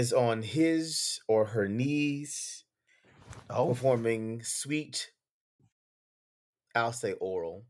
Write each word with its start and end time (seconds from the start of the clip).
is 0.00 0.14
on 0.14 0.40
his 0.40 1.20
or 1.28 1.44
her 1.44 1.68
knees 1.68 2.64
Oh, 3.50 3.68
performing 3.68 4.42
sweet, 4.42 5.10
I'll 6.74 6.92
say 6.92 7.12
oral, 7.14 7.64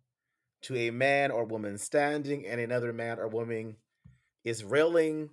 to 0.63 0.77
a 0.77 0.91
man 0.91 1.31
or 1.33 1.45
woman 1.45 1.77
standing 1.77 2.47
and 2.47 2.61
another 2.61 2.93
man 2.93 3.19
or 3.19 3.27
woman 3.29 3.77
is 4.45 4.63
railing 4.63 5.31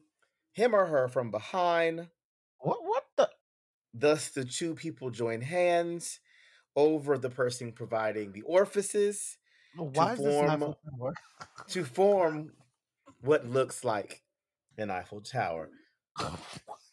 him 0.53 0.73
or 0.73 0.85
her 0.87 1.07
from 1.07 1.29
behind. 1.31 2.07
what? 2.59 2.83
What 2.83 3.05
the? 3.15 3.29
Thus, 3.93 4.29
the 4.29 4.43
two 4.45 4.73
people 4.73 5.09
join 5.11 5.41
hands 5.41 6.19
over 6.75 7.17
the 7.17 7.29
person 7.29 7.71
providing 7.73 8.31
the 8.31 8.41
orifices 8.43 9.37
Why 9.75 10.13
is 10.13 10.19
form- 10.19 10.75
to 11.69 11.83
form 11.85 12.53
what 13.21 13.45
looks 13.45 13.83
like 13.83 14.23
an 14.79 14.89
Eiffel 14.89 15.21
Tower. 15.21 15.69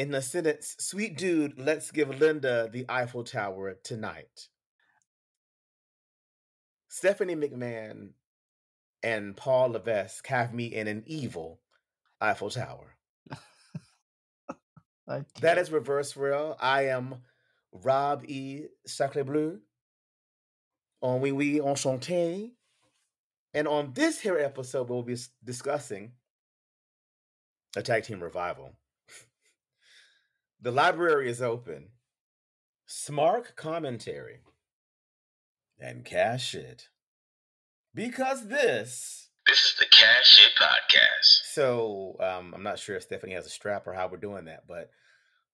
In 0.00 0.12
the 0.12 0.22
sentence, 0.22 0.76
sweet 0.78 1.18
dude, 1.18 1.58
let's 1.58 1.90
give 1.90 2.08
Linda 2.08 2.70
the 2.72 2.86
Eiffel 2.88 3.22
Tower 3.22 3.74
tonight. 3.84 4.48
Stephanie 6.88 7.36
McMahon 7.36 8.12
and 9.02 9.36
Paul 9.36 9.72
Levesque 9.72 10.26
have 10.28 10.54
me 10.54 10.74
in 10.74 10.88
an 10.88 11.02
evil 11.04 11.60
Eiffel 12.18 12.48
Tower. 12.48 12.96
That 15.42 15.58
is 15.58 15.70
Reverse 15.70 16.16
Rell. 16.16 16.56
I 16.58 16.86
am 16.86 17.16
Rob 17.70 18.24
E. 18.26 18.68
Sacre 18.86 19.22
Bleu. 19.22 19.60
On 21.02 21.20
Oui 21.20 21.32
Oui 21.32 21.58
Enchanté. 21.58 22.52
And 23.52 23.68
on 23.68 23.92
this 23.92 24.18
here 24.18 24.38
episode, 24.38 24.88
we'll 24.88 25.02
be 25.02 25.18
discussing 25.44 26.12
a 27.76 27.82
tag 27.82 28.04
team 28.04 28.22
revival. 28.22 28.79
The 30.62 30.70
library 30.70 31.30
is 31.30 31.40
open. 31.40 31.88
Smark 32.86 33.56
commentary. 33.56 34.40
And 35.78 36.04
cash 36.04 36.48
shit. 36.48 36.88
Because 37.94 38.48
this. 38.48 39.30
This 39.46 39.58
is 39.58 39.76
the 39.78 39.86
Cash 39.86 40.26
Shit 40.26 40.50
Podcast. 40.60 41.52
So 41.54 42.16
um, 42.20 42.52
I'm 42.54 42.62
not 42.62 42.78
sure 42.78 42.96
if 42.96 43.04
Stephanie 43.04 43.32
has 43.32 43.46
a 43.46 43.50
strap 43.50 43.86
or 43.86 43.94
how 43.94 44.08
we're 44.08 44.18
doing 44.18 44.44
that, 44.44 44.64
but 44.68 44.90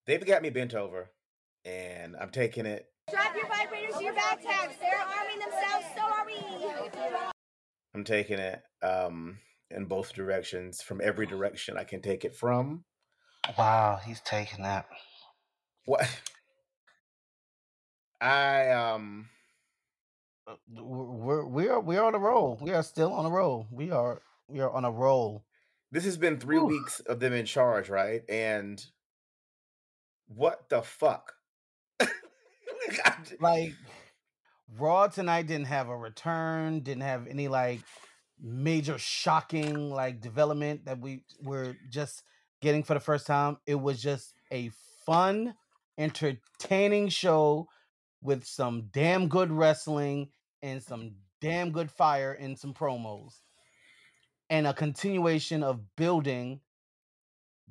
they've 0.07 0.27
got 0.27 0.43
me 0.43 0.51
bent 0.51 0.75
over 0.75 1.13
and 1.65 2.17
I'm 2.21 2.31
taking 2.31 2.67
it. 2.67 2.87
Strap 3.09 3.37
your 3.37 3.47
vibrators 3.47 3.99
to 3.99 4.05
your 4.05 4.15
backpacks. 4.15 4.81
They're 4.81 4.99
arming 4.99 5.39
themselves, 5.39 5.87
so 5.95 6.03
are 6.03 6.27
we. 6.27 6.37
I'm 7.95 8.03
taking 8.03 8.41
it 8.41 8.61
um, 8.83 9.39
in 9.71 9.85
both 9.85 10.13
directions, 10.15 10.83
from 10.83 11.01
every 11.01 11.27
direction 11.27 11.79
I 11.79 11.85
can 11.85 12.03
take 12.03 12.25
it 12.25 12.35
from. 12.35 12.85
Wow, 13.59 13.97
he's 14.05 14.21
taking 14.21 14.63
that. 14.63 14.87
What? 15.87 16.09
I 18.21 18.71
um 18.71 19.29
Uh, 20.47 20.55
We're 20.69 21.45
we 21.47 21.69
are 21.69 21.81
we 21.81 21.97
are 21.97 22.07
on 22.07 22.15
a 22.15 22.19
roll. 22.19 22.59
We 22.61 22.73
are 22.73 22.83
still 22.83 23.13
on 23.13 23.27
a 23.27 23.31
roll. 23.31 23.67
We 23.71 23.91
are 23.91 24.23
we 24.49 24.61
are 24.61 24.71
on 24.71 24.85
a 24.85 24.91
roll. 24.91 25.45
this 25.91 26.05
has 26.05 26.17
been 26.17 26.39
three 26.39 26.59
weeks 26.59 27.01
of 27.01 27.21
them 27.21 27.33
in 27.33 27.47
charge, 27.47 27.89
right? 27.89 28.23
And 28.29 28.85
what 30.29 30.69
the 30.69 30.83
fuck? 30.83 31.35
Like 33.41 33.73
Raw 34.79 35.07
tonight 35.09 35.47
didn't 35.47 35.67
have 35.67 35.89
a 35.89 35.97
return. 35.97 36.81
Didn't 36.81 37.03
have 37.03 37.27
any 37.29 37.49
like 37.49 37.81
major 38.41 38.99
shocking 38.99 39.91
like 39.91 40.21
development 40.21 40.85
that 40.87 41.01
we 41.01 41.23
were 41.43 41.77
just 41.89 42.23
getting 42.61 42.83
for 42.83 42.95
the 42.95 43.01
first 43.01 43.27
time. 43.27 43.59
It 43.67 43.81
was 43.81 44.01
just 44.01 44.35
a 44.53 44.71
fun, 45.05 45.55
entertaining 45.99 47.09
show 47.09 47.69
with 48.23 48.45
some 48.45 48.89
damn 48.93 49.29
good 49.29 49.53
wrestling 49.53 50.29
and 50.63 50.83
some 50.83 51.13
damn 51.41 51.71
good 51.71 51.91
fire 51.91 52.33
and 52.33 52.59
some 52.59 52.75
promos. 52.75 53.35
And 54.51 54.67
a 54.67 54.75
continuation 54.75 55.63
of 55.63 55.81
building 55.97 56.61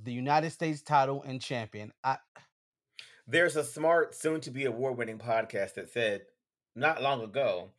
the 0.01 0.13
United 0.13 0.51
States 0.51 0.81
title 0.81 1.23
and 1.23 1.41
champion. 1.41 1.91
I 2.03 2.17
There's 3.27 3.55
a 3.55 3.63
smart, 3.63 4.13
soon 4.13 4.41
to 4.41 4.51
be 4.51 4.65
award 4.65 4.97
winning 4.97 5.17
podcast 5.17 5.75
that 5.75 5.89
said 5.89 6.23
not 6.75 7.01
long 7.01 7.21
ago 7.21 7.71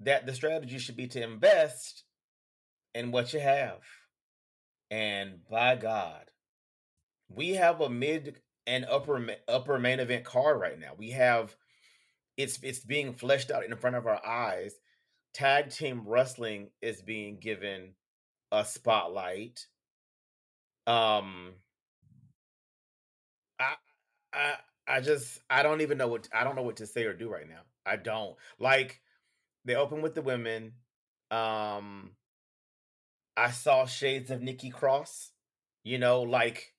that 0.00 0.26
the 0.26 0.34
strategy 0.34 0.78
should 0.78 0.96
be 0.96 1.06
to 1.08 1.22
invest 1.22 2.04
in 2.94 3.12
what 3.12 3.32
you 3.32 3.40
have. 3.40 3.78
And 4.90 5.46
by 5.48 5.76
God, 5.76 6.30
we 7.28 7.54
have 7.54 7.80
a 7.80 7.88
mid 7.90 8.40
and 8.66 8.84
upper 8.86 9.24
upper 9.48 9.78
main 9.78 10.00
event 10.00 10.24
card 10.24 10.60
right 10.60 10.78
now. 10.78 10.92
We 10.96 11.10
have 11.10 11.56
it's 12.36 12.60
it's 12.62 12.80
being 12.80 13.14
fleshed 13.14 13.50
out 13.50 13.64
in 13.64 13.76
front 13.76 13.96
of 13.96 14.06
our 14.06 14.24
eyes. 14.26 14.74
Tag 15.34 15.70
team 15.70 16.04
wrestling 16.06 16.70
is 16.82 17.02
being 17.02 17.38
given 17.38 17.94
a 18.52 18.64
spotlight. 18.64 19.66
Um 20.86 21.54
I 23.58 23.74
I 24.32 24.54
I 24.88 25.00
just 25.00 25.40
I 25.50 25.62
don't 25.62 25.80
even 25.80 25.98
know 25.98 26.08
what 26.08 26.28
I 26.34 26.44
don't 26.44 26.56
know 26.56 26.62
what 26.62 26.76
to 26.78 26.86
say 26.86 27.04
or 27.04 27.14
do 27.14 27.30
right 27.30 27.48
now. 27.48 27.62
I 27.86 27.96
don't. 27.96 28.36
Like 28.58 29.02
they 29.64 29.76
open 29.76 30.02
with 30.02 30.14
the 30.16 30.22
women. 30.22 30.74
Um 31.30 32.15
I 33.36 33.50
saw 33.50 33.86
shades 33.86 34.30
of 34.30 34.42
Nikki 34.42 34.70
Cross, 34.70 35.32
you 35.84 35.98
know, 35.98 36.22
like 36.22 36.72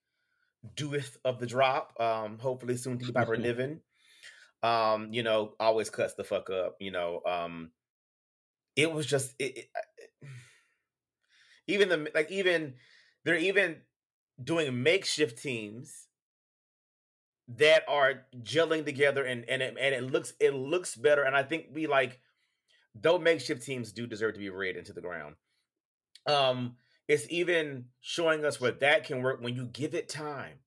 doeth 0.74 1.16
of 1.24 1.38
the 1.38 1.46
drop. 1.46 1.94
Um, 2.00 2.38
hopefully 2.38 2.76
soon 2.76 2.98
to 2.98 3.06
be 3.06 3.12
Piper 3.12 3.36
Niven. 3.36 3.80
Um, 4.62 5.12
you 5.12 5.22
know, 5.22 5.54
always 5.60 5.88
cuts 5.90 6.14
the 6.14 6.24
fuck 6.24 6.50
up, 6.50 6.76
you 6.80 6.90
know. 6.90 7.22
Um 7.26 7.70
it 8.78 8.92
was 8.92 9.06
just 9.06 9.34
it, 9.38 9.58
it, 9.58 9.68
even 11.66 11.88
the 11.88 12.10
like 12.14 12.30
even 12.30 12.74
they're 13.24 13.36
even 13.36 13.78
doing 14.42 14.82
makeshift 14.82 15.42
teams 15.42 16.06
that 17.48 17.82
are 17.88 18.26
gelling 18.42 18.84
together 18.84 19.24
and 19.24 19.44
and 19.48 19.62
it, 19.62 19.76
and 19.80 19.94
it 19.94 20.12
looks 20.12 20.32
it 20.38 20.54
looks 20.54 20.94
better 20.94 21.22
and 21.22 21.34
I 21.34 21.42
think 21.42 21.66
we 21.72 21.86
like 21.86 22.20
though 22.94 23.18
makeshift 23.18 23.62
teams 23.62 23.92
do 23.92 24.06
deserve 24.06 24.34
to 24.34 24.40
be 24.40 24.50
rid 24.50 24.76
into 24.76 24.92
the 24.92 25.00
ground. 25.00 25.34
Um 26.28 26.76
it's 27.08 27.26
even 27.30 27.86
showing 28.00 28.44
us 28.44 28.60
where 28.60 28.72
that 28.72 29.04
can 29.04 29.22
work 29.22 29.40
when 29.40 29.56
you 29.56 29.64
give 29.66 29.94
it 29.94 30.08
time. 30.08 30.58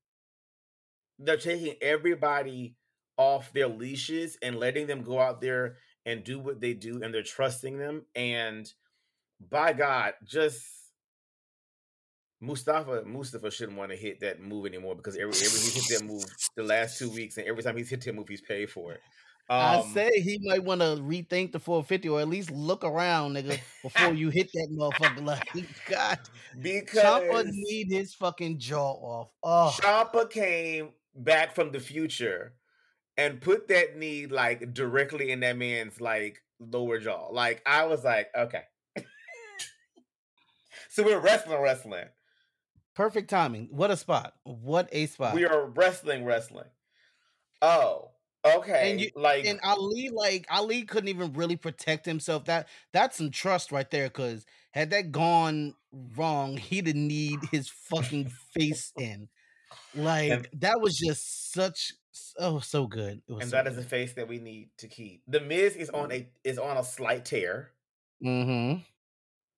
They're 1.20 1.38
taking 1.38 1.76
everybody 1.82 2.76
off 3.18 3.54
their 3.54 3.68
leashes 3.68 4.38
and 4.42 4.58
letting 4.60 4.88
them 4.88 5.04
go 5.04 5.20
out 5.20 5.40
there 5.40 5.78
and 6.06 6.24
do 6.24 6.40
what 6.40 6.60
they 6.60 6.74
do 6.74 7.04
and 7.04 7.14
they're 7.14 7.22
trusting 7.22 7.78
them 7.78 8.04
and 8.16 8.74
by 9.50 9.74
God 9.74 10.14
just 10.24 10.64
Mustafa 12.40 13.04
Mustafa 13.06 13.52
shouldn't 13.52 13.78
want 13.78 13.92
to 13.92 13.98
hit 13.98 14.20
that 14.22 14.42
move 14.42 14.66
anymore 14.66 14.96
because 14.96 15.16
every 15.16 15.34
every 15.34 15.60
he 15.60 15.70
hit 15.70 16.00
that 16.00 16.06
move 16.06 16.26
the 16.56 16.64
last 16.64 16.98
two 16.98 17.10
weeks 17.10 17.38
and 17.38 17.46
every 17.46 17.62
time 17.62 17.78
he's 17.78 17.90
hit 17.90 18.04
that 18.04 18.16
move 18.16 18.28
he's 18.28 18.42
paid 18.42 18.70
for 18.70 18.94
it. 18.94 19.02
I 19.52 19.80
Um, 19.80 19.94
say 19.94 20.10
he 20.22 20.40
might 20.42 20.64
want 20.64 20.80
to 20.80 20.98
rethink 21.02 21.52
the 21.52 21.60
450 21.60 22.08
or 22.08 22.22
at 22.22 22.30
least 22.30 22.52
look 22.52 22.86
around, 22.86 23.36
nigga, 23.36 23.60
before 23.84 24.14
you 24.14 24.30
hit 24.30 24.50
that 24.54 24.70
motherfucker. 24.72 25.22
Like, 25.22 25.46
God, 25.90 26.20
Ciampa 26.58 26.64
because 26.64 27.46
need 27.48 27.92
his 27.92 28.14
fucking 28.14 28.60
jaw 28.60 28.94
off. 28.94 29.30
Oh, 29.44 29.76
Ciampa 29.78 30.30
came 30.30 30.92
back 31.16 31.54
from 31.54 31.74
the 31.74 31.82
future 31.82 32.54
and 33.18 33.42
put 33.42 33.68
that 33.68 33.98
knee 33.98 34.26
like 34.26 34.74
directly 34.74 35.32
in 35.32 35.42
that 35.42 35.58
man's 35.58 36.00
like 36.00 36.42
lower 36.60 36.98
jaw. 36.98 37.28
Like 37.30 37.62
I 37.66 37.86
was 37.86 38.06
like, 38.06 38.30
okay. 38.34 38.64
so 40.90 41.04
we're 41.04 41.20
wrestling, 41.20 41.60
wrestling. 41.60 42.06
perfect 42.96 43.30
timing. 43.30 43.68
What 43.70 43.92
a 43.92 43.98
spot. 43.98 44.34
What 44.44 44.88
a 44.94 45.08
spot. 45.08 45.36
We 45.36 45.46
are 45.46 45.66
wrestling, 45.66 46.24
wrestling. 46.24 46.70
Oh, 47.62 48.11
okay. 48.46 48.92
And 48.92 49.02
you- 49.02 49.12
like 49.16 49.46
and 49.46 49.60
Ali, 49.64 50.10
like 50.14 50.46
Ali, 50.50 50.84
couldn't 50.84 51.10
even 51.10 51.34
really 51.34 51.56
protect 51.58 52.06
himself. 52.06 52.46
That 52.46 52.68
that's 52.94 53.18
some 53.18 53.32
trust 53.32 53.72
right 53.72 53.90
there. 53.90 54.08
Because 54.08 54.46
had 54.72 54.90
that 54.92 55.12
gone 55.12 55.76
wrong, 56.16 56.58
he'd 56.58 56.96
need 56.96 57.40
his 57.52 57.70
fucking 57.70 58.30
face 58.54 58.92
in. 58.98 59.30
Like 59.96 60.32
And- 60.32 60.48
that 60.62 60.82
was 60.82 60.98
just 60.98 61.52
such 61.54 61.94
oh 62.40 62.60
so 62.60 62.88
good. 62.88 63.22
It 63.28 63.34
was 63.34 63.42
and 63.44 63.52
so 63.52 63.58
that 63.58 63.68
is 63.68 63.78
a 63.78 63.82
good. 63.82 63.90
face 63.90 64.14
that 64.14 64.28
we 64.28 64.40
need 64.40 64.70
to 64.80 64.88
keep. 64.88 65.22
The 65.28 65.40
Miz 65.42 65.76
is 65.76 65.90
on 65.90 66.12
a 66.12 66.28
is 66.44 66.58
on 66.58 66.78
a 66.78 66.84
slight 66.84 67.26
tear. 67.26 67.72
Mm-hmm. 68.24 68.82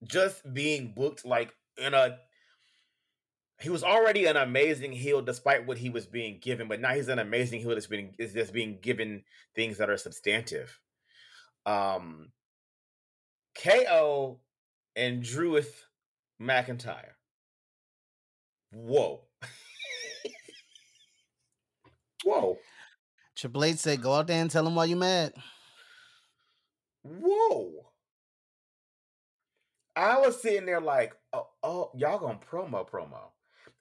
just 0.05 0.53
being 0.53 0.93
booked 0.95 1.25
like 1.25 1.53
in 1.77 1.93
a 1.93 2.17
he 3.63 3.69
was 3.69 3.81
already 3.81 4.25
an 4.25 4.35
amazing 4.35 4.91
heel 4.91 5.21
despite 5.21 5.65
what 5.65 5.77
he 5.77 5.89
was 5.89 6.05
being 6.05 6.37
given, 6.39 6.67
but 6.67 6.81
now 6.81 6.93
he's 6.93 7.07
an 7.07 7.19
amazing 7.19 7.61
heel 7.61 7.69
that's 7.69 7.87
being 7.87 8.13
is 8.17 8.33
just 8.33 8.51
being 8.51 8.77
given 8.81 9.23
things 9.55 9.77
that 9.77 9.89
are 9.89 9.95
substantive. 9.95 10.81
Um 11.65 12.33
KO 13.55 14.41
and 14.97 15.23
Drewith 15.23 15.85
McIntyre. 16.41 17.13
Whoa. 18.73 19.21
Whoa. 22.25 22.57
Triple 23.37 23.63
H 23.63 23.77
said, 23.77 24.01
"Go 24.01 24.13
out 24.13 24.27
there 24.27 24.41
and 24.41 24.51
tell 24.51 24.65
them 24.65 24.75
why 24.75 24.85
you 24.85 24.97
mad." 24.97 25.33
Whoa. 27.03 27.85
I 29.95 30.17
was 30.17 30.41
sitting 30.41 30.65
there 30.65 30.81
like, 30.81 31.15
oh, 31.33 31.47
oh, 31.61 31.91
y'all 31.95 32.19
gonna 32.19 32.39
promo 32.39 32.89
promo. 32.89 33.29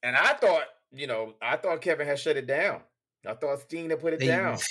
And 0.03 0.17
I 0.17 0.33
thought, 0.35 0.65
you 0.93 1.07
know, 1.07 1.35
I 1.41 1.57
thought 1.57 1.81
Kevin 1.81 2.07
had 2.07 2.19
shut 2.19 2.37
it 2.37 2.47
down. 2.47 2.81
I 3.27 3.35
thought 3.35 3.61
Steen 3.61 3.91
had 3.91 4.01
put 4.01 4.15
it 4.15 4.21
They- 4.21 4.27
down. 4.27 4.59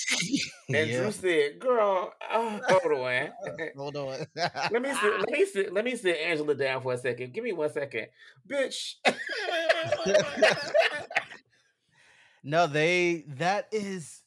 And 0.73 0.89
Yeah. 0.89 1.01
Drew 1.01 1.11
said, 1.11 1.59
girl, 1.59 2.13
oh, 2.31 2.59
hold 2.67 2.99
on. 2.99 3.29
Hold 3.77 3.95
on. 3.97 4.25
let 4.35 4.81
me 4.81 4.93
sit, 4.93 5.19
let 5.19 5.29
me 5.31 5.45
sit, 5.45 5.73
let 5.73 5.85
me 5.85 5.95
sit 5.97 6.17
Angela 6.17 6.55
down 6.55 6.81
for 6.81 6.93
a 6.93 6.97
second. 6.97 7.33
Give 7.33 7.43
me 7.43 7.51
one 7.53 7.71
second. 7.71 8.07
Bitch. 8.47 8.95
No, 12.43 12.67
they 12.67 13.25
that 13.37 13.67
is 13.71 14.21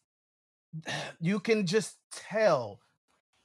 you 1.20 1.40
can 1.40 1.66
just 1.66 1.96
tell 2.12 2.80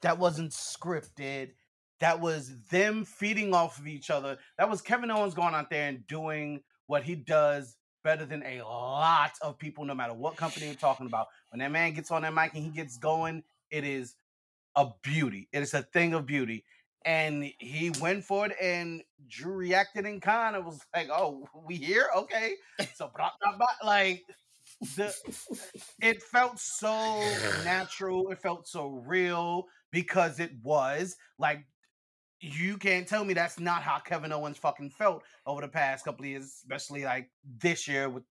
that 0.01 0.17
wasn't 0.17 0.51
scripted. 0.51 1.51
That 1.99 2.21
was 2.21 2.55
them 2.69 3.03
feeding 3.03 3.53
off 3.53 3.77
of 3.79 3.87
each 3.87 4.09
other. 4.09 4.37
That 4.57 4.69
was 4.69 4.81
Kevin 4.81 5.11
Owens 5.11 5.33
going 5.33 5.53
out 5.53 5.69
there 5.69 5.89
and 5.89 6.05
doing 6.07 6.61
what 6.89 7.03
he 7.03 7.13
does 7.13 7.77
better 8.03 8.25
than 8.25 8.41
a 8.41 8.63
lot 8.63 9.33
of 9.43 9.59
people, 9.59 9.85
no 9.85 9.93
matter 9.93 10.13
what 10.15 10.35
company 10.35 10.65
you're 10.65 10.73
talking 10.73 11.05
about. 11.05 11.27
When 11.51 11.59
that 11.59 11.71
man 11.71 11.93
gets 11.93 12.09
on 12.09 12.23
that 12.23 12.33
mic 12.33 12.55
and 12.55 12.63
he 12.63 12.71
gets 12.71 12.97
going, 12.97 13.43
it 13.69 13.83
is 13.83 14.15
a 14.75 14.87
beauty. 15.03 15.47
It 15.51 15.61
is 15.61 15.75
a 15.75 15.83
thing 15.83 16.15
of 16.15 16.25
beauty. 16.25 16.63
And 17.05 17.45
he 17.59 17.91
went 18.01 18.23
for 18.23 18.47
it, 18.47 18.55
and 18.59 19.03
Drew 19.27 19.53
reacted 19.53 20.07
in 20.07 20.19
kind 20.19 20.55
of 20.55 20.65
was 20.65 20.81
like, 20.93 21.09
"Oh, 21.11 21.47
we 21.65 21.75
here, 21.75 22.07
okay." 22.15 22.55
So, 22.95 23.11
blah, 23.15 23.29
blah, 23.39 23.55
blah. 23.55 23.67
like 23.87 24.25
the 24.95 25.13
it 26.01 26.23
felt 26.23 26.59
so 26.59 27.19
natural 27.63 28.31
it 28.31 28.41
felt 28.41 28.67
so 28.67 28.87
real 29.05 29.65
because 29.91 30.39
it 30.39 30.51
was 30.63 31.17
like 31.37 31.65
you 32.41 32.77
can't 32.77 33.07
tell 33.07 33.23
me 33.23 33.33
that's 33.33 33.59
not 33.59 33.81
how 33.81 33.99
kevin 33.99 34.31
owens 34.31 34.57
fucking 34.57 34.89
felt 34.89 35.23
over 35.45 35.61
the 35.61 35.67
past 35.67 36.05
couple 36.05 36.23
of 36.23 36.29
years 36.29 36.43
especially 36.43 37.03
like 37.03 37.29
this 37.61 37.87
year 37.87 38.09
with 38.09 38.23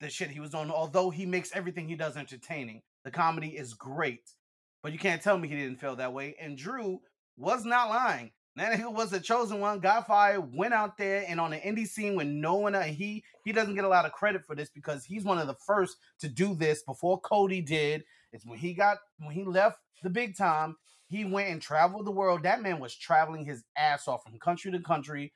the 0.00 0.08
shit 0.08 0.30
he 0.30 0.40
was 0.40 0.54
on 0.54 0.70
although 0.70 1.10
he 1.10 1.26
makes 1.26 1.54
everything 1.54 1.88
he 1.88 1.96
does 1.96 2.16
entertaining 2.16 2.82
the 3.04 3.10
comedy 3.10 3.48
is 3.48 3.74
great 3.74 4.30
but 4.82 4.92
you 4.92 4.98
can't 4.98 5.22
tell 5.22 5.38
me 5.38 5.48
he 5.48 5.56
didn't 5.56 5.80
feel 5.80 5.96
that 5.96 6.12
way 6.12 6.34
and 6.40 6.56
drew 6.56 7.00
was 7.36 7.64
not 7.64 7.88
lying 7.88 8.30
nigga 8.58 8.92
was 8.92 9.10
the 9.10 9.20
chosen 9.20 9.60
one. 9.60 9.80
Got 9.80 10.06
fired, 10.06 10.54
went 10.54 10.74
out 10.74 10.96
there 10.96 11.24
and 11.28 11.40
on 11.40 11.50
the 11.50 11.58
indie 11.58 11.86
scene 11.86 12.14
when 12.14 12.40
no 12.40 12.56
one 12.56 12.74
he 12.82 13.24
he 13.44 13.52
doesn't 13.52 13.74
get 13.74 13.84
a 13.84 13.88
lot 13.88 14.04
of 14.04 14.12
credit 14.12 14.44
for 14.44 14.54
this 14.54 14.70
because 14.70 15.04
he's 15.04 15.24
one 15.24 15.38
of 15.38 15.46
the 15.46 15.56
first 15.66 15.96
to 16.20 16.28
do 16.28 16.54
this 16.54 16.82
before 16.82 17.20
Cody 17.20 17.60
did. 17.60 18.04
It's 18.32 18.46
when 18.46 18.58
he 18.58 18.74
got 18.74 18.98
when 19.18 19.34
he 19.34 19.44
left 19.44 19.78
the 20.02 20.10
big 20.10 20.36
time, 20.36 20.76
he 21.10 21.24
went 21.24 21.48
and 21.50 21.60
traveled 21.60 22.06
the 22.06 22.12
world. 22.12 22.44
That 22.44 22.62
man 22.62 22.78
was 22.78 22.94
traveling 22.94 23.44
his 23.44 23.64
ass 23.76 24.06
off 24.06 24.22
from 24.22 24.38
country 24.38 24.70
to 24.70 24.78
country, 24.78 25.32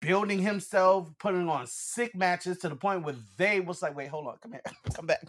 building 0.00 0.38
himself, 0.38 1.10
putting 1.18 1.48
on 1.48 1.66
sick 1.66 2.14
matches 2.14 2.58
to 2.58 2.68
the 2.68 2.76
point 2.76 3.02
where 3.04 3.16
they 3.36 3.58
was 3.58 3.82
like, 3.82 3.96
wait, 3.96 4.08
hold 4.08 4.28
on, 4.28 4.36
come 4.40 4.52
here, 4.52 4.62
come 4.94 5.06
back. 5.06 5.24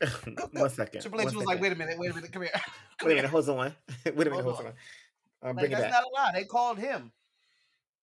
one 0.52 0.68
second. 0.70 1.00
Triple 1.00 1.22
H 1.22 1.34
was 1.34 1.46
like, 1.46 1.58
wait 1.60 1.72
a 1.72 1.74
minute, 1.74 1.98
wait 1.98 2.10
a 2.10 2.14
minute, 2.14 2.30
come 2.30 2.42
here. 2.42 2.52
Come 2.98 3.06
Wait 3.10 3.12
a 3.12 3.16
minute, 3.16 3.30
hold 3.30 3.48
on. 3.48 3.56
Wait 3.58 3.72
a 4.06 4.12
minute, 4.12 4.32
Hold 4.32 4.44
hold 4.44 4.58
on. 4.58 4.66
on. 4.66 5.50
Um, 5.50 5.56
Like 5.56 5.70
that's 5.70 5.82
back. 5.82 5.90
not 5.92 6.02
a 6.02 6.08
lie. 6.12 6.30
They 6.34 6.44
called 6.44 6.78
him. 6.78 7.12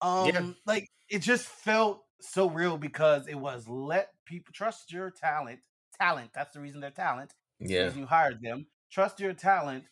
Um, 0.02 0.26
Yeah. 0.28 0.48
like 0.66 0.90
it 1.10 1.20
just 1.20 1.46
felt 1.46 2.02
so 2.22 2.50
real 2.50 2.78
because 2.78 3.28
it 3.28 3.36
was 3.36 3.68
let 3.68 4.12
people 4.26 4.54
trust 4.54 4.94
your 4.94 5.12
talent. 5.12 5.60
Talent. 6.00 6.32
That's 6.34 6.54
the 6.54 6.62
reason 6.62 6.80
they're 6.80 6.92
talent. 6.92 7.34
Yeah. 7.60 7.92
you 7.94 8.06
hired 8.06 8.42
them. 8.42 8.68
Trust 8.90 9.20
your 9.20 9.34
talent 9.34 9.84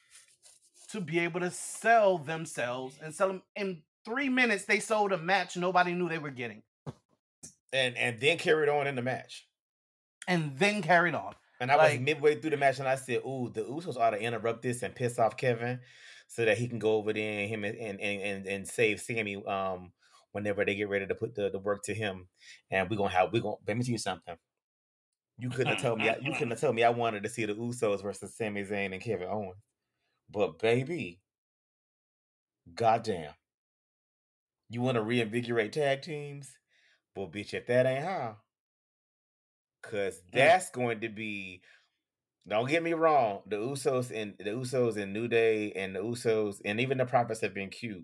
to 0.93 1.01
be 1.01 1.19
able 1.19 1.41
to 1.41 1.51
sell 1.51 2.17
themselves 2.17 2.97
and 3.03 3.13
sell 3.13 3.27
them 3.27 3.41
in 3.55 3.81
three 4.05 4.29
minutes. 4.29 4.65
They 4.65 4.79
sold 4.79 5.11
a 5.11 5.17
match 5.17 5.57
nobody 5.57 5.93
knew 5.93 6.07
they 6.07 6.19
were 6.19 6.31
getting, 6.31 6.63
And 7.73 7.97
and 7.97 8.19
then 8.19 8.37
carried 8.37 8.69
on 8.69 8.87
in 8.87 8.95
the 8.95 9.01
match. 9.01 9.47
and 10.27 10.57
then 10.57 10.81
carried 10.81 11.15
on. 11.15 11.35
And 11.59 11.71
I 11.71 11.77
was 11.77 11.99
midway 11.99 12.39
through 12.39 12.51
the 12.51 12.57
match, 12.57 12.79
and 12.79 12.87
I 12.87 12.95
said, 12.95 13.21
"Ooh, 13.25 13.49
the 13.53 13.61
Usos 13.61 13.97
ought 13.97 14.11
to 14.11 14.19
interrupt 14.19 14.61
this 14.61 14.83
and 14.83 14.95
piss 14.95 15.19
off 15.19 15.37
Kevin, 15.37 15.79
so 16.27 16.45
that 16.45 16.57
he 16.57 16.67
can 16.67 16.79
go 16.79 16.95
over 16.95 17.13
there 17.13 17.41
and 17.41 17.49
him 17.49 17.63
and 17.63 17.77
and 17.77 17.99
and, 18.01 18.47
and 18.47 18.67
save 18.67 18.99
Sami. 19.01 19.43
Um, 19.45 19.91
whenever 20.33 20.65
they 20.65 20.75
get 20.75 20.89
ready 20.89 21.05
to 21.07 21.15
put 21.15 21.35
the, 21.35 21.49
the 21.49 21.59
work 21.59 21.83
to 21.83 21.93
him, 21.93 22.27
and 22.69 22.89
we're 22.89 22.97
gonna 22.97 23.09
have 23.09 23.31
we're 23.31 23.41
gonna 23.41 23.55
let 23.67 23.77
me 23.77 23.83
tell 23.83 23.91
you 23.91 23.97
something. 23.97 24.35
You 25.37 25.49
couldn't 25.49 25.67
have 25.67 25.77
mm, 25.77 25.81
told 25.81 25.99
me. 25.99 26.05
You 26.05 26.31
mm, 26.31 26.33
couldn't 26.33 26.47
mm. 26.47 26.51
have 26.51 26.61
told 26.61 26.75
me 26.75 26.83
I 26.83 26.89
wanted 26.89 27.23
to 27.23 27.29
see 27.29 27.45
the 27.45 27.55
Usos 27.55 28.03
versus 28.03 28.35
Sami 28.35 28.63
Zayn 28.63 28.93
and 28.93 29.01
Kevin 29.01 29.27
Owens, 29.27 29.63
but 30.29 30.59
baby, 30.59 31.21
goddamn, 32.73 33.33
you 34.69 34.81
want 34.81 34.95
to 34.95 35.03
reinvigorate 35.03 35.73
tag 35.73 36.01
teams? 36.01 36.57
Well, 37.15 37.27
bitch, 37.27 37.53
if 37.53 37.67
that 37.67 37.85
ain't 37.85 38.05
how, 38.05 38.37
cause 39.83 40.15
mm. 40.15 40.31
that's 40.33 40.69
going 40.71 41.01
to 41.01 41.09
be. 41.09 41.61
Don't 42.45 42.67
get 42.67 42.83
me 42.83 42.91
wrong. 42.93 43.39
The 43.47 43.55
Usos 43.55 44.11
and 44.13 44.33
the 44.37 44.49
Usos 44.49 44.97
and 44.97 45.13
New 45.13 45.29
Day 45.29 45.71
and 45.73 45.95
the 45.95 45.99
Usos 46.01 46.57
and 46.65 46.81
even 46.81 46.97
the 46.97 47.05
Prophets 47.05 47.39
have 47.39 47.53
been 47.53 47.69
cute, 47.69 48.03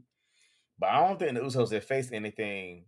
but 0.77 0.89
I 0.89 1.05
don't 1.05 1.19
think 1.19 1.33
the 1.33 1.41
Usos 1.41 1.73
have 1.73 1.83
faced 1.83 2.13
anything 2.13 2.85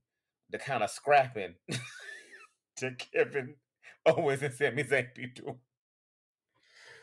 the 0.52 0.58
kind 0.58 0.84
of 0.84 0.90
scrapping 0.90 1.56
to 2.78 2.92
Kevin 2.92 3.56
Owens 4.06 4.42
and 4.44 4.54
Sami 4.54 4.84
Zayn 4.84 5.14
be 5.16 5.28
doing. 5.28 5.60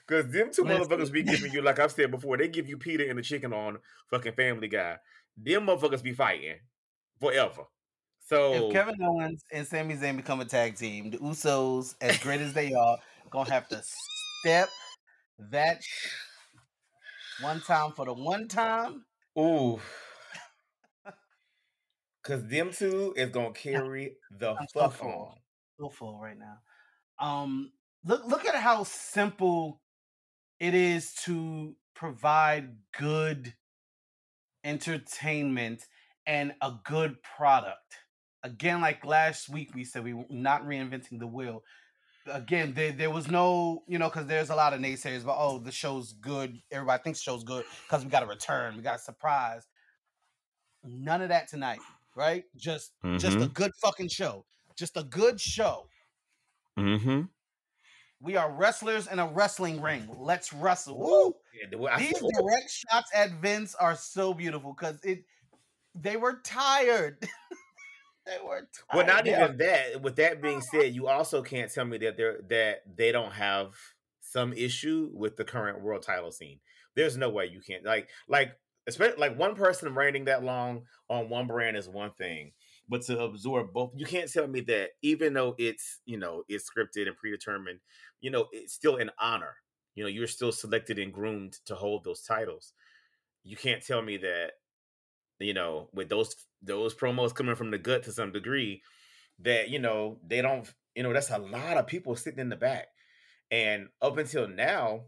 Cause 0.09 0.27
them 0.29 0.51
two 0.51 0.65
motherfuckers 0.65 1.13
be 1.13 1.23
giving 1.23 1.53
you, 1.53 1.61
like 1.63 1.79
I've 1.79 1.93
said 1.93 2.11
before, 2.11 2.39
they 2.39 2.49
give 2.49 2.67
you 2.67 2.79
Peter 2.79 3.07
and 3.09 3.19
the 3.19 3.23
chicken 3.23 3.53
on 3.53 3.79
fucking 4.11 4.33
Family 4.33 4.69
Guy. 4.69 4.97
Them 5.37 5.67
motherfuckers 5.67 6.03
be 6.03 6.13
fighting 6.13 6.57
forever. 7.21 7.65
So 8.25 8.69
If 8.69 8.73
Kevin 8.73 9.03
Owens 9.03 9.43
and 9.53 9.67
Sami 9.67 9.97
Zayn 9.97 10.17
become 10.17 10.41
a 10.41 10.47
tag 10.47 10.77
team, 10.77 11.11
the 11.11 11.19
Usos, 11.19 11.95
as 12.01 12.19
great 12.19 12.41
as 12.41 12.55
they 12.55 12.73
are, 12.73 12.99
gonna 13.31 13.51
have 13.51 13.69
to 13.69 13.83
step 14.41 14.71
that 15.51 15.83
one 17.43 17.61
time 17.61 17.93
for 17.93 18.07
the 18.07 18.15
one 18.15 18.49
time. 18.49 19.05
Ooh. 19.39 19.79
Cause 22.23 22.47
them 22.49 22.71
two 22.73 23.15
is 23.17 23.31
gonna 23.31 23.53
carry 23.53 24.17
the 24.39 24.51
I'm 24.51 24.67
so 24.69 24.81
fuck 24.81 24.93
full. 24.95 25.09
on. 25.09 25.35
so 25.79 25.89
full 25.89 26.21
right 26.21 26.37
now. 26.39 26.59
Um, 27.19 27.73
look 28.05 28.27
look 28.27 28.47
at 28.47 28.55
how 28.55 28.85
simple 28.85 29.81
it 30.61 30.75
is 30.75 31.15
to 31.25 31.75
provide 31.95 32.77
good 32.97 33.55
entertainment 34.65 35.87
and 36.27 36.55
a 36.61 36.73
good 36.85 37.17
product. 37.23 37.97
Again, 38.43 38.81
like 38.81 39.05
last 39.05 39.49
week, 39.49 39.75
we 39.75 39.85
said 39.85 40.05
we 40.05 40.15
were 40.15 40.25
not 40.31 40.65
reinventing 40.65 41.19
the 41.19 41.27
wheel. 41.27 41.63
Again, 42.31 42.75
there, 42.75 42.93
there 42.93 43.11
was 43.11 43.29
no, 43.29 43.83
you 43.89 43.99
know, 43.99 44.09
because 44.09 44.27
there's 44.27 44.51
a 44.51 44.55
lot 44.55 44.75
of 44.75 44.81
naysayers, 44.81 45.25
but 45.25 45.37
oh, 45.39 45.59
the 45.59 45.73
show's 45.73 46.13
good. 46.13 46.61
Everybody 46.71 47.03
thinks 47.03 47.21
the 47.21 47.31
show's 47.31 47.43
good 47.43 47.65
because 47.87 48.05
we 48.05 48.11
got 48.11 48.23
a 48.23 48.27
return, 48.27 48.77
we 48.77 48.83
got 48.83 48.97
a 48.97 49.01
surprise. 49.01 49.67
None 50.85 51.23
of 51.23 51.31
that 51.31 51.49
tonight, 51.49 51.81
right? 52.15 52.45
Just 52.55 52.93
just 53.17 53.39
a 53.39 53.49
good 53.49 53.73
fucking 53.83 54.09
show. 54.09 54.45
Just 54.77 54.97
a 54.97 55.03
good 55.03 55.41
show. 55.41 55.89
Mm-hmm. 56.79 57.23
We 58.21 58.37
are 58.37 58.51
wrestlers 58.51 59.07
in 59.07 59.19
a 59.19 59.27
wrestling 59.27 59.81
ring. 59.81 60.09
Let's 60.19 60.53
wrestle. 60.53 60.99
Woo! 60.99 61.37
Yeah, 61.55 61.69
the 61.71 61.79
way 61.79 61.93
I 61.93 61.99
These 61.99 62.21
direct 62.21 62.71
shots 62.71 63.11
at 63.15 63.33
Vince 63.33 63.75
are 63.77 63.95
so 63.95 64.35
beautiful 64.35 64.75
because 64.79 64.99
it 65.05 65.25
they 65.95 66.17
were 66.17 66.41
tired. 66.43 67.19
they 68.27 68.37
were 68.45 68.69
tired. 68.91 68.95
Well, 68.95 69.07
not 69.07 69.27
even 69.27 69.57
that. 69.59 70.03
With 70.03 70.17
that 70.17 70.43
being 70.43 70.61
said, 70.61 70.95
you 70.95 71.07
also 71.07 71.43
can't 71.43 71.73
tell 71.73 71.85
me 71.85 71.99
that 71.99 72.17
they're 72.17 72.41
that 72.49 72.83
they 72.97 73.13
don't 73.13 73.33
have 73.33 73.75
some 74.21 74.53
issue 74.53 75.11
with 75.15 75.37
the 75.37 75.45
current 75.45 75.81
world 75.81 76.03
title 76.03 76.33
scene. 76.33 76.59
There's 76.97 77.17
no 77.17 77.31
way 77.31 77.47
you 77.47 77.61
can't 77.61 77.85
like 77.85 78.09
like 78.29 78.53
especially 78.89 79.19
like 79.19 79.39
one 79.39 79.55
person 79.55 79.95
reigning 79.95 80.25
that 80.25 80.43
long 80.43 80.83
on 81.09 81.29
one 81.29 81.47
brand 81.47 81.77
is 81.77 81.89
one 81.89 82.11
thing, 82.13 82.53
but 82.89 83.03
to 83.03 83.21
absorb 83.21 83.73
both, 83.73 83.93
you 83.95 84.07
can't 84.07 84.33
tell 84.33 84.47
me 84.47 84.61
that 84.63 84.91
even 85.03 85.35
though 85.35 85.55
it's 85.59 86.01
you 86.07 86.19
know 86.19 86.45
it's 86.49 86.69
scripted 86.69 87.07
and 87.07 87.17
predetermined, 87.17 87.81
you 88.21 88.31
know 88.31 88.47
it's 88.53 88.73
still 88.73 88.97
an 88.97 89.11
honor. 89.21 89.57
You 89.95 90.05
know 90.05 90.09
you're 90.09 90.27
still 90.27 90.53
selected 90.53 90.99
and 90.99 91.13
groomed 91.13 91.59
to 91.67 91.75
hold 91.75 92.05
those 92.05 92.23
titles. 92.23 92.73
You 93.45 93.57
can't 93.57 93.85
tell 93.85 94.03
me 94.03 94.17
that 94.19 94.53
you 95.39 95.55
know 95.55 95.89
with 95.93 96.09
those 96.09 96.35
those 96.63 96.95
promos 96.95 97.35
coming 97.35 97.55
from 97.55 97.71
the 97.71 97.79
gut 97.79 98.03
to 98.05 98.13
some 98.13 98.33
degree 98.33 98.83
that 99.41 99.69
you 99.69 99.79
know 99.79 100.19
they 100.27 100.43
don't 100.43 100.73
you 100.95 101.03
know 101.03 101.13
that's 101.13 101.31
a 101.31 101.39
lot 101.39 101.77
of 101.77 101.87
people 101.87 102.17
sitting 102.17 102.41
in 102.41 102.49
the 102.49 102.57
back 102.57 102.89
and 103.51 103.89
up 104.03 104.19
until 104.19 104.49
now 104.49 105.03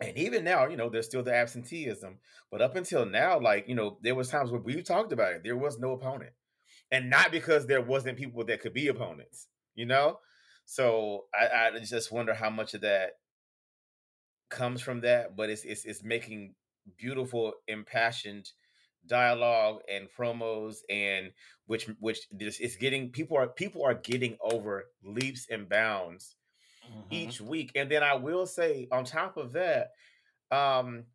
and 0.00 0.16
even 0.16 0.44
now 0.44 0.66
you 0.66 0.76
know 0.76 0.88
there's 0.88 1.06
still 1.06 1.22
the 1.22 1.34
absenteeism 1.34 2.18
but 2.50 2.62
up 2.62 2.76
until 2.76 3.04
now 3.04 3.38
like 3.38 3.68
you 3.68 3.74
know 3.74 3.98
there 4.02 4.14
was 4.14 4.28
times 4.28 4.50
where 4.50 4.60
we 4.60 4.82
talked 4.82 5.12
about 5.12 5.32
it 5.32 5.42
there 5.44 5.56
was 5.56 5.78
no 5.78 5.92
opponent 5.92 6.32
and 6.90 7.10
not 7.10 7.30
because 7.32 7.66
there 7.66 7.82
wasn't 7.82 8.18
people 8.18 8.44
that 8.44 8.60
could 8.60 8.74
be 8.74 8.88
opponents 8.88 9.48
you 9.74 9.86
know. 9.86 10.20
So 10.66 11.26
I, 11.34 11.68
I 11.74 11.78
just 11.80 12.12
wonder 12.12 12.34
how 12.34 12.50
much 12.50 12.74
of 12.74 12.82
that 12.82 13.14
comes 14.48 14.82
from 14.82 15.00
that, 15.02 15.36
but 15.36 15.50
it's 15.50 15.64
it's 15.64 15.84
it's 15.84 16.02
making 16.02 16.54
beautiful, 16.96 17.54
impassioned 17.68 18.50
dialogue 19.06 19.80
and 19.88 20.08
promos 20.10 20.78
and 20.90 21.32
which 21.66 21.86
which 22.00 22.28
this 22.30 22.60
is 22.60 22.76
getting 22.76 23.10
people 23.10 23.36
are 23.36 23.48
people 23.48 23.84
are 23.84 23.94
getting 23.94 24.36
over 24.40 24.90
leaps 25.02 25.46
and 25.50 25.68
bounds 25.68 26.36
Mhm. 26.84 27.10
each 27.10 27.40
week. 27.40 27.72
And 27.76 27.90
then 27.90 28.02
I 28.02 28.14
will 28.14 28.46
say 28.46 28.88
on 28.92 29.04
top 29.04 29.36
of 29.36 29.52
that, 29.54 29.92
um 30.50 31.06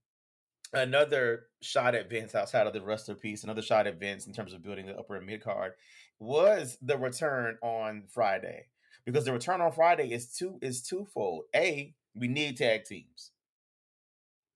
another 0.76 1.48
shot 1.62 1.96
at 1.96 2.10
Vince 2.10 2.36
outside 2.36 2.68
of 2.68 2.74
the 2.74 2.82
wrestler 2.82 3.16
piece, 3.16 3.44
another 3.44 3.62
shot 3.62 3.88
at 3.88 4.00
Vince 4.00 4.28
in 4.28 4.34
terms 4.34 4.54
of 4.54 4.64
building 4.64 4.86
the 4.86 4.98
upper 4.98 5.16
and 5.16 5.26
mid 5.26 5.44
card 5.44 5.74
was 6.20 6.78
the 6.82 6.98
return 6.98 7.58
on 7.62 8.04
Friday. 8.08 8.68
Because 9.06 9.26
the 9.26 9.34
return 9.34 9.62
on 9.62 9.72
Friday 9.72 10.12
is 10.12 10.32
two 10.32 10.58
is 10.62 10.82
twofold. 10.82 11.44
A, 11.56 11.94
we 12.16 12.28
need 12.28 12.58
tag 12.58 12.86
teams. 12.86 13.32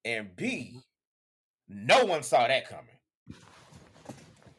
And 0.04 0.36
B, 0.36 0.74
mm-hmm. 1.72 1.86
no 1.86 2.06
one 2.06 2.24
saw 2.24 2.48
that 2.48 2.68
coming. 2.68 2.86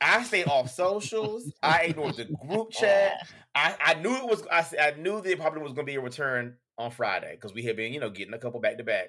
I 0.00 0.22
stayed 0.22 0.46
off 0.46 0.70
socials. 0.70 1.52
I 1.62 1.82
ignored 1.82 2.16
the 2.16 2.24
group 2.24 2.70
chat. 2.72 3.28
I, 3.54 3.74
I 3.84 3.94
knew 3.94 4.14
it 4.14 4.24
was. 4.24 4.46
I, 4.50 4.64
I 4.80 4.94
knew 4.96 5.20
there 5.20 5.36
probably 5.36 5.62
was 5.62 5.72
going 5.72 5.86
to 5.86 5.92
be 5.92 5.96
a 5.96 6.00
return 6.00 6.56
on 6.78 6.90
Friday 6.90 7.32
because 7.34 7.52
we 7.52 7.62
had 7.62 7.76
been, 7.76 7.92
you 7.92 8.00
know, 8.00 8.10
getting 8.10 8.34
a 8.34 8.38
couple 8.38 8.60
back 8.60 8.78
to 8.78 8.84
back. 8.84 9.08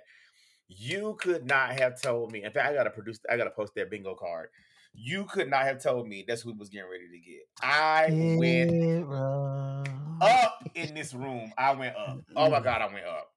You 0.78 1.18
could 1.20 1.46
not 1.46 1.78
have 1.80 2.01
told 2.01 2.32
me. 2.32 2.44
In 2.44 2.51
fact, 2.51 2.70
I 2.70 2.74
got 2.74 2.84
to 2.86 2.92
produce. 2.92 3.20
I 3.30 3.36
got 3.36 3.44
to 3.44 3.50
post 3.50 3.75
that 3.75 3.90
bingo 3.90 4.16
card. 4.16 4.50
You 4.94 5.25
could 5.25 5.50
not 5.50 5.63
have 5.63 5.82
told 5.82 6.08
me 6.08 6.24
that's 6.25 6.42
who 6.42 6.54
was 6.54 6.70
getting 6.70 6.90
ready 6.90 7.10
to 7.10 7.20
get. 7.20 7.42
I 7.62 8.38
went 8.38 9.06
runs. 9.06 9.88
up 10.22 10.63
in 10.75 10.94
this 10.94 11.13
room. 11.13 11.51
I 11.58 11.74
went 11.74 11.96
up. 11.96 12.20
Oh 12.36 12.50
my 12.50 12.62
god, 12.62 12.82
I 12.82 12.86
went 12.86 13.06
up. 13.06 13.28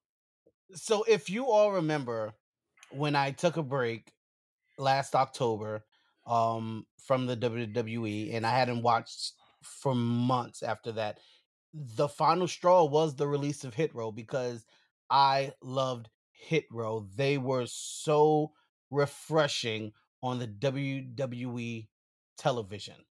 So 0.75 1.05
if 1.09 1.29
you 1.29 1.47
all 1.47 1.73
remember 1.73 2.35
when 2.91 3.17
I 3.17 3.33
took 3.33 3.57
a 3.57 3.63
break 3.63 4.13
last 4.79 5.15
October 5.15 5.85
um 6.27 6.87
from 7.07 7.27
the 7.27 7.37
WWE 7.37 8.35
and 8.35 8.47
I 8.47 8.57
hadn't 8.57 8.83
watched 8.83 9.33
for 9.63 9.95
months 9.95 10.63
after 10.63 10.93
that, 10.93 11.19
the 11.73 12.09
final 12.09 12.47
straw 12.47 12.85
was 12.85 13.17
the 13.17 13.27
release 13.27 13.65
of 13.65 13.75
Hit 13.75 13.95
Row 13.95 14.13
because 14.13 14.65
I 15.11 15.53
loved 15.63 16.09
Hit 16.45 16.67
Row. 16.71 17.01
They 17.15 17.39
were 17.39 17.67
so 17.67 18.53
refreshing 18.91 19.93
on 20.23 20.39
the 20.39 20.47
WWE 20.47 21.91
television. 22.39 23.05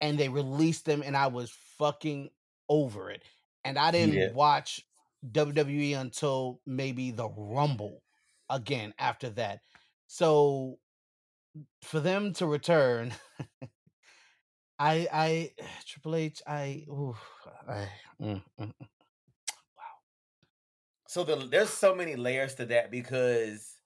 And 0.00 0.18
they 0.18 0.28
released 0.28 0.84
them 0.84 1.02
and 1.02 1.16
I 1.16 1.28
was 1.28 1.50
fucking 1.50 2.30
over 2.68 3.10
it. 3.10 3.22
And 3.64 3.78
I 3.78 3.90
didn't 3.92 4.20
Yeah. 4.20 4.32
watch 4.32 4.84
WWE 5.30 5.94
until 5.94 6.60
maybe 6.66 7.10
the 7.12 7.28
Rumble 7.28 8.02
again 8.50 8.94
after 8.98 9.30
that. 9.30 9.60
So 10.08 10.80
for 11.82 12.00
them 12.00 12.32
to 12.34 12.46
return, 12.46 13.14
I 14.78 15.08
I 15.12 15.54
Triple 15.86 16.16
H, 16.16 16.42
I, 16.46 16.84
oof, 16.90 17.18
I 17.68 17.88
mm, 18.20 18.42
mm, 18.58 18.72
mm. 18.74 18.88
So 21.12 21.24
the, 21.24 21.36
there's 21.36 21.68
so 21.68 21.94
many 21.94 22.16
layers 22.16 22.54
to 22.54 22.64
that 22.64 22.90
because 22.90 23.76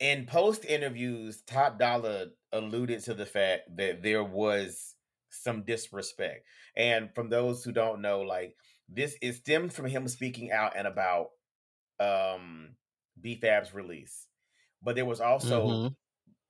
in 0.00 0.24
post 0.24 0.64
interviews, 0.64 1.42
Top 1.42 1.78
Dollar 1.78 2.28
alluded 2.52 3.00
to 3.00 3.12
the 3.12 3.26
fact 3.26 3.76
that 3.76 4.02
there 4.02 4.24
was 4.24 4.94
some 5.28 5.62
disrespect. 5.62 6.46
And 6.74 7.14
from 7.14 7.28
those 7.28 7.62
who 7.62 7.72
don't 7.72 8.00
know, 8.00 8.22
like 8.22 8.56
this 8.88 9.18
it 9.20 9.34
stemmed 9.34 9.74
from 9.74 9.84
him 9.84 10.08
speaking 10.08 10.50
out 10.50 10.74
and 10.74 10.86
about 10.86 11.32
um 12.00 12.76
BFAB's 13.22 13.74
release. 13.74 14.26
But 14.82 14.96
there 14.96 15.04
was 15.04 15.20
also 15.20 15.66
Mhm. 15.68 15.96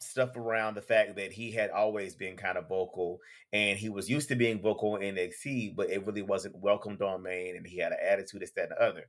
Stuff 0.04 0.36
around 0.36 0.74
the 0.74 0.82
fact 0.82 1.16
that 1.16 1.32
he 1.32 1.52
had 1.52 1.70
always 1.70 2.14
been 2.14 2.36
kind 2.36 2.58
of 2.58 2.68
vocal 2.68 3.20
and 3.52 3.78
he 3.78 3.88
was 3.88 4.08
used 4.08 4.28
to 4.28 4.36
being 4.36 4.60
vocal 4.60 4.96
in 4.96 5.14
NXT, 5.14 5.74
but 5.76 5.90
it 5.90 6.06
really 6.06 6.22
wasn't 6.22 6.56
welcomed 6.58 7.02
on 7.02 7.22
main 7.22 7.56
and 7.56 7.66
he 7.66 7.78
had 7.78 7.92
an 7.92 7.98
attitude, 8.06 8.42
this, 8.42 8.52
that, 8.52 8.70
and 8.70 8.72
the 8.72 8.82
other. 8.82 9.08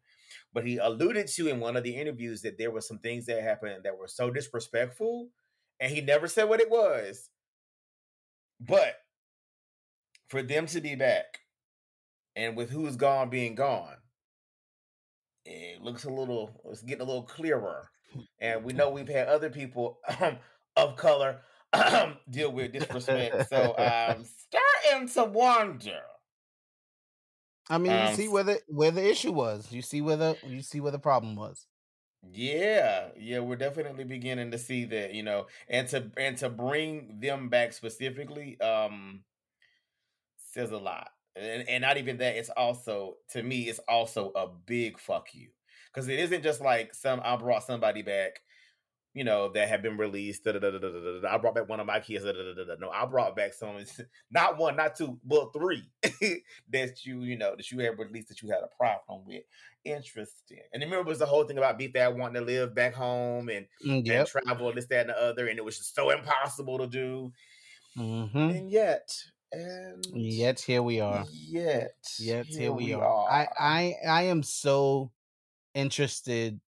But 0.54 0.66
he 0.66 0.78
alluded 0.78 1.28
to 1.28 1.48
in 1.48 1.60
one 1.60 1.76
of 1.76 1.84
the 1.84 1.96
interviews 1.96 2.42
that 2.42 2.58
there 2.58 2.72
were 2.72 2.82
some 2.82 3.00
things 3.00 3.26
that 3.26 3.42
happened 3.42 3.84
that 3.84 3.98
were 3.98 4.08
so 4.08 4.32
disrespectful, 4.32 5.30
and 5.80 5.92
he 5.92 6.02
never 6.02 6.28
said 6.28 6.50
what 6.50 6.62
it 6.62 6.70
was. 6.70 7.30
But 8.60 8.96
for 10.28 10.42
them 10.42 10.66
to 10.68 10.82
be 10.82 10.96
back, 10.96 11.40
and 12.36 12.56
with 12.56 12.70
who's 12.70 12.96
gone 12.96 13.30
being 13.30 13.56
gone, 13.56 13.98
it 15.46 15.82
looks 15.82 16.04
a 16.06 16.10
little 16.10 16.62
it's 16.66 16.82
getting 16.82 17.02
a 17.02 17.06
little 17.06 17.24
clearer. 17.24 17.90
And 18.40 18.64
we 18.64 18.74
know 18.74 18.90
we've 18.90 19.08
had 19.08 19.28
other 19.28 19.50
people 19.50 20.00
um, 20.22 20.38
of 20.76 20.96
color 20.98 21.42
deal 22.30 22.52
with 22.52 22.74
disrespect. 22.74 23.42
So 23.42 23.76
I'm 23.78 24.26
starting 24.26 25.08
to 25.10 25.26
wonder. 25.26 26.02
I 27.70 27.78
mean, 27.78 27.98
you 28.00 28.08
Um, 28.08 28.08
see 28.08 28.28
where 28.28 28.44
the 28.44 28.62
where 28.68 28.92
the 28.92 29.04
issue 29.08 29.32
was. 29.32 29.72
You 29.72 29.82
see 29.82 30.02
where 30.02 30.18
the 30.18 30.40
you 30.44 30.62
see 30.62 30.80
where 30.80 30.92
the 30.92 31.00
problem 31.00 31.36
was. 31.36 31.68
Yeah, 32.28 33.12
yeah, 33.18 33.40
we're 33.40 33.56
definitely 33.56 34.04
beginning 34.04 34.50
to 34.52 34.58
see 34.58 34.86
that, 34.86 35.14
you 35.14 35.22
know, 35.22 35.48
and 35.68 35.88
to 35.90 36.12
and 36.18 36.36
to 36.40 36.50
bring 36.50 37.20
them 37.20 37.50
back 37.50 37.72
specifically, 37.74 38.60
um, 38.62 39.26
says 40.38 40.72
a 40.72 40.78
lot. 40.78 41.10
And, 41.36 41.68
and 41.68 41.82
not 41.82 41.98
even 41.98 42.18
that, 42.18 42.36
it's 42.38 42.50
also 42.50 43.18
to 43.30 43.44
me, 43.44 43.64
it's 43.68 43.80
also 43.88 44.32
a 44.32 44.48
big 44.48 45.00
fuck 45.00 45.34
you. 45.34 45.52
Because 45.94 46.08
it 46.08 46.20
isn't 46.20 46.44
just 46.44 46.62
like 46.62 46.94
some 46.94 47.22
I 47.24 47.36
brought 47.36 47.64
somebody 47.64 48.02
back, 48.02 48.42
you 49.16 49.24
know, 49.24 49.50
that 49.54 49.70
have 49.70 49.82
been 49.82 49.98
released. 49.98 50.44
da, 50.46 50.54
da, 50.54 50.60
da, 50.60 51.28
I 51.30 51.40
brought 51.40 51.56
back 51.56 51.70
one 51.70 51.80
of 51.80 51.88
my 51.88 52.02
kids. 52.02 52.26
No, 52.80 52.92
I 52.92 53.06
brought 53.08 53.36
back 53.36 53.54
some, 53.56 53.84
not 54.32 54.58
one, 54.60 54.76
not 54.76 54.96
two, 54.96 55.20
but 55.24 55.54
three 55.54 55.92
that 56.70 57.06
you, 57.06 57.24
you 57.24 57.38
know, 57.38 57.56
that 57.56 57.72
you 57.72 57.80
had 57.80 57.98
released 58.00 58.30
that 58.30 58.44
you 58.44 58.50
had 58.52 58.64
a 58.64 58.68
problem 58.78 59.26
with. 59.26 59.46
Interesting. 59.86 60.62
And 60.74 60.84
remember, 60.84 61.08
it 61.08 61.12
was 61.12 61.20
the 61.20 61.26
whole 61.26 61.46
thing 61.46 61.58
about 61.58 61.80
BFAB 61.80 62.16
wanting 62.18 62.42
to 62.42 62.46
live 62.46 62.76
back 62.76 62.94
home 62.94 63.50
and, 63.50 63.68
Mm, 63.84 64.06
and 64.08 64.26
Yep. 64.26 64.28
travel, 64.28 64.74
this, 64.74 64.88
that, 64.88 65.02
and 65.02 65.10
the 65.10 65.18
other, 65.20 65.48
and 65.48 65.58
it 65.60 65.66
was 65.66 65.78
just 65.78 65.96
so 65.96 66.12
impossible 66.12 66.78
to 66.80 66.88
do. 66.88 67.34
hmm 67.96 68.50
And 68.50 68.70
yet, 68.72 69.24
and 69.52 70.16
Yet 70.16 70.62
here 70.62 70.82
we 70.82 71.00
are. 71.00 71.30
yet, 71.50 72.08
Yet 72.18 72.56
here, 72.56 72.74
we, 72.74 72.94
are. 72.94 73.16
I 73.28 73.48
I 73.60 73.96
I 74.08 74.24
am 74.24 74.44
so 74.44 75.14
interested 75.76 76.62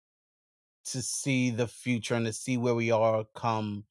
to 0.87 1.03
see 1.03 1.51
the 1.51 1.67
future 1.67 2.15
and 2.15 2.27
to 2.27 2.33
see 2.33 2.57
where 2.57 2.75
we 2.75 2.91
are 2.91 3.25
come 3.35 3.85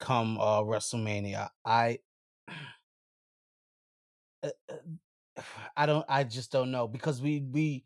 come 0.00 0.38
uh 0.38 0.60
WrestleMania. 0.60 1.48
I 1.64 1.98
uh, 4.42 4.50
uh, 4.70 5.42
I 5.76 5.86
don't 5.86 6.04
I 6.08 6.24
just 6.24 6.50
don't 6.50 6.70
know 6.70 6.88
because 6.88 7.20
we 7.22 7.40
we 7.40 7.84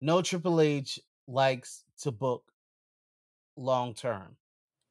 know 0.00 0.22
Triple 0.22 0.60
H 0.60 0.98
likes 1.26 1.84
to 2.02 2.12
book 2.12 2.44
long 3.56 3.94
term. 3.94 4.36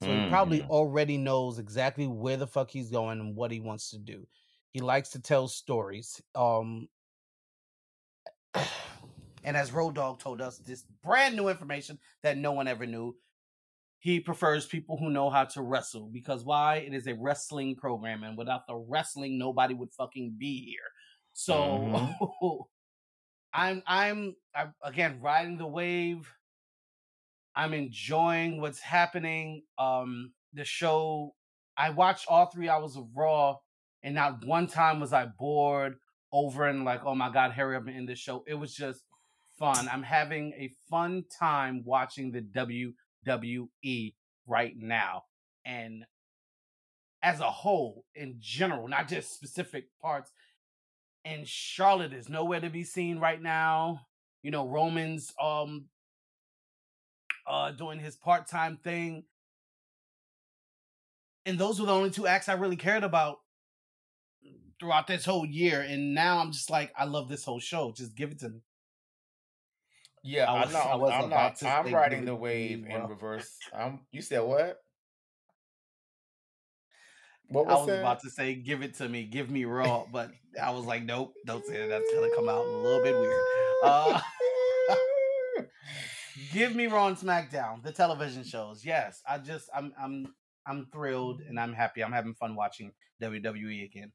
So 0.01 0.09
he 0.09 0.27
probably 0.29 0.63
already 0.63 1.17
knows 1.17 1.59
exactly 1.59 2.07
where 2.07 2.35
the 2.35 2.47
fuck 2.47 2.69
he's 2.69 2.89
going 2.89 3.21
and 3.21 3.37
what 3.37 3.51
he 3.51 3.61
wants 3.61 3.91
to 3.91 3.97
do. 3.97 4.27
He 4.71 4.81
likes 4.81 5.09
to 5.11 5.21
tell 5.21 5.47
stories. 5.47 6.21
Um 6.35 6.89
and 9.43 9.57
as 9.57 9.71
Road 9.71 9.95
Dog 9.95 10.19
told 10.19 10.41
us, 10.41 10.57
this 10.57 10.83
brand 11.03 11.35
new 11.35 11.49
information 11.49 11.99
that 12.21 12.37
no 12.37 12.51
one 12.51 12.67
ever 12.67 12.85
knew. 12.85 13.15
He 13.99 14.19
prefers 14.19 14.65
people 14.65 14.97
who 14.97 15.09
know 15.09 15.29
how 15.29 15.45
to 15.45 15.61
wrestle 15.61 16.09
because 16.11 16.43
why? 16.43 16.77
It 16.77 16.93
is 16.93 17.07
a 17.07 17.15
wrestling 17.15 17.75
program, 17.77 18.23
and 18.23 18.37
without 18.37 18.67
the 18.67 18.75
wrestling, 18.75 19.37
nobody 19.37 19.73
would 19.73 19.93
fucking 19.93 20.35
be 20.37 20.65
here. 20.65 20.89
So 21.31 22.09
I'm 23.53 23.81
I'm 23.87 24.35
I'm 24.53 24.73
again 24.83 25.19
riding 25.21 25.57
the 25.57 25.67
wave. 25.67 26.29
I'm 27.55 27.73
enjoying 27.73 28.59
what's 28.59 28.79
happening. 28.79 29.63
Um, 29.77 30.33
the 30.53 30.65
show. 30.65 31.33
I 31.77 31.89
watched 31.89 32.27
all 32.27 32.47
three 32.47 32.69
hours 32.69 32.97
of 32.97 33.07
Raw, 33.15 33.57
and 34.03 34.15
not 34.15 34.45
one 34.45 34.67
time 34.67 34.99
was 34.99 35.13
I 35.13 35.25
bored 35.25 35.95
over 36.31 36.67
and 36.67 36.83
like, 36.83 37.05
oh 37.05 37.15
my 37.15 37.31
god, 37.31 37.51
hurry 37.51 37.75
up 37.75 37.87
and 37.87 37.95
end 37.95 38.09
the 38.09 38.15
show. 38.15 38.43
It 38.47 38.55
was 38.55 38.75
just 38.75 39.03
fun. 39.57 39.89
I'm 39.91 40.03
having 40.03 40.53
a 40.53 40.71
fun 40.89 41.25
time 41.39 41.83
watching 41.85 42.31
the 42.31 42.41
WWE 42.41 44.13
right 44.47 44.73
now, 44.75 45.23
and 45.65 46.05
as 47.21 47.39
a 47.39 47.49
whole, 47.49 48.05
in 48.15 48.35
general, 48.39 48.87
not 48.87 49.07
just 49.07 49.33
specific 49.33 49.85
parts. 50.01 50.31
And 51.25 51.47
Charlotte 51.47 52.11
is 52.11 52.27
nowhere 52.27 52.59
to 52.59 52.69
be 52.69 52.83
seen 52.83 53.17
right 53.17 53.41
now. 53.41 54.01
You 54.41 54.51
know, 54.51 54.67
Roman's 54.67 55.33
um 55.41 55.85
uh 57.47 57.71
doing 57.71 57.99
his 57.99 58.17
part-time 58.17 58.77
thing. 58.83 59.23
And 61.45 61.57
those 61.57 61.79
were 61.79 61.85
the 61.85 61.93
only 61.93 62.09
two 62.09 62.27
acts 62.27 62.49
I 62.49 62.53
really 62.53 62.75
cared 62.75 63.03
about 63.03 63.37
throughout 64.79 65.07
this 65.07 65.23
whole 65.23 65.45
year, 65.45 65.79
and 65.81 66.13
now 66.13 66.39
I'm 66.39 66.51
just 66.51 66.69
like, 66.69 66.91
I 66.97 67.05
love 67.05 67.29
this 67.29 67.45
whole 67.45 67.59
show. 67.59 67.93
Just 67.95 68.15
give 68.15 68.31
it 68.31 68.39
to 68.39 68.49
me. 68.49 68.59
Yeah, 70.23 70.49
I 70.51 70.61
I 70.61 70.65
was- 70.65 70.73
am 70.73 70.75
I 70.75 70.81
not. 70.81 70.93
I'm 70.93 71.23
about 71.25 71.29
not. 71.29 71.55
to 71.57 71.67
I'm 71.69 71.93
riding 71.93 72.25
the 72.25 72.35
wave 72.35 72.85
in 72.87 73.07
reverse. 73.07 73.57
I'm. 73.77 73.99
You 74.11 74.21
said 74.21 74.39
what? 74.41 74.79
What 77.49 77.65
was 77.65 77.71
I 77.71 77.73
was 77.73 77.79
was 77.81 77.87
that? 77.95 77.99
about 77.99 78.19
to 78.21 78.29
say, 78.29 78.55
give 78.55 78.81
it 78.81 78.95
to 78.95 79.07
me, 79.09 79.25
give 79.25 79.49
me 79.51 79.65
raw, 79.65 80.05
but 80.11 80.31
I 80.59 80.71
was 80.71 80.85
like, 80.85 81.03
nope, 81.03 81.33
don't 81.45 81.63
say 81.65 81.77
that. 81.77 81.87
That's 81.89 82.13
gonna 82.13 82.33
come 82.35 82.47
out 82.49 82.65
a 82.65 82.69
little 82.69 83.03
bit 83.03 83.13
weird. 83.15 83.41
Uh, 83.83 84.21
give 86.53 86.73
me 86.75 86.87
Raw 86.87 87.07
and 87.07 87.17
SmackDown, 87.17 87.83
the 87.83 87.91
television 87.91 88.43
shows. 88.43 88.83
Yes, 88.85 89.21
I 89.27 89.37
just, 89.39 89.69
I'm, 89.75 89.93
I'm, 90.01 90.33
I'm 90.65 90.87
thrilled 90.91 91.41
and 91.41 91.59
I'm 91.59 91.73
happy. 91.73 92.01
I'm 92.03 92.13
having 92.13 92.33
fun 92.33 92.55
watching 92.55 92.91
WWE 93.21 93.83
again. 93.85 94.13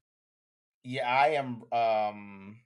yeah, 0.83 1.07
I 1.07 1.29
am. 1.35 1.63
Um, 1.71 2.57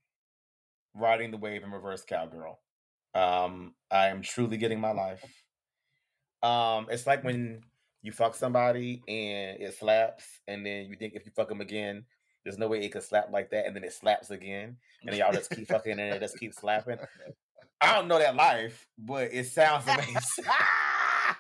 riding 0.95 1.33
the 1.33 1.39
wave 1.39 1.65
in 1.65 1.71
reverse 1.73 2.05
cowgirl. 2.05 2.61
Um, 3.15 3.75
I 3.91 4.09
am 4.09 4.23
truly 4.23 4.57
getting 4.57 4.81
my 4.81 4.93
life. 4.93 5.25
Um, 6.43 6.87
it's 6.91 7.07
like 7.07 7.23
when 7.23 7.63
you 8.03 8.13
fuck 8.13 8.35
somebody 8.35 9.03
and 9.07 9.61
it 9.61 9.75
slaps, 9.79 10.25
and 10.49 10.65
then 10.67 10.87
you 10.87 10.97
think 10.97 11.15
if 11.15 11.25
you 11.25 11.33
fuck 11.35 11.49
them 11.49 11.61
again, 11.61 12.05
there's 12.45 12.59
no 12.59 12.69
way 12.69 12.83
it 12.85 12.91
could 12.91 13.03
slap 13.03 13.31
like 13.31 13.51
that, 13.51 13.67
and 13.67 13.77
then 13.77 13.85
it 13.85 13.93
slaps 13.93 14.31
again, 14.31 14.77
and 15.07 15.17
y'all 15.17 15.33
just 15.33 15.51
keep 15.51 15.69
fucking 15.69 15.93
and 15.93 16.15
it 16.15 16.21
just 16.21 16.39
keeps 16.39 16.59
slapping. 16.59 16.99
I 17.81 17.95
don't 17.95 18.09
know 18.09 18.19
that 18.19 18.35
life, 18.37 18.87
but 18.99 19.33
it 19.33 19.47
sounds 19.47 19.85
amazing. 19.89 20.45
I 20.47 21.35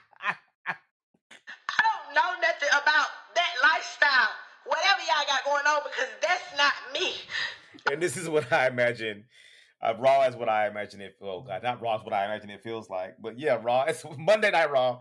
don't 1.78 2.14
know 2.14 2.40
nothing 2.40 2.68
about 2.68 3.06
that 3.34 3.52
lifestyle, 3.62 4.30
whatever 4.66 5.00
y'all 5.06 5.26
got 5.26 5.44
going 5.44 5.66
on, 5.66 5.82
because 5.84 6.10
that's 6.20 6.56
not 6.56 6.72
me. 6.92 7.14
and 7.90 8.02
this 8.02 8.16
is 8.16 8.28
what 8.28 8.52
I 8.52 8.68
imagine. 8.68 9.24
Uh, 9.82 9.94
Raw 9.98 10.22
is 10.22 10.36
what 10.36 10.48
I 10.48 10.68
imagine 10.68 11.00
it. 11.00 11.16
Oh 11.20 11.40
God, 11.42 11.62
not 11.62 11.82
Raw 11.82 11.96
is 11.98 12.04
what 12.04 12.12
I 12.12 12.24
imagine 12.26 12.50
it 12.50 12.62
feels 12.62 12.88
like. 12.88 13.16
But 13.20 13.38
yeah, 13.38 13.58
Raw. 13.60 13.84
It's 13.88 14.04
Monday 14.16 14.50
Night 14.50 14.70
Raw 14.70 15.00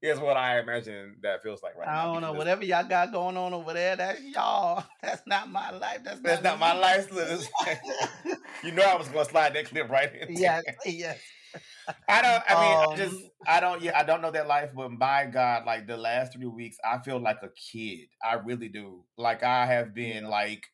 is 0.00 0.18
what 0.20 0.36
I 0.36 0.60
imagine 0.60 1.16
that 1.22 1.42
feels 1.42 1.62
like 1.62 1.76
right 1.76 1.88
I 1.88 2.04
now. 2.04 2.12
don't 2.12 2.22
know, 2.22 2.32
whatever 2.32 2.64
y'all 2.64 2.86
got 2.86 3.12
going 3.12 3.36
on 3.36 3.52
over 3.52 3.72
there, 3.72 3.96
that's 3.96 4.20
y'all. 4.22 4.84
That's 5.02 5.22
not 5.26 5.50
my 5.50 5.70
life. 5.72 6.00
That's, 6.04 6.20
That's 6.20 6.42
not 6.42 6.58
my 6.58 6.72
life. 6.72 7.10
You 8.64 8.72
know 8.72 8.82
I 8.82 8.96
was 8.96 9.08
gonna 9.08 9.24
slide 9.24 9.54
that 9.54 9.66
clip 9.66 9.88
right 9.88 10.10
in. 10.14 10.36
yes, 10.36 10.64
yes. 10.84 11.18
I 12.08 12.22
don't. 12.22 12.42
I 12.48 12.54
mean, 12.60 12.92
I 12.92 12.96
just 12.96 13.14
Um, 13.14 13.30
I 13.46 13.60
don't. 13.60 13.82
Yeah, 13.82 13.98
I 13.98 14.02
don't 14.02 14.20
know 14.20 14.30
that 14.32 14.48
life, 14.48 14.72
but 14.74 14.90
my 14.90 15.26
God, 15.26 15.64
like 15.64 15.86
the 15.86 15.96
last 15.96 16.32
three 16.34 16.46
weeks, 16.46 16.76
I 16.84 16.98
feel 16.98 17.18
like 17.20 17.38
a 17.42 17.50
kid. 17.50 18.08
I 18.22 18.34
really 18.34 18.68
do. 18.68 19.04
Like 19.16 19.42
I 19.44 19.64
have 19.66 19.94
been 19.94 20.24
like 20.28 20.66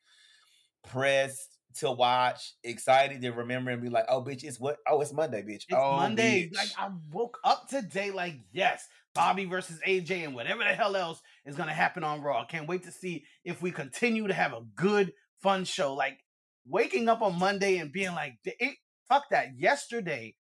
pressed 0.83 1.54
to 1.75 1.91
watch, 1.91 2.53
excited 2.63 3.21
to 3.21 3.31
remember 3.31 3.71
and 3.71 3.81
be 3.81 3.89
like, 3.89 4.05
oh, 4.09 4.23
bitch, 4.23 4.43
it's 4.43 4.59
what? 4.59 4.77
Oh, 4.87 5.01
it's 5.01 5.13
Monday, 5.13 5.41
bitch. 5.41 5.65
It's 5.67 5.73
oh, 5.73 5.97
Monday. 5.97 6.49
bitch. 6.49 6.55
Like 6.55 6.69
I 6.77 6.89
woke 7.11 7.39
up 7.43 7.67
today, 7.69 8.11
like 8.11 8.35
yes, 8.51 8.87
Bobby 9.13 9.45
versus 9.45 9.79
AJ 9.87 10.25
and 10.25 10.35
whatever 10.35 10.63
the 10.63 10.69
hell 10.69 10.95
else 10.95 11.21
is 11.45 11.55
gonna 11.55 11.73
happen 11.73 12.03
on 12.03 12.21
Raw. 12.21 12.45
Can't 12.45 12.67
wait 12.67 12.83
to 12.83 12.91
see 12.91 13.25
if 13.43 13.61
we 13.61 13.71
continue 13.71 14.27
to 14.27 14.33
have 14.33 14.53
a 14.53 14.61
good, 14.75 15.13
fun 15.41 15.65
show. 15.65 15.93
Like 15.93 16.19
waking 16.67 17.09
up 17.09 17.21
on 17.21 17.39
Monday 17.39 17.77
and 17.77 17.91
being 17.91 18.13
like, 18.13 18.33
it, 18.43 18.75
fuck 19.07 19.29
that. 19.31 19.57
Yesterday 19.57 20.35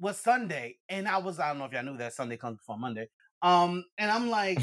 was 0.00 0.18
Sunday, 0.18 0.76
and 0.88 1.08
I 1.08 1.18
was 1.18 1.38
I 1.38 1.48
don't 1.48 1.58
know 1.58 1.64
if 1.64 1.72
y'all 1.72 1.84
knew 1.84 1.98
that 1.98 2.14
Sunday 2.14 2.36
comes 2.36 2.58
before 2.58 2.78
Monday. 2.78 3.08
Um, 3.42 3.84
and 3.98 4.10
I'm 4.10 4.30
like, 4.30 4.60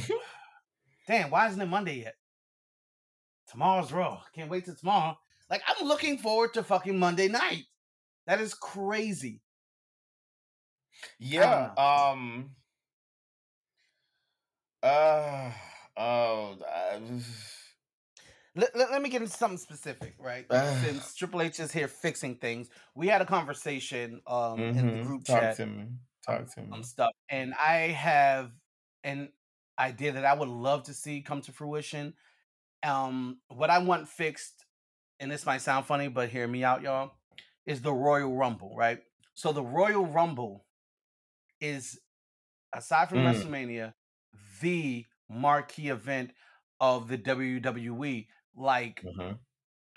damn, 1.07 1.29
why 1.29 1.47
isn't 1.47 1.61
it 1.61 1.65
Monday 1.67 2.01
yet? 2.01 2.15
Tomorrow's 3.49 3.91
Raw. 3.91 4.21
Can't 4.33 4.49
wait 4.49 4.65
till 4.65 4.75
tomorrow. 4.75 5.17
Like 5.49 5.61
I'm 5.67 5.87
looking 5.87 6.17
forward 6.17 6.53
to 6.55 6.63
fucking 6.63 6.97
Monday 6.97 7.27
night. 7.27 7.65
That 8.27 8.41
is 8.41 8.53
crazy. 8.53 9.41
Yeah. 11.19 11.71
Um. 11.77 12.51
Uh. 14.81 15.51
Oh. 15.97 16.57
uh, 16.61 16.99
Let, 18.55 18.75
let, 18.75 18.91
let 18.91 19.01
me 19.01 19.09
get 19.09 19.21
into 19.21 19.33
something 19.33 19.57
specific, 19.57 20.15
right? 20.19 20.45
Ugh. 20.49 20.77
Since 20.85 21.15
Triple 21.15 21.41
H 21.41 21.59
is 21.59 21.71
here 21.71 21.87
fixing 21.87 22.35
things, 22.35 22.69
we 22.95 23.07
had 23.07 23.21
a 23.21 23.25
conversation 23.25 24.21
um 24.27 24.59
in 24.59 24.75
the 24.75 24.81
mhm. 24.81 25.05
group 25.05 25.25
Talk 25.25 25.41
chat 25.41 25.57
to 25.57 25.65
me. 25.65 25.85
Talk 26.25 26.53
to 26.55 26.61
me. 26.61 26.69
on 26.71 26.83
stuff, 26.83 27.11
and 27.29 27.53
I 27.53 27.89
have 27.89 28.51
an 29.03 29.29
idea 29.77 30.13
that 30.13 30.25
I 30.25 30.33
would 30.33 30.49
love 30.49 30.83
to 30.83 30.93
see 30.93 31.21
come 31.21 31.41
to 31.41 31.51
fruition. 31.51 32.13
Um, 32.83 33.39
what 33.47 33.69
I 33.69 33.79
want 33.79 34.07
fixed, 34.07 34.64
and 35.19 35.31
this 35.31 35.45
might 35.45 35.61
sound 35.61 35.85
funny, 35.85 36.07
but 36.07 36.29
hear 36.29 36.47
me 36.47 36.63
out, 36.63 36.81
y'all, 36.81 37.13
is 37.65 37.81
the 37.81 37.93
Royal 37.93 38.35
Rumble, 38.35 38.75
right? 38.75 39.03
So 39.33 39.51
the 39.51 39.63
Royal 39.63 40.05
Rumble 40.05 40.65
is, 41.61 41.99
aside 42.73 43.09
from 43.09 43.19
Mm. 43.19 43.23
WrestleMania, 43.23 43.93
the 44.61 45.05
marquee 45.29 45.89
event 45.89 46.31
of 46.79 47.07
the 47.07 47.17
WWE. 47.17 48.29
Like 48.55 49.03
Mhm. 49.03 49.39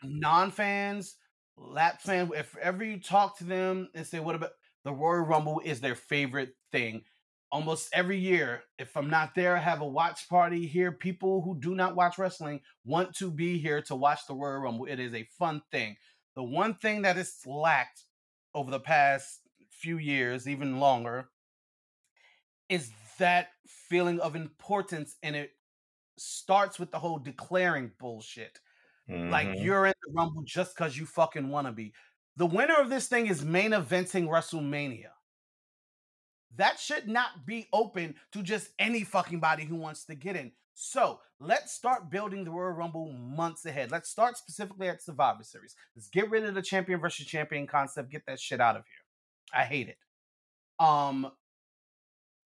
non-fans, 0.02 1.16
lap 1.56 2.00
fans, 2.00 2.30
if 2.34 2.56
ever 2.56 2.84
you 2.84 3.00
talk 3.00 3.38
to 3.38 3.44
them 3.44 3.88
and 3.94 4.06
say, 4.06 4.20
what 4.20 4.34
about 4.34 4.52
the 4.84 4.92
Royal 4.92 5.22
Rumble 5.24 5.60
is 5.64 5.80
their 5.80 5.94
favorite 5.94 6.54
thing. 6.72 7.04
Almost 7.50 7.88
every 7.94 8.18
year, 8.18 8.64
if 8.78 8.94
I'm 8.96 9.08
not 9.08 9.34
there, 9.34 9.56
I 9.56 9.60
have 9.60 9.80
a 9.80 9.86
watch 9.88 10.28
party 10.28 10.66
here. 10.66 10.92
People 10.92 11.40
who 11.42 11.58
do 11.58 11.74
not 11.74 11.96
watch 11.96 12.18
wrestling 12.18 12.60
want 12.84 13.14
to 13.16 13.30
be 13.30 13.58
here 13.58 13.80
to 13.82 13.96
watch 13.96 14.26
the 14.26 14.34
Royal 14.34 14.60
Rumble. 14.60 14.84
It 14.86 15.00
is 15.00 15.14
a 15.14 15.24
fun 15.38 15.62
thing. 15.70 15.96
The 16.34 16.42
one 16.42 16.74
thing 16.74 17.02
that 17.02 17.16
is 17.16 17.40
lacked 17.46 18.04
over 18.54 18.70
the 18.70 18.80
past 18.80 19.40
few 19.70 19.96
years, 19.96 20.46
even 20.46 20.78
longer, 20.78 21.30
is 22.68 22.92
that 23.18 23.48
feeling 23.66 24.20
of 24.20 24.36
importance. 24.36 25.16
And 25.22 25.34
it 25.34 25.52
starts 26.18 26.78
with 26.78 26.92
the 26.92 26.98
whole 26.98 27.18
declaring 27.18 27.92
bullshit. 27.98 28.60
Like 29.30 29.48
Mhm. 29.48 29.62
you're 29.62 29.86
in 29.86 29.94
the 30.06 30.12
Rumble 30.14 30.42
just 30.44 30.76
because 30.76 30.98
you 30.98 31.06
fucking 31.06 31.48
want 31.50 31.66
to 31.68 31.72
be. 31.72 31.94
The 32.36 32.46
winner 32.46 32.76
of 32.76 32.90
this 32.90 33.08
thing 33.08 33.26
is 33.28 33.44
main 33.44 33.72
eventing 33.72 34.28
WrestleMania. 34.28 35.12
That 36.56 36.78
should 36.78 37.08
not 37.08 37.46
be 37.46 37.68
open 37.72 38.14
to 38.32 38.42
just 38.42 38.70
any 38.78 39.04
fucking 39.04 39.40
body 39.40 39.64
who 39.64 39.76
wants 39.76 40.04
to 40.06 40.14
get 40.14 40.36
in. 40.36 40.52
So 40.74 41.20
let's 41.40 41.72
start 41.72 42.10
building 42.10 42.44
the 42.44 42.50
Royal 42.50 42.70
Rumble 42.70 43.12
months 43.12 43.66
ahead. 43.66 43.90
Let's 43.90 44.08
start 44.08 44.36
specifically 44.36 44.88
at 44.88 45.02
Survivor 45.02 45.42
Series. 45.42 45.74
Let's 45.96 46.08
get 46.08 46.30
rid 46.30 46.44
of 46.44 46.54
the 46.54 46.62
champion 46.62 47.00
versus 47.00 47.26
champion 47.26 47.66
concept. 47.66 48.10
Get 48.10 48.22
that 48.26 48.40
shit 48.40 48.60
out 48.60 48.76
of 48.76 48.84
here. 48.84 49.60
I 49.60 49.64
hate 49.64 49.88
it. 49.88 49.96
Um, 50.78 51.30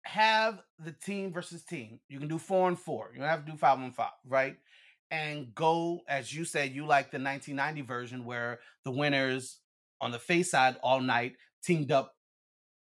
have 0.05 0.63
the 0.79 0.93
team 0.93 1.33
versus 1.33 1.63
team. 1.63 2.01
You 2.09 2.19
can 2.19 2.29
do 2.29 2.39
four 2.39 2.69
and 2.69 2.79
four. 2.79 3.11
You 3.13 3.21
don't 3.21 3.29
have 3.29 3.45
to 3.45 3.53
do 3.53 3.59
five 3.59 3.79
and 3.79 3.95
five, 3.95 4.13
right? 4.27 4.57
And 5.11 5.55
go 5.55 6.01
as 6.09 6.35
you 6.35 6.45
said. 6.45 6.73
You 6.73 6.87
like 6.87 7.11
the 7.11 7.19
1990 7.19 7.83
version 7.83 8.25
where 8.25 8.61
the 8.85 8.91
winners 8.91 9.59
on 10.01 10.11
the 10.11 10.19
face 10.19 10.51
side 10.51 10.77
all 10.83 11.01
night 11.01 11.35
teamed 11.63 11.93
up 11.93 12.15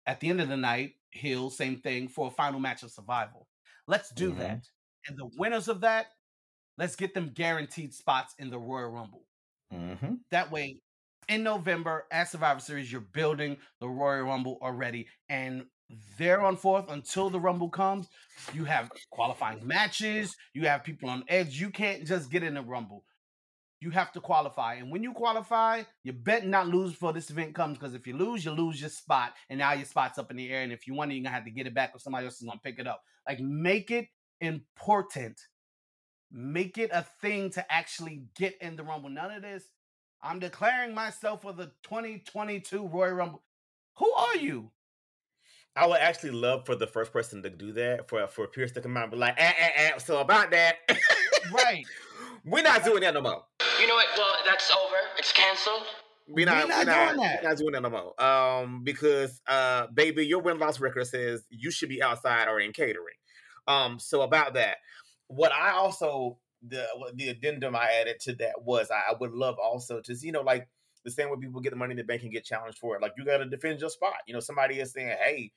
at 0.08 0.20
the 0.20 0.30
end 0.30 0.42
of 0.42 0.50
the 0.50 0.58
night. 0.58 0.94
Hill, 1.14 1.50
same 1.50 1.82
thing 1.82 2.08
for 2.08 2.28
a 2.28 2.32
final 2.32 2.60
match 2.60 2.84
of 2.84 2.92
survival. 2.92 3.48
Let's 3.88 4.10
do 4.12 4.32
Mhm. 4.32 4.38
that. 4.40 4.70
And 5.08 5.18
the 5.18 5.30
winners 5.38 5.68
of 5.68 5.82
that, 5.82 6.08
let's 6.78 6.96
get 6.96 7.14
them 7.14 7.30
guaranteed 7.34 7.94
spots 7.94 8.34
in 8.40 8.50
the 8.50 8.60
Royal 8.60 8.90
Rumble. 8.90 9.28
Mhm. 9.72 10.20
That 10.32 10.52
way, 10.52 10.82
in 11.28 11.44
November 11.44 12.08
at 12.12 12.30
Survivor 12.30 12.60
Series, 12.60 12.92
you're 12.92 13.02
building 13.02 13.58
the 13.80 13.90
Royal 13.90 14.24
Rumble 14.24 14.58
already. 14.62 15.08
And 15.30 15.70
there 16.18 16.42
on 16.42 16.58
forth 16.58 16.90
until 16.90 17.30
the 17.30 17.40
Rumble 17.40 17.70
comes, 17.70 18.10
you 18.54 18.66
have 18.66 18.92
qualifying 19.12 19.66
matches, 19.66 20.36
you 20.54 20.68
have 20.68 20.84
people 20.84 21.10
on 21.10 21.24
edge. 21.28 21.60
You 21.60 21.70
can't 21.70 22.06
just 22.06 22.32
get 22.32 22.44
in 22.44 22.56
the 22.56 22.62
Rumble. 22.64 23.06
You 23.84 23.90
have 23.90 24.14
to 24.14 24.22
qualify. 24.22 24.76
And 24.76 24.90
when 24.90 25.04
you 25.04 25.12
qualify, 25.12 25.84
you 26.06 26.14
bet 26.14 26.48
not 26.48 26.68
lose 26.70 26.92
before 26.92 27.12
this 27.12 27.30
event 27.30 27.54
comes. 27.54 27.78
Because 27.78 27.94
if 27.94 28.08
you 28.08 28.16
lose, 28.16 28.46
you 28.46 28.52
lose 28.52 28.80
your 28.80 28.90
spot. 28.90 29.34
And 29.50 29.60
now 29.60 29.74
your 29.74 29.84
spot's 29.84 30.18
up 30.18 30.32
in 30.32 30.38
the 30.38 30.50
air. 30.50 30.64
And 30.64 30.72
if 30.72 30.88
you 30.88 30.94
want 30.94 31.12
it, 31.12 31.16
you're 31.16 31.24
gonna 31.26 31.36
have 31.36 31.44
to 31.44 31.52
get 31.52 31.68
it 31.68 31.74
back 31.74 31.92
or 31.94 32.00
somebody 32.00 32.26
else 32.26 32.42
is 32.42 32.48
gonna 32.48 32.62
pick 32.64 32.80
it 32.80 32.88
up. 32.88 33.04
Like 33.28 33.42
make 33.42 33.92
it 33.92 34.08
important. 34.40 35.38
Make 36.32 36.78
it 36.78 36.92
a 36.94 37.06
thing 37.22 37.50
to 37.52 37.72
actually 37.72 38.24
get 38.38 38.56
in 38.62 38.78
the 38.78 38.84
Rumble. 38.84 39.10
None 39.10 39.32
of 39.32 39.42
this. 39.42 39.66
I'm 40.22 40.40
declaring 40.40 40.96
myself 40.96 41.42
for 41.42 41.52
the 41.52 41.66
2022 41.84 42.88
Royal 42.88 43.14
Rumble. 43.16 43.44
Who 43.98 44.10
are 44.14 44.38
you? 44.38 44.72
I 45.76 45.88
would 45.88 46.00
actually 46.00 46.32
love 46.32 46.66
for 46.66 46.76
the 46.76 46.88
first 46.88 47.12
person 47.12 47.44
to 47.44 47.50
do 47.50 47.74
that 47.74 48.08
for 48.08 48.26
for 48.28 48.48
Pearce 48.48 48.72
to 48.74 48.82
come 48.82 48.96
out 48.96 49.04
and 49.04 49.12
be 49.12 49.18
like, 49.18 49.36
eh, 49.38 49.54
eh, 49.58 49.72
eh, 49.76 49.98
so 49.98 50.20
about 50.20 50.52
that, 50.52 50.78
Right. 51.52 51.84
we're 52.46 52.62
not 52.64 52.84
doing 52.84 53.02
that 53.02 53.14
no 53.14 53.22
more. 53.22 53.44
You 53.84 53.90
know 53.90 53.96
what? 53.96 54.08
Well, 54.18 54.34
that's 54.46 54.72
over. 54.72 54.96
It's 55.18 55.34
canceled. 55.34 55.84
We're 56.26 56.46
not, 56.46 56.64
We're 56.64 56.68
not 56.70 56.78
we're 56.78 56.86
not, 56.86 57.08
doing 57.08 57.18
that. 57.20 57.44
we're 57.44 57.50
not 57.50 57.58
doing 57.58 57.72
that 57.74 57.82
no 57.82 57.90
more. 57.90 58.24
Um, 58.24 58.82
because 58.86 59.42
uh, 59.46 59.88
baby, 59.88 60.26
your 60.26 60.40
win 60.42 60.58
loss 60.58 60.80
record 60.80 61.06
says 61.06 61.44
you 61.50 61.70
should 61.70 61.90
be 61.90 62.02
outside 62.02 62.48
or 62.48 62.62
in 62.62 62.72
catering. 62.72 63.18
Um, 63.68 64.00
so 64.00 64.22
about 64.22 64.54
that, 64.54 64.78
what 65.28 65.52
I 65.52 65.72
also 65.72 66.38
the 66.66 66.86
the 67.16 67.28
addendum 67.28 67.76
I 67.76 67.90
added 68.00 68.22
to 68.22 68.36
that 68.36 68.64
was 68.64 68.90
I, 68.90 69.12
I 69.12 69.16
would 69.20 69.34
love 69.34 69.58
also 69.62 70.00
to 70.00 70.16
see, 70.16 70.28
you 70.28 70.32
know, 70.32 70.44
like 70.44 70.70
the 71.04 71.12
same 71.12 71.30
way 71.30 71.36
people 71.42 71.60
get 71.60 71.72
the 71.72 71.76
money 71.76 71.92
in 71.92 71.98
the 71.98 72.06
bank 72.06 72.24
and 72.24 72.32
get 72.32 72.46
challenged 72.46 72.78
for 72.78 72.96
it. 72.96 73.02
Like 73.02 73.16
you 73.18 73.26
got 73.26 73.40
to 73.40 73.46
defend 73.46 73.82
your 73.82 73.90
spot. 73.90 74.14
You 74.26 74.34
know, 74.34 74.40
somebody 74.40 74.80
is 74.80 74.94
saying, 74.94 75.18
"Hey, 75.22 75.52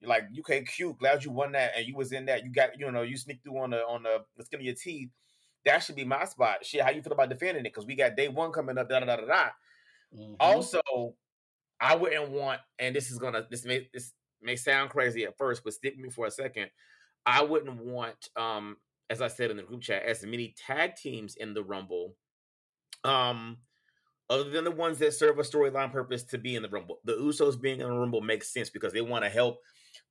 you're 0.00 0.10
like 0.10 0.24
UK 0.38 0.66
cute, 0.66 0.98
glad 0.98 1.24
you 1.24 1.30
won 1.30 1.52
that, 1.52 1.72
and 1.78 1.86
you 1.86 1.96
was 1.96 2.12
in 2.12 2.26
that. 2.26 2.44
You 2.44 2.52
got, 2.52 2.78
you 2.78 2.92
know, 2.92 3.00
you 3.00 3.16
sneaked 3.16 3.42
through 3.42 3.56
on 3.56 3.70
the 3.70 3.78
on 3.86 4.02
the, 4.02 4.18
the 4.36 4.44
skin 4.44 4.60
of 4.60 4.66
your 4.66 4.74
teeth. 4.74 5.08
That 5.64 5.80
should 5.82 5.96
be 5.96 6.04
my 6.04 6.24
spot. 6.24 6.64
Shit, 6.64 6.82
how 6.82 6.90
you 6.90 7.02
feel 7.02 7.12
about 7.12 7.28
defending 7.28 7.64
it? 7.64 7.68
Because 7.68 7.86
we 7.86 7.94
got 7.94 8.16
day 8.16 8.28
one 8.28 8.52
coming 8.52 8.78
up. 8.78 8.88
Da 8.88 9.00
da 9.00 9.06
da 9.06 9.16
da 9.16 9.26
da. 9.26 9.50
Mhm. 10.14 10.36
Also, 10.40 10.80
I 11.80 11.94
wouldn't 11.94 12.30
want, 12.30 12.60
and 12.78 12.94
this 12.94 13.10
is 13.10 13.18
gonna 13.18 13.46
this 13.50 13.64
may 13.64 13.88
this 13.92 14.12
may 14.42 14.56
sound 14.56 14.90
crazy 14.90 15.24
at 15.24 15.36
first, 15.36 15.64
but 15.64 15.74
stick 15.74 15.94
with 15.96 16.04
me 16.04 16.10
for 16.10 16.26
a 16.26 16.30
second. 16.30 16.70
I 17.26 17.42
wouldn't 17.42 17.76
want, 17.76 18.28
um, 18.36 18.78
as 19.10 19.20
I 19.20 19.28
said 19.28 19.50
in 19.50 19.56
the 19.58 19.62
group 19.62 19.82
chat, 19.82 20.02
as 20.04 20.24
many 20.24 20.54
tag 20.56 20.96
teams 20.96 21.36
in 21.36 21.54
the 21.54 21.62
Rumble, 21.62 22.16
um, 23.04 23.58
other 24.30 24.48
than 24.48 24.64
the 24.64 24.70
ones 24.70 24.98
that 24.98 25.12
serve 25.14 25.38
a 25.38 25.42
storyline 25.42 25.92
purpose 25.92 26.22
to 26.24 26.38
be 26.38 26.56
in 26.56 26.62
the 26.62 26.68
Rumble. 26.68 27.00
The 27.04 27.14
Usos 27.14 27.60
being 27.60 27.80
in 27.80 27.88
the 27.88 27.94
Rumble 27.98 28.20
makes 28.20 28.52
sense 28.52 28.70
because 28.70 28.92
they 28.92 29.00
want 29.00 29.24
to 29.24 29.30
help 29.30 29.60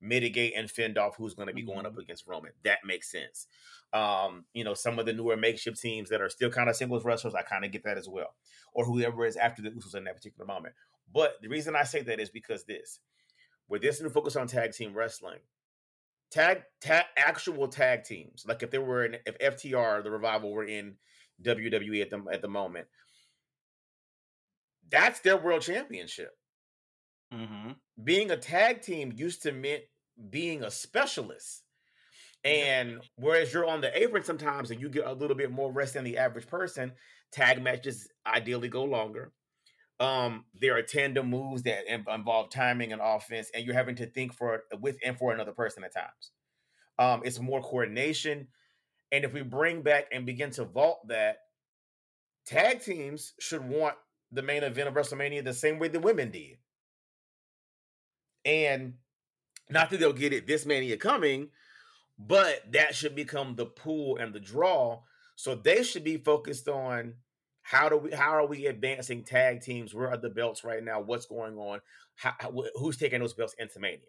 mitigate 0.02 0.54
and 0.56 0.70
fend 0.70 0.98
off 0.98 1.16
who's 1.16 1.34
going 1.34 1.48
to 1.48 1.54
be 1.54 1.62
going 1.62 1.86
up 1.86 1.98
against 1.98 2.28
Roman. 2.28 2.52
That 2.64 2.80
makes 2.86 3.12
sense. 3.12 3.48
Um, 3.92 4.46
you 4.54 4.64
know, 4.64 4.74
some 4.74 5.00
of 5.00 5.06
the 5.06 5.14
newer 5.14 5.38
makeshift 5.38 5.82
teams 5.82 6.10
that 6.10 6.22
are 6.22 6.30
still 6.30 6.50
kind 6.50 6.70
of 6.70 6.76
singles 6.76 7.04
wrestlers, 7.04 7.36
I 7.36 7.42
kind 7.42 7.66
of 7.66 7.72
get 7.72 7.84
that 7.84 7.98
as 7.98 8.08
well, 8.08 8.36
or 8.74 8.86
whoever 8.86 9.26
is 9.26 9.36
after 9.36 9.62
the 9.62 9.72
Usos 9.72 9.96
in 9.96 10.04
that 10.06 10.16
particular 10.16 10.46
moment. 10.46 10.76
But 11.14 11.34
the 11.42 11.48
reason 11.48 11.76
I 11.76 11.84
say 11.84 12.02
that 12.04 12.20
is 12.20 12.30
because 12.30 12.66
this, 12.66 13.00
with 13.68 13.82
this 13.82 14.02
new 14.02 14.10
focus 14.10 14.36
on 14.36 14.48
tag 14.48 14.74
team 14.74 14.94
wrestling, 14.94 15.40
tag 16.32 16.64
tag 16.82 17.06
actual 17.18 17.68
tag 17.68 18.04
teams, 18.04 18.46
like 18.48 18.64
if 18.64 18.72
there 18.72 18.82
were 18.82 19.06
in 19.06 19.18
if 19.26 19.38
FTR 19.40 20.04
the 20.04 20.12
revival 20.12 20.52
were 20.52 20.66
in 20.66 20.96
WWE 21.42 22.02
at 22.02 22.10
the 22.10 22.24
at 22.32 22.42
the 22.42 22.48
moment, 22.48 22.88
that's 24.90 25.20
their 25.22 25.38
world 25.38 25.62
championship. 25.62 26.32
Mhm. 27.34 27.80
Being 28.04 28.32
a 28.32 28.38
tag 28.38 28.82
team 28.82 29.12
used 29.16 29.44
to 29.44 29.52
mean 29.52 29.82
being 30.30 30.64
a 30.64 30.72
specialist. 30.72 31.64
And 32.44 33.08
whereas 33.16 33.54
you're 33.54 33.66
on 33.68 33.82
the 33.82 33.98
apron 34.02 34.24
sometimes 34.24 34.72
and 34.72 34.82
you 34.82 34.90
get 34.90 35.06
a 35.08 35.14
little 35.14 35.36
bit 35.38 35.52
more 35.52 35.72
rest 35.72 35.96
than 35.96 36.06
the 36.06 36.18
average 36.18 36.48
person, 36.48 36.94
tag 37.32 37.62
matches 37.62 38.12
ideally 38.26 38.70
go 38.70 38.84
longer. 38.84 39.34
Um, 40.00 40.46
there 40.54 40.78
are 40.78 40.84
tandem 40.84 41.28
moves 41.30 41.64
that 41.64 41.86
in- 41.88 42.06
involve 42.10 42.52
timing 42.52 42.94
and 42.94 43.02
offense, 43.04 43.52
and 43.54 43.66
you're 43.66 43.76
having 43.76 43.96
to 43.98 44.08
think 44.08 44.34
for 44.34 44.64
with 44.80 44.98
and 45.06 45.18
for 45.18 45.34
another 45.34 45.54
person 45.54 45.84
at 45.84 45.94
times. 45.94 46.32
Um, 47.00 47.22
it's 47.26 47.40
more 47.40 47.62
coordination. 47.62 48.50
And 49.12 49.26
if 49.26 49.34
we 49.34 49.44
bring 49.44 49.84
back 49.84 50.08
and 50.12 50.26
begin 50.26 50.52
to 50.52 50.66
vault 50.66 51.08
that, 51.10 51.40
tag 52.46 52.82
teams 52.82 53.34
should 53.40 53.64
want 53.64 53.98
the 54.32 54.42
main 54.42 54.64
event 54.64 54.88
of 54.90 54.94
WrestleMania 54.94 55.44
the 55.44 55.54
same 55.54 55.80
way 55.80 55.88
the 55.88 56.00
women 56.00 56.32
did. 56.32 56.58
And 58.46 58.96
not 59.70 59.90
that 59.90 60.00
they'll 60.00 60.14
get 60.14 60.34
it 60.34 60.48
this 60.48 60.66
mania 60.66 60.98
coming, 60.98 61.50
but 62.18 62.72
that 62.72 62.96
should 62.96 63.16
become 63.16 63.56
the 63.56 63.66
pool 63.66 64.18
and 64.18 64.34
the 64.34 64.40
draw. 64.40 65.02
So 65.36 65.56
they 65.56 65.84
should 65.84 66.04
be 66.04 66.18
focused 66.18 66.68
on 66.68 67.16
how 67.62 67.88
do 67.88 67.98
we 67.98 68.12
how 68.12 68.32
are 68.32 68.48
we 68.48 68.66
advancing 68.66 69.24
tag 69.24 69.62
teams? 69.62 69.94
Where 69.94 70.10
are 70.10 70.18
the 70.18 70.30
belts 70.30 70.64
right 70.64 70.84
now? 70.84 71.02
What's 71.02 71.28
going 71.28 71.58
on? 71.58 71.82
How, 72.16 72.34
who's 72.76 72.98
taking 72.98 73.20
those 73.20 73.34
belts 73.34 73.56
into 73.60 73.80
Mania? 73.80 74.00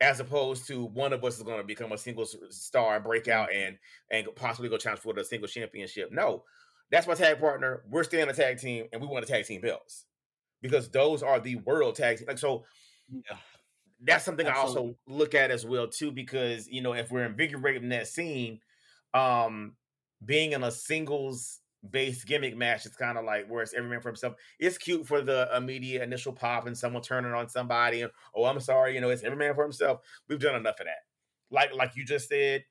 As 0.00 0.18
opposed 0.18 0.66
to 0.66 0.84
one 0.84 1.12
of 1.12 1.24
us 1.24 1.36
is 1.36 1.42
going 1.42 1.58
to 1.58 1.66
become 1.66 1.92
a 1.92 1.98
single 1.98 2.26
star 2.50 2.96
and 2.96 3.04
break 3.04 3.28
out 3.28 3.50
mm-hmm. 3.50 3.68
and 3.68 3.78
and 4.10 4.34
possibly 4.34 4.68
go 4.68 4.78
challenge 4.78 5.00
for 5.00 5.14
the 5.14 5.24
single 5.24 5.48
championship. 5.48 6.10
No, 6.10 6.44
that's 6.90 7.06
my 7.06 7.14
tag 7.14 7.38
partner. 7.38 7.84
We're 7.88 8.04
staying 8.04 8.28
a 8.28 8.32
tag 8.32 8.58
team, 8.58 8.86
and 8.92 9.00
we 9.00 9.06
want 9.06 9.24
the 9.24 9.32
tag 9.32 9.46
team 9.46 9.60
belts 9.60 10.06
because 10.60 10.90
those 10.90 11.22
are 11.22 11.38
the 11.38 11.56
world 11.56 11.94
tag 11.94 12.18
team. 12.18 12.26
Like 12.26 12.38
so, 12.38 12.64
Yeah. 13.10 13.36
that's 14.02 14.24
something 14.24 14.46
I 14.46 14.54
also 14.54 14.96
look 15.06 15.34
at 15.34 15.50
as 15.50 15.66
well 15.66 15.88
too, 15.88 16.10
because 16.12 16.68
you 16.68 16.82
know 16.82 16.92
if 16.94 17.10
we're 17.10 17.24
invigorating 17.24 17.90
that 17.90 18.08
scene, 18.08 18.60
um, 19.14 19.74
being 20.24 20.52
in 20.52 20.62
a 20.62 20.70
singles 20.70 21.60
based 21.88 22.26
gimmick 22.26 22.56
match, 22.56 22.86
it's 22.86 22.96
kind 22.96 23.18
of 23.18 23.24
like 23.24 23.48
where 23.48 23.62
it's 23.62 23.74
every 23.74 23.90
man 23.90 24.00
for 24.00 24.08
himself. 24.08 24.34
It's 24.58 24.78
cute 24.78 25.06
for 25.06 25.22
the 25.22 25.48
immediate 25.56 26.02
initial 26.02 26.32
pop 26.32 26.66
and 26.66 26.76
someone 26.76 27.02
turning 27.02 27.32
on 27.32 27.48
somebody, 27.48 28.02
and 28.02 28.12
oh, 28.34 28.44
I'm 28.44 28.60
sorry, 28.60 28.94
you 28.94 29.00
know, 29.00 29.10
it's 29.10 29.22
every 29.24 29.38
man 29.38 29.54
for 29.54 29.64
himself. 29.64 30.00
We've 30.28 30.38
done 30.40 30.56
enough 30.56 30.80
of 30.80 30.86
that. 30.86 31.04
Like 31.50 31.74
like 31.74 31.96
you 31.96 32.04
just 32.04 32.28
said, 32.28 32.64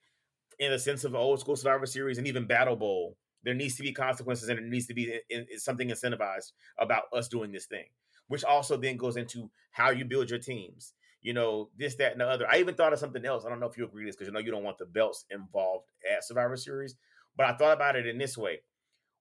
in 0.60 0.72
the 0.72 0.80
sense 0.80 1.04
of 1.04 1.16
old 1.16 1.40
school 1.40 1.56
Survivor 1.56 1.86
Series 1.86 2.18
and 2.18 2.28
even 2.28 2.46
Battle 2.48 2.76
Bowl, 2.76 3.18
there 3.44 3.54
needs 3.54 3.76
to 3.78 3.84
be 3.84 3.92
consequences 3.94 4.50
and 4.50 4.60
there 4.60 4.66
needs 4.66 4.88
to 4.88 4.94
be 4.94 5.20
in, 5.30 5.46
in- 5.52 5.60
something 5.60 5.90
incentivized 5.90 6.52
about 6.78 7.04
us 7.14 7.28
doing 7.28 7.52
this 7.52 7.66
thing, 7.66 7.86
which 8.30 8.46
also 8.46 8.78
then 8.78 8.96
goes 8.96 9.18
into 9.18 9.52
how 9.72 9.90
you 9.90 10.06
build 10.06 10.30
your 10.30 10.40
teams. 10.40 10.94
You 11.22 11.34
know, 11.34 11.70
this, 11.78 11.96
that, 11.96 12.14
and 12.14 12.22
the 12.22 12.26
other. 12.26 12.48
I 12.50 12.60
even 12.60 12.76
thought 12.76 12.94
of 12.94 13.00
something 13.00 13.26
else. 13.26 13.44
I 13.46 13.50
don't 13.50 13.60
know 13.60 13.68
if 13.68 13.78
you 13.78 13.84
agree 13.84 14.06
with 14.06 14.10
this 14.10 14.16
because 14.16 14.28
you 14.28 14.34
know 14.34 14.40
you 14.40 14.52
don't 14.52 14.64
want 14.64 14.78
the 14.78 14.86
belts 14.86 15.26
involved 15.30 15.88
at 16.10 16.24
Survivor 16.24 16.56
Series, 16.56 16.96
but 17.36 17.46
I 17.46 17.54
thought 17.54 17.74
about 17.74 17.98
it 17.98 18.08
in 18.08 18.18
this 18.18 18.38
way. 18.38 18.60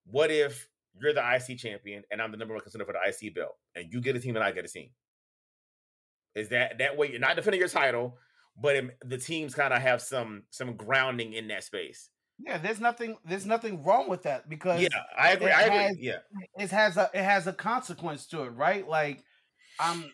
What 0.05 0.31
if 0.31 0.69
you're 0.99 1.13
the 1.13 1.35
IC 1.35 1.57
champion 1.57 2.03
and 2.09 2.21
I'm 2.21 2.31
the 2.31 2.37
number 2.37 2.53
one 2.53 2.63
contender 2.63 2.85
for 2.85 2.93
the 2.93 3.27
IC 3.27 3.35
belt, 3.35 3.57
and 3.75 3.91
you 3.91 3.99
get 3.99 4.15
a 4.15 4.19
team 4.19 4.37
and 4.37 4.45
I 4.45 4.51
get 4.53 4.63
a 4.63 4.69
team? 4.69 4.91
Is 6.35 6.49
that 6.49 6.77
that 6.77 6.97
way? 6.97 7.11
You're 7.11 7.19
not 7.19 7.35
defending 7.35 7.59
your 7.59 7.67
title, 7.67 8.17
but 8.61 8.75
it, 8.77 8.97
the 9.03 9.17
teams 9.17 9.53
kind 9.53 9.73
of 9.73 9.81
have 9.81 10.01
some 10.01 10.43
some 10.51 10.77
grounding 10.77 11.33
in 11.33 11.49
that 11.49 11.65
space. 11.65 12.09
Yeah, 12.41 12.57
there's 12.57 12.79
nothing 12.79 13.17
there's 13.25 13.45
nothing 13.45 13.83
wrong 13.83 14.07
with 14.09 14.23
that 14.23 14.47
because 14.49 14.81
Yeah, 14.81 14.87
I 15.17 15.31
agree. 15.33 15.51
I 15.51 15.61
agree. 15.63 15.77
has- 15.77 15.99
yeah, 15.99 16.19
it 16.57 16.71
has 16.71 16.97
a 16.97 17.09
it 17.13 17.23
has 17.23 17.47
a 17.47 17.53
consequence 17.53 18.25
to 18.27 18.43
it, 18.43 18.49
right? 18.49 18.87
Like, 18.87 19.23
um, 19.79 20.11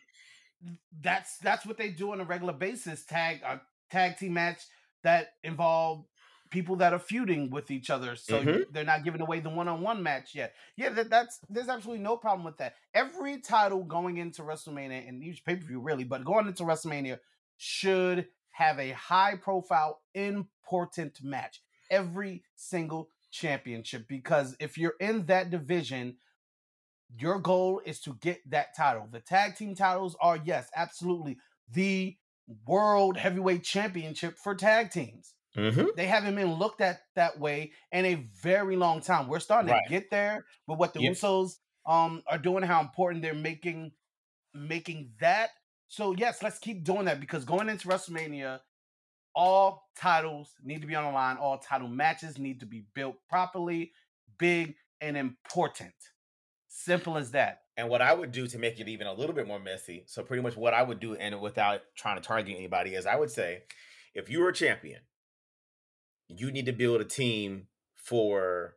that's 1.01 1.37
that's 1.39 1.65
what 1.65 1.77
they 1.77 1.89
do 1.89 2.11
on 2.11 2.21
a 2.21 2.25
regular 2.25 2.53
basis. 2.53 3.05
Tag 3.05 3.41
a 3.43 3.61
tag 3.91 4.17
team 4.17 4.33
match 4.33 4.61
that 5.03 5.33
involve 5.43 6.05
people 6.51 6.75
that 6.77 6.93
are 6.93 6.99
feuding 6.99 7.49
with 7.49 7.69
each 7.69 7.89
other, 7.89 8.15
so 8.15 8.41
Mhm. 8.41 8.71
they're 8.71 8.83
not 8.85 9.03
giving 9.03 9.21
away 9.21 9.39
the 9.39 9.49
one 9.49 9.67
on 9.67 9.81
one 9.81 10.01
match 10.01 10.33
yet. 10.33 10.55
Yeah, 10.77 10.89
that, 10.89 11.09
that's 11.09 11.39
there's 11.49 11.67
absolutely 11.69 12.03
no 12.03 12.17
problem 12.17 12.45
with 12.45 12.57
that. 12.57 12.75
Every 12.93 13.41
title 13.41 13.83
going 13.83 14.17
into 14.17 14.41
WrestleMania 14.43 15.07
and 15.07 15.23
each 15.23 15.43
pay 15.43 15.55
per 15.57 15.65
view 15.65 15.79
really, 15.79 16.03
but 16.05 16.23
going 16.23 16.47
into 16.47 16.63
WrestleMania 16.63 17.19
should 17.57 18.29
have 18.51 18.79
a 18.79 18.91
high 18.91 19.35
profile, 19.35 20.01
important 20.13 21.21
match. 21.21 21.61
Every 21.89 22.43
single 22.55 23.09
championship 23.31 24.07
because 24.07 24.55
if 24.59 24.77
you're 24.77 24.95
in 24.99 25.25
that 25.25 25.49
division, 25.49 26.17
your 27.17 27.39
goal 27.39 27.81
is 27.85 27.99
to 28.01 28.15
get 28.21 28.39
that 28.49 28.75
title. 28.75 29.07
The 29.11 29.19
tag 29.19 29.55
team 29.55 29.75
titles 29.75 30.15
are, 30.21 30.37
yes, 30.43 30.67
absolutely 30.75 31.37
the 31.71 32.15
world 32.67 33.17
heavyweight 33.17 33.63
championship 33.63 34.37
for 34.37 34.55
tag 34.55 34.91
teams. 34.91 35.33
mm-hmm. 35.57 35.87
They 35.95 36.05
haven't 36.07 36.35
been 36.35 36.53
looked 36.53 36.81
at 36.81 36.99
that 37.15 37.39
way 37.39 37.71
in 37.91 38.05
a 38.05 38.15
very 38.41 38.75
long 38.75 39.01
time. 39.01 39.27
We're 39.27 39.39
starting 39.39 39.71
Right. 39.71 39.81
to 39.85 39.89
get 39.89 40.09
there 40.11 40.45
with 40.67 40.79
what 40.79 40.93
the 40.93 41.01
Yep. 41.01 41.13
Usos 41.13 41.51
um 41.85 42.23
are 42.27 42.37
doing, 42.39 42.63
how 42.63 42.81
important 42.81 43.21
they're 43.21 43.33
making 43.33 43.91
making 44.53 45.11
that. 45.19 45.49
So 45.87 46.13
yes, 46.17 46.41
let's 46.41 46.59
keep 46.59 46.83
doing 46.83 47.05
that 47.05 47.19
because 47.19 47.45
going 47.45 47.69
into 47.69 47.87
WrestleMania, 47.87 48.59
all 49.35 49.89
titles 49.97 50.53
need 50.63 50.81
to 50.81 50.87
be 50.87 50.95
on 50.95 51.03
the 51.03 51.11
line. 51.11 51.37
All 51.37 51.57
title 51.57 51.87
matches 51.87 52.37
need 52.37 52.61
to 52.61 52.65
be 52.65 52.85
built 52.93 53.17
properly, 53.29 53.91
big 54.37 54.75
and 55.01 55.17
important. 55.17 55.93
Simple 56.67 57.17
as 57.17 57.31
that. 57.31 57.61
And 57.77 57.89
what 57.89 58.01
I 58.01 58.13
would 58.13 58.31
do 58.31 58.47
to 58.47 58.57
make 58.57 58.79
it 58.79 58.87
even 58.87 59.07
a 59.07 59.13
little 59.13 59.35
bit 59.35 59.47
more 59.47 59.59
messy, 59.59 60.03
so 60.07 60.23
pretty 60.23 60.41
much 60.41 60.55
what 60.55 60.73
I 60.73 60.81
would 60.81 60.99
do, 60.99 61.15
and 61.15 61.41
without 61.41 61.81
trying 61.97 62.15
to 62.15 62.21
target 62.21 62.55
anybody, 62.55 62.95
is 62.95 63.05
I 63.05 63.17
would 63.17 63.31
say, 63.31 63.63
if 64.13 64.29
you 64.29 64.39
were 64.39 64.49
a 64.49 64.53
champion, 64.53 65.01
you 66.29 66.51
need 66.51 66.65
to 66.67 66.71
build 66.71 67.01
a 67.01 67.05
team 67.05 67.67
for 67.95 68.75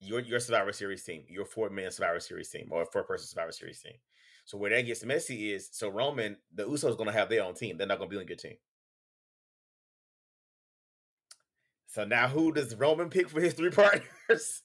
your 0.00 0.20
your 0.20 0.40
Survivor 0.40 0.72
Series 0.72 1.04
team, 1.04 1.22
your 1.28 1.44
four 1.44 1.70
man 1.70 1.92
Survivor 1.92 2.18
Series 2.18 2.50
team, 2.50 2.68
or 2.70 2.84
four 2.86 3.04
person 3.04 3.28
Survivor 3.28 3.52
Series 3.52 3.80
team. 3.80 3.94
So 4.44 4.58
where 4.58 4.70
that 4.70 4.82
gets 4.82 5.04
messy 5.04 5.52
is, 5.52 5.68
so 5.72 5.88
Roman, 5.88 6.36
the 6.52 6.66
Usos 6.66 6.96
going 6.96 7.06
to 7.06 7.12
have 7.12 7.28
their 7.28 7.44
own 7.44 7.54
team. 7.54 7.78
They're 7.78 7.86
not 7.86 7.98
going 7.98 8.10
to 8.10 8.16
be 8.16 8.20
on 8.20 8.26
your 8.26 8.36
team. 8.36 8.56
So 11.92 12.04
now, 12.06 12.26
who 12.26 12.52
does 12.52 12.74
Roman 12.74 13.10
pick 13.10 13.28
for 13.28 13.38
his 13.38 13.52
three 13.52 13.70
partners, 13.70 14.62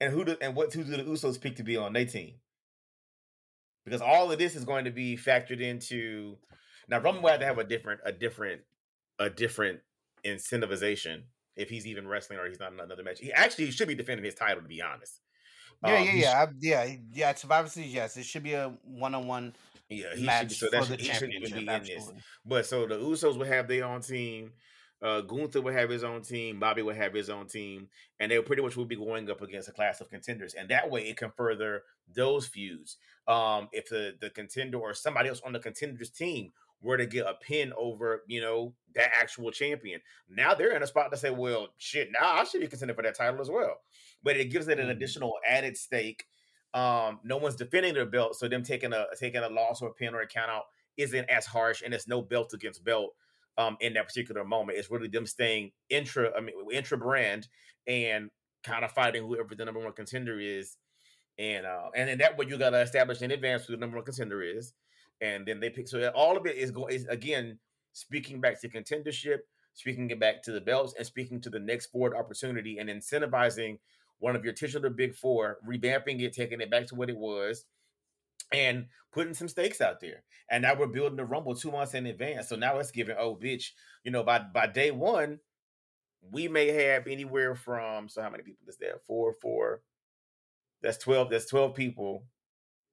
and 0.00 0.10
who 0.12 0.24
do, 0.24 0.36
and 0.40 0.56
what 0.56 0.70
two 0.70 0.82
do 0.82 0.96
the 0.96 1.02
Usos 1.04 1.38
pick 1.38 1.56
to 1.56 1.62
be 1.62 1.76
on 1.76 1.92
their 1.92 2.06
team? 2.06 2.36
Because 3.84 4.00
all 4.00 4.32
of 4.32 4.38
this 4.38 4.54
is 4.56 4.64
going 4.64 4.86
to 4.86 4.90
be 4.90 5.14
factored 5.16 5.60
into. 5.60 6.38
Now, 6.88 6.98
Roman 6.98 7.20
will 7.22 7.30
have 7.30 7.40
to 7.40 7.46
have 7.46 7.58
a 7.58 7.64
different, 7.64 8.00
a 8.04 8.12
different, 8.12 8.62
a 9.18 9.28
different 9.28 9.80
incentivization 10.24 11.22
if 11.54 11.68
he's 11.68 11.86
even 11.86 12.08
wrestling 12.08 12.38
or 12.38 12.48
he's 12.48 12.58
not 12.58 12.72
in 12.72 12.80
another 12.80 13.02
match. 13.02 13.20
He 13.20 13.30
actually 13.30 13.66
he 13.66 13.72
should 13.72 13.88
be 13.88 13.94
defending 13.94 14.24
his 14.24 14.34
title, 14.34 14.62
to 14.62 14.68
be 14.68 14.80
honest. 14.80 15.20
Yeah, 15.84 15.98
Um, 15.98 16.04
yeah, 16.04 16.10
he 16.12 16.20
yeah, 16.20 16.40
I- 16.40 16.54
yeah, 16.60 16.96
yeah. 17.12 17.34
Survivor 17.34 17.68
Series, 17.68 17.92
yes, 17.92 18.16
it 18.16 18.24
should 18.24 18.42
be 18.42 18.54
a 18.54 18.68
one-on-one 18.84 19.54
yeah, 19.90 20.06
he 20.14 20.14
should 20.14 20.16
be. 20.20 20.24
match 20.26 20.52
So 20.52 20.66
for 20.66 20.70
that 20.72 20.80
the 20.80 20.86
should, 20.96 21.00
he 21.00 21.12
shouldn't 21.12 21.34
even 21.34 21.50
championship. 21.50 21.90
be 21.90 21.94
in 21.94 22.00
this. 22.00 22.12
But 22.46 22.64
so 22.66 22.86
the 22.86 22.96
Usos 22.96 23.36
will 23.36 23.46
have 23.46 23.68
their 23.68 23.84
own 23.84 24.00
team. 24.00 24.52
Uh, 25.02 25.22
Gunther 25.22 25.62
would 25.62 25.74
have 25.74 25.90
his 25.90 26.04
own 26.04 26.22
team, 26.22 26.58
Bobby 26.60 26.82
would 26.82 26.96
have 26.96 27.14
his 27.14 27.30
own 27.30 27.46
team, 27.46 27.88
and 28.18 28.30
they 28.30 28.40
pretty 28.42 28.62
much 28.62 28.76
would 28.76 28.88
be 28.88 28.96
going 28.96 29.30
up 29.30 29.40
against 29.40 29.68
a 29.68 29.72
class 29.72 30.00
of 30.00 30.10
contenders. 30.10 30.54
And 30.54 30.68
that 30.68 30.90
way, 30.90 31.08
it 31.08 31.16
can 31.16 31.30
further 31.36 31.84
those 32.06 32.46
feuds. 32.46 32.98
Um, 33.26 33.68
if 33.72 33.88
the 33.88 34.16
the 34.20 34.30
contender 34.30 34.78
or 34.78 34.94
somebody 34.94 35.28
else 35.28 35.40
on 35.44 35.52
the 35.52 35.60
contenders 35.60 36.10
team 36.10 36.52
were 36.82 36.96
to 36.96 37.06
get 37.06 37.26
a 37.26 37.34
pin 37.34 37.72
over, 37.76 38.22
you 38.26 38.40
know, 38.40 38.74
that 38.94 39.10
actual 39.14 39.50
champion, 39.50 40.00
now 40.28 40.54
they're 40.54 40.74
in 40.74 40.82
a 40.82 40.86
spot 40.86 41.10
to 41.10 41.16
say, 41.16 41.30
well, 41.30 41.68
shit, 41.76 42.10
now 42.10 42.32
I 42.32 42.44
should 42.44 42.60
be 42.60 42.68
contending 42.68 42.94
for 42.96 43.02
that 43.02 43.14
title 43.14 43.40
as 43.40 43.50
well. 43.50 43.80
But 44.22 44.36
it 44.36 44.46
gives 44.50 44.68
it 44.68 44.78
an 44.78 44.88
Mhm. 44.88 44.90
additional 44.90 45.38
added 45.46 45.76
stake. 45.76 46.26
Um, 46.72 47.20
no 47.24 47.36
one's 47.36 47.56
defending 47.56 47.94
their 47.94 48.06
belt, 48.06 48.36
so 48.36 48.48
them 48.48 48.62
taking 48.62 48.92
a 48.92 49.06
taking 49.18 49.42
a 49.42 49.48
loss 49.48 49.82
or 49.82 49.88
a 49.90 49.94
pin 49.94 50.14
or 50.14 50.20
a 50.20 50.26
count 50.26 50.50
out 50.50 50.64
isn't 50.96 51.28
as 51.28 51.46
harsh, 51.46 51.82
and 51.82 51.92
it's 51.94 52.06
no 52.06 52.22
belt 52.22 52.52
against 52.54 52.84
belt 52.84 53.14
um, 53.60 53.76
in 53.80 53.94
that 53.94 54.06
particular 54.08 54.44
moment. 54.44 54.78
It's 54.78 54.90
really 54.90 55.08
them 55.08 55.26
staying 55.26 55.72
intra, 55.90 56.30
I 56.36 56.40
mean, 56.40 56.54
intra 56.72 56.96
brand 56.96 57.48
and 57.86 58.30
kind 58.64 58.84
of 58.84 58.92
fighting 58.92 59.26
whoever 59.26 59.54
the 59.54 59.64
number 59.64 59.80
one 59.80 59.92
contender 59.92 60.40
is, 60.40 60.76
and 61.38 61.66
uh, 61.66 61.90
and 61.94 62.08
then 62.08 62.18
that 62.18 62.36
way 62.36 62.46
you 62.48 62.58
got 62.58 62.70
to 62.70 62.80
establish 62.80 63.22
in 63.22 63.30
advance 63.30 63.64
who 63.64 63.74
the 63.74 63.80
number 63.80 63.96
one 63.96 64.04
contender 64.04 64.42
is, 64.42 64.72
and 65.20 65.46
then 65.46 65.60
they 65.60 65.70
pick. 65.70 65.88
So 65.88 66.08
all 66.08 66.36
of 66.36 66.46
it 66.46 66.56
is 66.56 66.70
going 66.70 66.94
is 66.94 67.06
again 67.06 67.58
speaking 67.92 68.40
back 68.40 68.60
to 68.60 68.68
contendership, 68.68 69.38
speaking 69.74 70.10
it 70.10 70.20
back 70.20 70.42
to 70.44 70.52
the 70.52 70.60
belts, 70.60 70.94
and 70.96 71.06
speaking 71.06 71.40
to 71.42 71.50
the 71.50 71.60
next 71.60 71.86
forward 71.86 72.16
opportunity, 72.16 72.78
and 72.78 72.88
incentivizing 72.88 73.78
one 74.18 74.36
of 74.36 74.44
your 74.44 74.52
titular 74.52 74.90
big 74.90 75.14
four, 75.14 75.58
revamping 75.66 76.20
it, 76.20 76.32
taking 76.32 76.60
it 76.60 76.70
back 76.70 76.86
to 76.86 76.94
what 76.94 77.10
it 77.10 77.16
was, 77.16 77.64
and 78.52 78.86
putting 79.12 79.34
some 79.34 79.48
stakes 79.48 79.80
out 79.80 80.00
there. 80.00 80.22
And 80.50 80.62
now 80.62 80.74
we're 80.74 80.86
building 80.86 81.16
the 81.16 81.24
rumble 81.24 81.54
two 81.54 81.70
months 81.70 81.94
in 81.94 82.06
advance. 82.06 82.48
So 82.48 82.56
now 82.56 82.78
it's 82.78 82.90
giving, 82.90 83.16
oh 83.18 83.36
bitch, 83.36 83.70
you 84.04 84.10
know, 84.10 84.22
by 84.22 84.40
by 84.40 84.66
day 84.66 84.90
one, 84.90 85.38
we 86.20 86.48
may 86.48 86.68
have 86.68 87.06
anywhere 87.06 87.54
from 87.54 88.08
so 88.08 88.22
how 88.22 88.30
many 88.30 88.42
people 88.42 88.66
is 88.68 88.76
there? 88.76 89.00
Four, 89.06 89.34
four. 89.40 89.82
That's 90.82 90.98
twelve. 90.98 91.30
That's 91.30 91.46
twelve 91.46 91.74
people. 91.74 92.24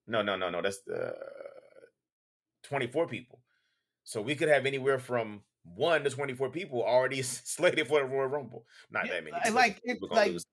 No, 0.08 0.22
no, 0.22 0.36
no, 0.36 0.50
no. 0.50 0.62
That's 0.62 0.88
uh, 0.88 1.12
twenty-four 2.64 3.08
people. 3.08 3.40
So 4.04 4.22
we 4.22 4.36
could 4.36 4.50
have 4.50 4.66
anywhere 4.66 5.00
from 5.00 5.42
one 5.64 6.04
to 6.04 6.10
twenty-four 6.10 6.50
people 6.50 6.84
already 6.84 7.22
slated 7.24 7.88
for 7.88 8.00
the 8.00 8.06
Royal 8.06 8.28
Rumble. 8.28 8.66
Not 8.92 9.08
Yeah, 9.08 9.14
that 9.14 9.24
many. 9.24 9.56
Like 9.56 9.82
it. 9.84 9.98
Like 10.02 10.32
lose. 10.32 10.46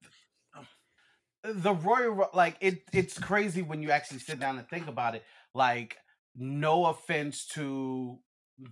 The 1.45 1.75
Royal, 1.75 2.29
like 2.33 2.57
it. 2.61 2.83
It's 2.93 3.19
crazy 3.19 3.63
when 3.63 3.83
you 3.83 3.91
actually 3.91 4.21
sit 4.21 4.41
down 4.41 4.59
and 4.59 4.69
think 4.69 4.89
about 4.89 5.15
it. 5.15 5.25
Like, 5.55 5.97
no 6.35 6.87
offense 6.87 7.47
to 7.49 8.19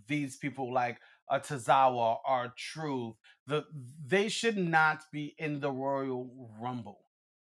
these 0.09 0.37
people, 0.37 0.73
like 0.73 0.99
a 1.31 1.39
Tozawa 1.39 2.19
or 2.27 2.53
Truth, 2.57 3.17
the 3.47 3.65
they 4.07 4.29
should 4.29 4.57
not 4.57 5.03
be 5.13 5.35
in 5.39 5.61
the 5.61 5.71
Royal 5.71 6.31
Rumble. 6.59 7.01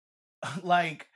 like, 0.63 1.07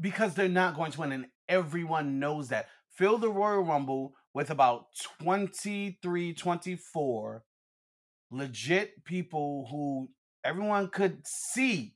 because 0.00 0.34
they're 0.34 0.48
not 0.48 0.76
going 0.76 0.92
to 0.92 1.00
win, 1.00 1.12
and 1.12 1.26
everyone 1.48 2.20
knows 2.20 2.48
that. 2.48 2.68
Fill 2.88 3.18
the 3.18 3.30
Royal 3.30 3.62
Rumble 3.62 4.14
with 4.32 4.50
about 4.50 4.86
23, 5.20 6.32
24 6.34 7.44
legit 8.30 9.04
people 9.04 9.66
who 9.70 10.08
everyone 10.44 10.88
could 10.88 11.22
see 11.52 11.94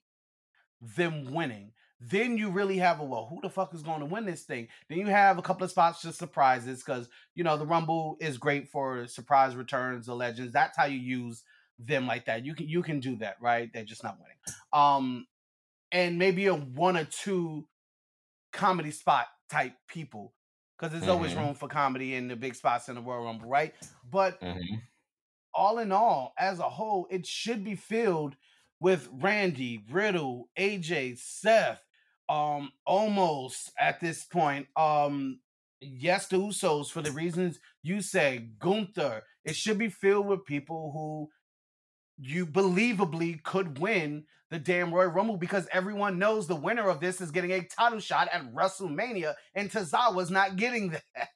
them 0.81 1.33
winning. 1.33 1.73
Then 2.01 2.39
you 2.39 2.51
really 2.51 2.79
have 2.79 3.01
a 3.01 3.05
well, 3.05 3.27
who 3.27 3.41
the 3.41 3.51
fuck 3.51 3.75
is 3.75 3.83
going 3.83 4.01
to 4.01 4.07
win 4.07 4.25
this 4.25 4.45
thing? 4.45 4.69
Then 4.89 4.99
you 4.99 5.07
have 5.07 5.37
a 5.39 5.43
couple 5.43 5.65
of 5.65 5.71
spots 5.71 6.01
just 6.03 6.19
surprises 6.19 6.83
because 6.85 7.09
you 7.35 7.43
know 7.45 7.57
the 7.57 7.67
Rumble 7.67 8.17
is 8.21 8.39
great 8.39 8.69
for 8.69 9.07
surprise 9.09 9.57
returns, 9.57 10.07
the 10.07 10.15
legends. 10.15 10.53
That's 10.53 10.77
how 10.77 10.87
you 10.87 10.99
use 10.99 11.43
them 11.79 12.07
like 12.07 12.27
that. 12.27 12.45
You 12.45 12.55
can 12.55 12.69
you 12.69 12.83
can 12.83 13.01
do 13.01 13.17
that, 13.17 13.37
right? 13.41 13.71
They're 13.73 13.85
just 13.85 14.05
not 14.05 14.19
winning. 14.21 14.37
Um, 14.73 15.27
and 15.93 16.19
maybe 16.19 16.47
a 16.47 16.55
one 16.55 16.97
or 16.97 17.05
two 17.05 17.69
comedy 18.53 18.91
spot 18.91 19.29
type 19.51 19.75
people 19.89 20.35
because 20.79 20.93
there's 20.93 21.09
always 21.09 21.35
Mhm. 21.35 21.37
room 21.37 21.55
for 21.55 21.69
comedy 21.69 22.15
in 22.15 22.29
the 22.29 22.37
big 22.37 22.55
spots 22.55 22.89
in 22.89 22.95
the 22.95 23.03
Royal 23.03 23.25
Rumble, 23.25 23.49
right? 23.49 23.75
But 24.05 24.41
Mhm. 24.41 24.89
all 25.55 25.79
in 25.79 25.93
all, 25.93 26.35
as 26.39 26.59
a 26.59 26.69
whole, 26.69 27.07
it 27.11 27.27
should 27.27 27.65
be 27.65 27.75
filled 27.75 28.37
with 28.81 29.09
Randy, 29.13 29.85
Riddle, 29.91 30.49
AJ, 30.59 31.19
Seth, 31.19 31.83
um, 32.29 32.71
almost 32.87 33.73
at 33.79 34.01
this 34.01 34.25
point. 34.25 34.67
Um, 34.77 35.41
yes, 35.81 36.29
the 36.29 36.37
Usos 36.37 36.91
for 36.91 37.03
the 37.03 37.13
reasons 37.13 37.59
you 37.83 38.01
say, 38.01 38.49
Gunther. 38.59 39.23
It 39.45 39.57
should 39.57 39.79
be 39.79 39.89
filled 39.89 40.27
with 40.27 40.45
people 40.45 40.93
who 40.93 41.29
you 42.19 42.47
believably 42.47 43.43
could 43.43 43.79
win 43.79 44.25
the 44.51 44.59
damn 44.59 44.93
Royal 44.93 45.11
Rumble 45.11 45.37
because 45.37 45.69
everyone 45.73 46.19
knows 46.19 46.47
the 46.47 46.57
winner 46.57 46.89
of 46.89 47.01
this 47.01 47.21
is 47.21 47.31
getting 47.31 47.53
a 47.53 47.63
title 47.65 48.01
shot 48.01 48.29
at 48.33 48.53
WrestleMania, 48.55 49.35
and 49.55 49.71
Tozawa's 49.71 50.31
not 50.31 50.57
getting 50.57 50.91
that. 51.15 51.29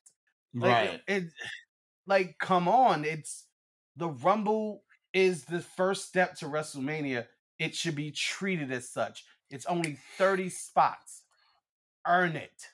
Like, 0.55 0.89
Right. 0.89 1.01
It, 1.07 1.25
like, 2.07 2.37
come 2.39 2.69
on. 2.69 3.05
It's 3.05 3.47
the 3.97 4.09
Rumble 4.09 4.83
is 5.13 5.45
the 5.45 5.61
first 5.61 6.09
step 6.09 6.35
to 6.37 6.47
WrestleMania. 6.47 7.27
It 7.59 7.75
should 7.75 7.95
be 7.95 8.11
treated 8.11 8.73
as 8.73 8.89
such. 8.89 9.25
It's 9.51 9.67
only 9.67 9.99
30 10.17 10.49
spots. 10.49 11.23
Earn 12.07 12.37
it. 12.37 12.69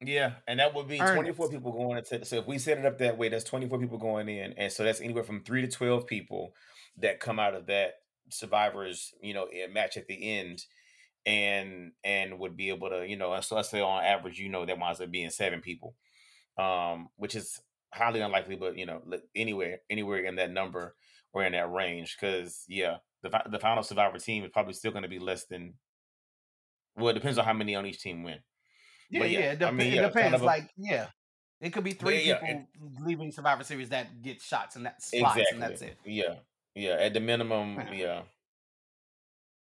Yeah, 0.00 0.34
and 0.46 0.60
that 0.60 0.74
would 0.74 0.88
be 0.88 1.00
Earn 1.00 1.14
24 1.14 1.46
it. 1.46 1.50
people 1.50 1.72
going 1.72 1.98
into. 1.98 2.24
So 2.24 2.36
if 2.36 2.46
we 2.46 2.58
set 2.58 2.78
it 2.78 2.86
up 2.86 2.98
that 2.98 3.18
way, 3.18 3.28
that's 3.28 3.44
24 3.44 3.78
people 3.78 3.98
going 3.98 4.28
in, 4.28 4.52
and 4.52 4.72
so 4.72 4.84
that's 4.84 5.00
anywhere 5.00 5.24
from 5.24 5.42
three 5.42 5.60
to 5.62 5.68
12 5.68 6.06
people 6.06 6.54
that 6.98 7.20
come 7.20 7.38
out 7.38 7.54
of 7.54 7.66
that 7.66 7.94
survivors, 8.30 9.12
you 9.20 9.34
know, 9.34 9.46
eh, 9.46 9.66
match 9.72 9.96
at 9.96 10.06
the 10.06 10.38
end, 10.38 10.64
and 11.26 11.92
and 12.04 12.38
would 12.38 12.56
be 12.56 12.68
able 12.68 12.90
to, 12.90 13.08
you 13.08 13.16
know, 13.16 13.40
so 13.40 13.56
let's 13.56 13.70
say 13.70 13.80
on 13.80 14.04
average, 14.04 14.38
you 14.38 14.48
know, 14.48 14.64
that 14.64 14.78
winds 14.78 15.00
up 15.00 15.10
being 15.10 15.30
seven 15.30 15.60
people, 15.60 15.96
um, 16.58 17.08
which 17.16 17.34
is 17.34 17.60
highly 17.92 18.20
unlikely, 18.20 18.54
but 18.54 18.76
you 18.78 18.86
know, 18.86 19.02
anywhere 19.34 19.80
anywhere 19.90 20.20
in 20.20 20.36
that 20.36 20.52
number 20.52 20.94
or 21.32 21.44
in 21.44 21.52
that 21.52 21.70
range, 21.70 22.16
because 22.20 22.64
yeah, 22.68 22.96
the 23.22 23.30
the 23.50 23.58
final 23.58 23.82
survivor 23.82 24.18
team 24.18 24.44
is 24.44 24.50
probably 24.52 24.72
still 24.74 24.92
going 24.92 25.02
to 25.02 25.08
be 25.08 25.18
less 25.18 25.44
than. 25.46 25.74
Well, 26.96 27.08
it 27.10 27.14
depends 27.14 27.38
on 27.38 27.44
how 27.44 27.52
many 27.52 27.74
on 27.76 27.86
each 27.86 28.00
team 28.00 28.22
win. 28.24 28.38
Yeah, 29.10 29.20
But 29.20 29.30
yeah. 29.30 29.38
yeah, 29.38 29.44
it, 29.46 29.52
I 29.52 29.54
dep- 29.56 29.74
mean, 29.74 29.86
it 29.86 29.94
yeah, 29.94 30.00
kind 30.02 30.12
depends. 30.14 30.34
of 30.36 30.42
a- 30.42 30.46
like, 30.46 30.70
yeah. 30.76 31.06
It 31.60 31.72
could 31.72 31.84
be 31.84 31.92
three 31.92 32.22
yeah, 32.24 32.38
people 32.38 32.66
it- 32.74 33.06
leaving 33.06 33.32
Survivor 33.32 33.64
Series 33.64 33.88
that 33.90 34.20
get 34.22 34.40
shots 34.40 34.76
and 34.76 34.84
that 34.86 35.02
slots, 35.02 35.36
Exactly. 35.36 35.44
and 35.54 35.62
that's 35.62 35.82
it. 35.82 35.96
Yeah. 36.04 36.34
Yeah. 36.74 36.92
At 37.00 37.14
the 37.14 37.20
minimum, 37.20 37.80
Yeah. 37.92 38.22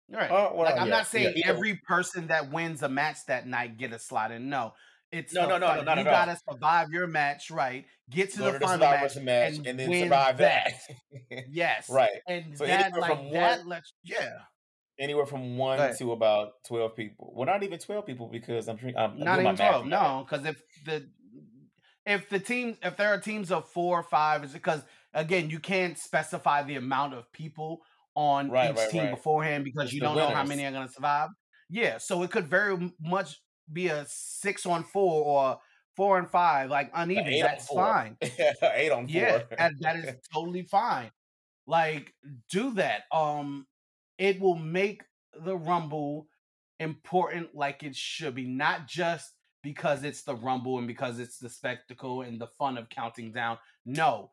Right. 0.09 0.31
Oh, 0.31 0.53
well, 0.55 0.63
like 0.65 0.79
I'm 0.79 0.89
not 0.89 1.07
saying 1.07 1.41
every 1.43 1.75
person 1.87 2.27
that 2.27 2.51
wins 2.51 2.81
a 2.81 2.87
match 2.89 3.25
that 3.27 3.45
night 3.45 3.77
get 3.77 3.91
a 3.91 3.99
slot 3.99 4.31
in. 4.31 4.49
No, 4.49 4.73
it's 5.11 5.33
No, 5.33 5.41
the 5.43 5.47
no, 5.47 5.57
no, 5.57 5.75
no, 5.77 5.81
not 5.83 5.97
you 5.97 6.03
gotta 6.03 6.37
survive 6.49 6.89
your 6.91 7.07
match, 7.07 7.49
right? 7.51 7.85
Get 8.09 8.31
to 8.33 8.39
Go 8.39 8.45
the 8.45 8.51
to 8.53 8.59
the 8.59 8.65
final 8.65 8.79
match, 8.79 9.15
match 9.17 9.55
and, 9.57 9.67
and 9.67 9.79
then 9.79 9.93
survive 10.03 10.37
that. 10.37 10.73
yes, 11.49 11.89
right. 11.89 12.09
And 12.27 12.57
So 12.57 12.65
that 12.65 12.85
anywhere 12.85 13.01
like 13.01 13.17
from 13.17 13.31
that 13.31 13.59
one- 13.59 13.67
lets 13.69 13.93
yeah, 14.03 14.29
Anywhere 14.99 15.25
from 15.27 15.57
one 15.57 15.77
Right. 15.77 15.95
to 15.97 16.11
about 16.11 16.53
12 16.67 16.95
people. 16.95 17.31
Well, 17.35 17.45
not 17.45 17.61
even 17.61 17.77
12 17.77 18.03
people 18.05 18.29
because 18.31 18.67
I'm, 18.67 18.77
drink- 18.77 18.97
I'm 18.97 19.11
I'm 19.11 19.19
not 19.19 19.39
even 19.39 19.55
twelve. 19.55 19.85
No, 19.85 20.25
because 20.27 20.43
if 20.45 20.59
the 20.85 21.07
if 22.05 22.29
the 22.29 22.39
team 22.39 22.77
if 22.81 22.97
there 22.97 23.09
are 23.13 23.19
teams 23.19 23.51
of 23.51 23.69
four 23.69 23.99
or 23.99 24.03
five, 24.03 24.43
is 24.43 24.53
because 24.53 24.81
again 25.13 25.49
you 25.51 25.59
can't 25.59 25.97
specify 25.99 26.63
the 26.63 26.75
amount 26.77 27.13
of 27.13 27.31
people 27.31 27.81
on 28.15 28.49
Right, 28.49 28.71
each 28.71 28.77
right, 28.77 28.89
team 28.89 29.11
beforehand 29.11 29.63
because 29.63 29.93
you 29.93 30.01
don't 30.01 30.15
know 30.17 30.29
how 30.29 30.43
many 30.43 30.65
are 30.65 30.71
going 30.71 30.87
to 30.87 30.93
survive. 30.93 31.29
Yeah, 31.69 31.97
so 31.99 32.23
it 32.23 32.31
could 32.31 32.47
very 32.47 32.91
much 32.99 33.39
be 33.71 33.87
a 33.87 34.05
six 34.07 34.65
on 34.65 34.83
four 34.83 35.23
or 35.25 35.59
four 35.95 36.19
and 36.19 36.29
five, 36.29 36.69
like 36.69 36.91
uneven. 36.93 37.39
That's 37.39 37.67
fine. 37.67 38.17
Eight 38.21 38.91
on 38.91 39.07
four. 39.07 39.21
Yeah, 39.21 39.69
that 39.81 39.95
is 39.97 40.15
totally 40.33 40.63
fine. 40.63 41.11
Like, 41.65 42.13
do 42.49 42.73
that. 42.75 43.01
Um, 43.11 43.67
it 44.17 44.39
will 44.39 44.55
make 44.55 45.03
the 45.43 45.57
Rumble 45.57 46.27
important 46.79 47.55
like 47.55 47.83
it 47.83 47.95
should 47.95 48.35
be, 48.35 48.45
not 48.45 48.87
just 48.87 49.33
because 49.63 50.03
it's 50.03 50.23
the 50.23 50.35
Rumble 50.35 50.77
and 50.77 50.87
because 50.87 51.19
it's 51.19 51.39
the 51.39 51.49
spectacle 51.49 52.21
and 52.21 52.39
the 52.39 52.47
fun 52.47 52.77
of 52.77 52.89
counting 52.89 53.31
down. 53.31 53.57
No. 53.85 54.31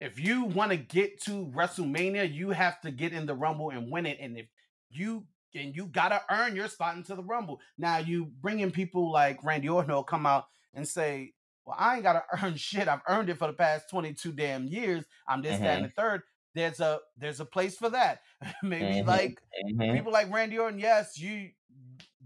If 0.00 0.20
you 0.20 0.44
want 0.44 0.70
to 0.72 0.76
get 0.76 1.22
to 1.22 1.46
WrestleMania, 1.46 2.32
you 2.32 2.50
have 2.50 2.80
to 2.82 2.90
get 2.90 3.12
in 3.12 3.26
the 3.26 3.34
Rumble 3.34 3.70
and 3.70 3.90
win 3.90 4.04
it. 4.06 4.18
And 4.20 4.36
if 4.36 4.46
you 4.90 5.24
and 5.56 5.74
you 5.74 5.86
gotta 5.86 6.22
earn 6.30 6.54
your 6.56 6.68
spot 6.68 6.96
into 6.96 7.14
the 7.14 7.22
Rumble. 7.24 7.60
Now 7.78 7.98
you 7.98 8.26
bring 8.40 8.60
in 8.60 8.70
people 8.70 9.10
like 9.10 9.42
Randy 9.44 9.68
Orton 9.68 9.90
who'll 9.90 10.04
come 10.04 10.26
out 10.26 10.44
and 10.74 10.86
say, 10.86 11.32
well, 11.64 11.76
I 11.78 11.94
ain't 11.94 12.02
gotta 12.04 12.24
earn 12.42 12.54
shit. 12.56 12.88
I've 12.88 13.00
earned 13.08 13.30
it 13.30 13.38
for 13.38 13.46
the 13.48 13.52
past 13.54 13.90
22 13.90 14.32
damn 14.32 14.66
years. 14.66 15.04
I'm 15.28 15.42
this, 15.42 15.58
that, 15.58 15.76
and 15.78 15.84
the 15.86 15.90
third. 15.90 16.22
There's 16.54 16.80
a 16.80 17.00
there's 17.18 17.40
a 17.40 17.44
place 17.44 17.76
for 17.76 17.90
that. 17.90 18.20
Maybe 18.62 19.00
Mhm. 19.02 19.06
like 19.06 19.38
Mhm. 19.64 19.94
people 19.94 20.12
like 20.12 20.32
Randy 20.32 20.58
Orton, 20.58 20.78
yes, 20.78 21.18
you 21.18 21.50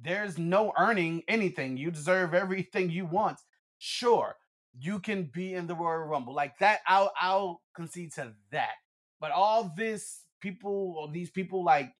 there's 0.02 0.38
no 0.38 0.72
earning 0.78 1.22
anything. 1.28 1.76
You 1.76 1.90
deserve 1.90 2.32
everything 2.34 2.90
you 2.90 3.06
want. 3.06 3.38
Sure, 3.78 4.36
you 4.78 4.98
can 4.98 5.24
be 5.24 5.54
in 5.54 5.66
the 5.66 5.74
Royal 5.74 5.98
Rumble. 6.04 6.34
Like 6.34 6.58
that, 6.58 6.80
I'll 6.86 7.12
I'll 7.20 7.62
concede 7.74 8.12
to 8.14 8.32
that. 8.50 8.74
But 9.20 9.32
all 9.32 9.72
this 9.76 10.24
people, 10.40 10.94
all 10.98 11.08
these 11.08 11.30
people 11.30 11.62
like 11.64 11.92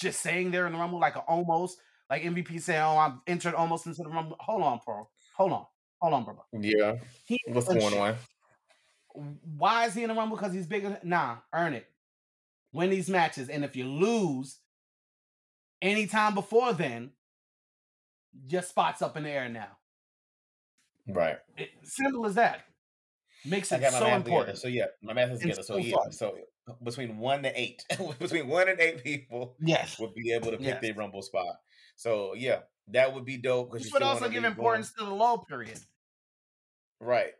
just 0.00 0.20
saying 0.20 0.50
they're 0.50 0.66
in 0.66 0.72
the 0.72 0.78
rumble, 0.78 0.98
like 0.98 1.16
a 1.16 1.20
almost, 1.20 1.78
like 2.08 2.22
MVP 2.22 2.60
saying, 2.60 2.82
"Oh, 2.82 2.98
I'm 2.98 3.20
entered 3.26 3.54
almost 3.54 3.86
into 3.86 4.02
the 4.02 4.08
rumble." 4.08 4.36
Hold 4.40 4.62
on, 4.62 4.80
bro. 4.84 5.08
Hold 5.36 5.52
on. 5.52 5.66
Hold 6.00 6.14
on, 6.14 6.24
bro. 6.24 6.36
Yeah. 6.52 6.96
He 7.24 7.38
What's 7.46 7.68
going 7.68 7.98
on? 7.98 8.16
Why 9.56 9.86
is 9.86 9.94
he 9.94 10.02
in 10.02 10.08
the 10.08 10.14
rumble? 10.14 10.36
Because 10.36 10.52
he's 10.52 10.66
bigger. 10.66 10.98
Nah, 11.02 11.36
earn 11.52 11.74
it. 11.74 11.86
Win 12.72 12.90
these 12.90 13.10
matches, 13.10 13.48
and 13.48 13.64
if 13.64 13.76
you 13.76 13.84
lose 13.84 14.58
anytime 15.82 16.34
before 16.34 16.72
then, 16.72 17.10
your 18.48 18.62
spot's 18.62 19.02
up 19.02 19.16
in 19.16 19.24
the 19.24 19.30
air 19.30 19.48
now. 19.48 19.76
Right. 21.08 21.38
It, 21.56 21.70
simple 21.82 22.26
as 22.26 22.36
that. 22.36 22.62
Makes 23.44 23.72
it 23.72 23.82
so 23.90 24.06
important. 24.06 24.24
together. 24.24 24.56
So 24.56 24.68
yeah, 24.68 24.86
my 25.02 25.14
math 25.14 25.32
is 25.32 25.40
together. 25.40 25.62
So 25.62 25.74
so 25.74 25.78
yeah, 25.78 25.96
so 26.10 26.36
between 26.82 27.18
one 27.18 27.42
to 27.42 27.60
eight, 27.60 27.84
between 28.18 28.48
one 28.48 28.68
and 28.68 28.80
eight 28.80 29.02
people 29.02 29.56
Yes. 29.60 29.98
would 29.98 30.14
be 30.14 30.32
able 30.32 30.50
to 30.52 30.56
pick 30.58 30.66
Yes. 30.66 30.82
their 30.82 30.94
rumble 30.94 31.22
spot. 31.22 31.60
So 31.96 32.34
yeah, 32.34 32.60
that 32.88 33.12
would 33.14 33.24
be 33.24 33.36
dope 33.36 33.72
This 33.72 33.92
would 33.92 34.02
also 34.02 34.28
give 34.28 34.44
importance 34.44 34.92
to 34.94 35.04
the 35.04 35.10
low 35.14 35.38
period. 35.38 35.78
right. 37.00 37.32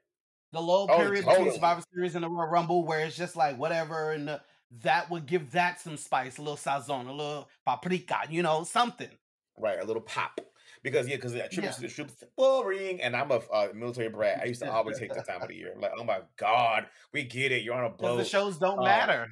The 0.53 0.61
low 0.61 0.87
Oh, 0.91 0.97
period 0.97 1.25
totally. 1.25 1.37
between 1.45 1.55
Survivor 1.55 1.83
Series 1.95 2.15
and 2.17 2.25
the 2.25 2.29
Royal 2.29 2.49
Rumble, 2.49 2.85
where 2.85 3.01
it's 3.07 3.17
just 3.17 3.37
like 3.37 3.57
whatever, 3.57 4.11
and 4.11 4.27
the, 4.27 4.43
that 4.83 5.09
would 5.09 5.27
give 5.27 5.53
that 5.53 5.81
some 5.81 5.97
spice, 5.97 6.39
a 6.39 6.43
little 6.43 6.57
sazon, 6.57 7.07
a 7.09 7.13
little 7.13 7.49
paprika, 7.65 8.23
you 8.29 8.43
know, 8.43 8.65
something. 8.65 9.11
Right, 9.57 9.81
a 9.81 9.85
little 9.85 10.03
pop. 10.03 10.41
Because 10.83 11.07
yeah, 11.07 11.17
because 11.17 11.33
tribute 11.33 11.65
Yeah. 11.65 11.71
to 11.73 11.81
the 11.83 11.89
troops 11.89 12.25
boring, 12.37 13.03
and 13.03 13.15
I'm 13.15 13.31
a 13.31 13.37
uh, 13.53 13.69
military 13.75 14.09
brat. 14.09 14.41
I 14.41 14.47
used 14.47 14.63
to 14.63 14.73
always 14.73 14.99
hate 14.99 15.13
that 15.13 15.27
time 15.27 15.43
of 15.43 15.49
the 15.49 15.55
year. 15.55 15.75
Like, 15.79 15.93
oh 15.97 16.05
my 16.05 16.23
god, 16.37 16.87
we 17.13 17.25
get 17.25 17.53
it. 17.53 17.63
You're 17.63 17.75
on 17.75 17.85
a 17.85 17.91
Because 17.91 18.17
the 18.17 18.25
shows 18.25 18.57
don't 18.59 18.79
Um, 18.79 18.85
matter. 18.85 19.27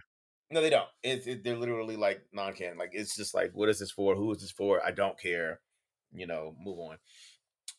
No, 0.50 0.60
they 0.60 0.70
don't. 0.70 0.88
It's 1.02 1.26
it, 1.26 1.44
they're 1.44 1.56
literally 1.56 1.96
like 1.96 2.22
non-canon. 2.32 2.78
Like 2.78 2.90
it's 2.92 3.14
just 3.16 3.34
like, 3.34 3.50
what 3.54 3.68
is 3.68 3.78
this 3.78 3.90
for? 3.90 4.14
Who 4.14 4.30
is 4.32 4.40
this 4.40 4.50
for? 4.50 4.84
I 4.84 4.90
don't 4.90 5.18
care. 5.18 5.60
You 6.12 6.26
know, 6.26 6.54
move 6.58 6.78
on. 6.78 6.98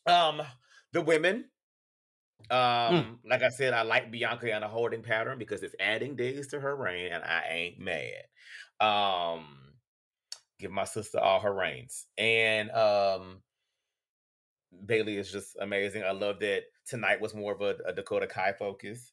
Um, 0.06 0.46
the 0.92 1.00
women. 1.00 1.46
Um, 2.50 3.20
like 3.24 3.42
I 3.42 3.50
said, 3.50 3.74
I 3.74 3.82
like 3.82 4.10
Bianca 4.10 4.56
in 4.56 4.62
a 4.62 4.68
holding 4.68 5.02
pattern 5.02 5.38
because 5.38 5.62
it's 5.62 5.74
adding 5.78 6.16
days 6.16 6.48
to 6.48 6.60
her 6.60 6.74
reign, 6.74 7.12
and 7.12 7.22
I 7.22 7.44
ain't 7.50 7.78
mad. 7.78 8.24
Um, 8.80 9.74
give 10.58 10.70
my 10.70 10.84
sister 10.84 11.18
all 11.18 11.40
her 11.40 11.52
reigns, 11.52 12.06
and 12.16 12.70
um, 12.70 13.42
Bayley 14.86 15.16
is 15.16 15.30
just 15.32 15.56
amazing. 15.60 16.04
I 16.04 16.12
love 16.12 16.38
that 16.40 16.62
tonight 16.86 17.20
was 17.20 17.34
more 17.34 17.52
of 17.52 17.60
a, 17.60 17.76
a 17.86 17.92
Dakota 17.92 18.26
Kai 18.26 18.52
focus. 18.52 19.12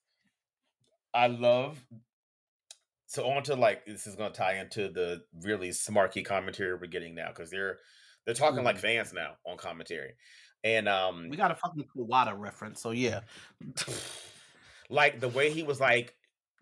I 1.14 1.28
love 1.28 1.84
so 3.08 3.26
on 3.28 3.42
to 3.44 3.56
like 3.56 3.86
this 3.86 4.06
is 4.06 4.16
going 4.16 4.32
to 4.32 4.38
tie 4.38 4.60
into 4.60 4.90
the 4.90 5.24
really 5.42 5.70
smarky 5.70 6.24
commentary 6.26 6.74
we're 6.76 6.88
getting 6.88 7.16
now 7.16 7.30
because 7.30 7.50
they're 7.50 7.80
they're 8.26 8.36
talking 8.36 8.64
like 8.64 8.76
Mhm. 8.78 8.82
fans 8.82 9.14
now 9.14 9.38
on 9.46 9.58
commentary, 9.58 10.14
and 10.64 10.88
um, 10.90 11.30
We 11.30 11.38
got 11.38 11.52
a 11.52 11.56
fucking 11.56 11.86
Kawada 11.96 12.38
reference, 12.38 12.82
so 12.82 12.92
yeah. 12.92 13.22
like 14.90 15.20
the 15.20 15.30
way 15.30 15.52
he 15.52 15.64
was 15.64 15.80
like. 15.80 16.14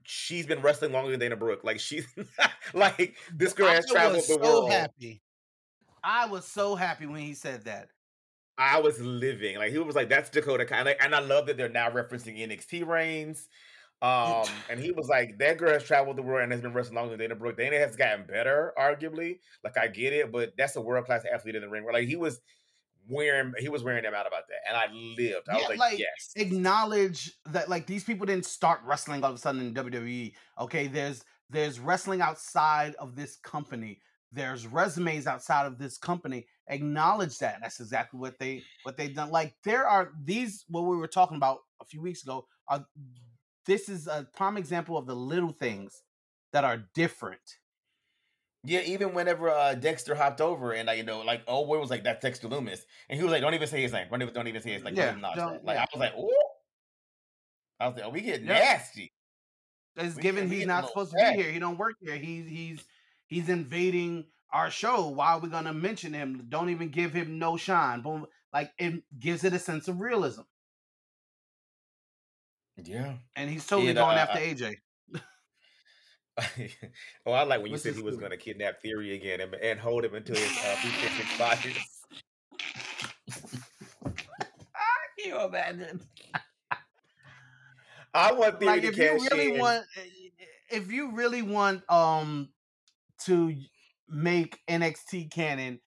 She's 0.08 0.46
been 0.46 0.62
wrestling 0.62 0.92
longer 0.92 1.10
than 1.10 1.20
Dana 1.20 1.36
Brooke. 1.36 1.64
Like 1.64 1.80
she's 1.80 2.06
like 2.76 3.16
this 3.34 3.54
girl 3.54 3.70
has 3.70 3.88
I 3.90 3.92
traveled 3.92 4.18
was 4.18 4.28
the 4.28 4.34
so 4.36 4.40
world. 4.40 4.72
happy. 4.72 5.24
I 6.04 6.28
was 6.28 6.46
so 6.46 6.76
happy 6.76 7.08
when 7.08 7.22
he 7.22 7.34
said 7.34 7.64
that. 7.66 7.90
I 8.58 8.80
was 8.80 9.00
living. 9.00 9.58
Like 9.58 9.72
he 9.72 9.78
was 9.78 9.96
like, 9.96 10.10
that's 10.10 10.30
Dakota 10.30 10.66
Kai. 10.66 10.78
And, 10.78 10.86
like, 10.86 11.04
and 11.04 11.14
I 11.14 11.20
love 11.20 11.48
that 11.48 11.58
they're 11.58 11.70
now 11.70 11.90
referencing 11.90 12.40
NXT 12.40 12.88
reigns. 12.88 13.48
Um, 14.02 14.46
and 14.70 14.80
he 14.80 14.92
was 14.92 15.08
like, 15.08 15.38
that 15.40 15.58
girl 15.58 15.74
has 15.74 15.84
traveled 15.84 16.18
the 16.18 16.22
world 16.22 16.44
and 16.44 16.52
has 16.52 16.62
been 16.62 16.74
wrestling 16.74 16.96
longer 16.96 17.12
than 17.12 17.20
Dana 17.20 17.36
Brooke. 17.36 17.58
Dana 17.58 17.78
has 17.78 17.96
gotten 17.96 18.26
better, 18.26 18.74
arguably. 18.78 19.40
Like 19.64 19.78
I 19.78 19.88
get 19.88 20.14
it, 20.14 20.32
but 20.32 20.54
that's 20.58 20.76
a 20.76 20.82
world 20.82 21.06
class 21.06 21.24
athlete 21.32 21.56
in 21.56 21.62
the 21.62 21.70
ring. 21.70 21.86
Like 21.92 22.08
he 22.08 22.16
was 22.16 22.40
wearing 23.10 23.54
he 23.58 23.70
was 23.70 23.84
wearing 23.84 24.04
them 24.04 24.14
out 24.14 24.28
about 24.28 24.48
that. 24.50 24.58
And 24.68 24.78
I 24.78 24.88
lived. 24.94 25.48
I 25.50 25.58
was 25.58 25.70
like, 25.70 25.80
like, 25.80 26.00
yes. 26.00 26.32
Acknowledge 26.36 27.34
that 27.48 27.70
like 27.70 27.88
these 27.88 28.04
people 28.04 28.26
didn't 28.26 28.46
start 28.46 28.82
wrestling 28.86 29.24
all 29.24 29.32
of 29.32 29.36
a 29.36 29.40
sudden 29.40 29.62
in 29.62 29.74
WWE. 29.74 30.34
Okay, 30.60 30.88
there's 30.88 31.24
there's 31.50 31.80
wrestling 31.80 32.22
outside 32.22 32.96
of 32.96 33.16
this 33.16 33.38
company. 33.38 34.00
There's 34.32 34.68
resumes 34.68 35.28
outside 35.28 35.66
of 35.66 35.78
this 35.78 35.98
company. 35.98 36.48
Acknowledge 36.68 37.38
that. 37.40 37.60
That's 37.62 37.80
exactly 37.80 38.20
what 38.20 38.40
they 38.40 38.64
what 38.84 38.98
they've 38.98 39.14
done. 39.14 39.30
Like 39.30 39.56
there 39.64 39.88
are 39.88 40.12
these 40.24 40.66
what 40.68 40.82
we 40.82 40.98
were 40.98 41.08
talking 41.08 41.38
about 41.38 41.60
a 41.82 41.86
few 41.86 42.02
weeks 42.02 42.24
ago. 42.24 42.48
Are 42.68 42.86
this 43.68 43.88
is 43.90 44.08
a 44.08 44.28
prime 44.36 44.58
example 44.58 44.98
of 44.98 45.06
the 45.06 45.16
little 45.16 45.52
things 45.52 46.02
that 46.54 46.64
are 46.64 46.84
different. 46.96 47.42
Yeah, 48.64 48.82
even 48.82 49.14
whenever 49.14 49.50
uh, 49.50 49.76
Dexter 49.76 50.16
hopped 50.16 50.42
over 50.42 50.72
and 50.72 50.88
like 50.88 50.98
you 50.98 51.04
know, 51.04 51.22
like 51.22 51.44
oh 51.48 51.66
boy 51.68 51.80
was 51.80 51.92
like 51.92 52.04
that's 52.04 52.22
Dexter 52.24 52.48
Lumis, 52.48 52.80
and 53.10 53.18
he 53.20 53.24
was 53.24 53.32
like, 53.32 53.42
"Don't 53.42 53.54
even 53.54 53.68
say 53.68 53.82
his 53.84 53.94
name. 53.94 54.08
Don't 54.10 54.22
even, 54.24 54.34
don't 54.34 54.48
even 54.48 54.62
say 54.64 54.72
his 54.74 54.84
like 54.84 54.96
Yeah, 54.96 55.06
don't 55.08 55.16
acknowledge 55.18 55.38
don't- 55.38 55.54
that." 55.54 55.66
Like 55.66 55.76
yeah. 55.76 55.82
I 55.84 55.88
was 55.94 56.00
like, 56.00 56.14
"Oh," 56.18 56.50
I 57.80 57.88
was 57.88 57.96
like, 57.98 58.06
"Oh, 58.06 58.10
we 58.10 58.22
get 58.22 58.42
Yeah. 58.42 58.54
nasty." 58.54 59.12
It's 59.98 60.16
given 60.18 60.50
he's 60.50 60.66
not 60.66 60.88
supposed 60.88 61.12
to 61.12 61.18
be 61.18 61.42
here. 61.44 61.52
He 61.52 61.60
don't 61.60 61.78
work 61.78 61.96
here. 62.02 62.16
He's 62.16 62.48
he's 62.50 62.84
he's 63.28 63.50
invading 63.50 64.26
our 64.56 64.72
show. 64.72 65.10
Why 65.10 65.34
are 65.34 65.40
we 65.40 65.50
gonna 65.50 65.74
mention 65.74 66.14
him? 66.14 66.48
Don't 66.50 66.70
even 66.70 66.90
give 66.90 67.14
him 67.14 67.40
no 67.40 67.58
shine. 67.58 68.02
Boom. 68.02 68.26
Like 68.54 68.72
it 68.80 69.04
gives 69.20 69.44
it 69.44 69.54
a 69.54 69.60
sense 69.60 69.88
of 69.90 70.00
realism. 70.02 70.44
Yeah. 72.84 73.16
And 73.36 73.50
he's 73.50 73.68
totally 73.68 73.92
It, 73.92 73.98
uh, 73.98 74.06
going 74.06 74.18
uh, 74.18 74.22
after 74.22 74.40
AJ. 74.40 74.76
oh, 77.26 77.32
I 77.34 77.44
like 77.44 77.62
when 77.62 77.72
you 77.72 77.74
Which 77.74 77.82
said 77.82 77.96
he 77.96 78.02
was 78.02 78.18
going 78.18 78.32
to 78.32 78.38
kidnap 78.38 78.82
Theory 78.82 79.16
again 79.16 79.42
and, 79.42 79.56
and 79.56 79.80
hold 79.80 80.06
him 80.06 80.16
until 80.16 80.36
his 80.36 80.58
uh, 80.64 80.76
briefcase 80.82 81.20
expires. 81.20 81.78
Can 85.18 85.26
you 85.30 85.42
imagine? 85.42 86.02
I 88.14 88.32
want 88.34 88.60
Theory 88.60 88.82
Like 88.82 88.82
to 88.82 88.88
if 88.88 88.98
you 88.98 89.28
really 89.32 89.54
in. 89.54 89.60
want 89.60 89.86
if 90.70 90.92
you 90.92 91.12
really 91.12 91.42
want 91.42 91.90
um 91.90 92.50
to 93.26 93.56
make 94.08 94.60
NXT 94.70 95.32
canon, 95.32 95.80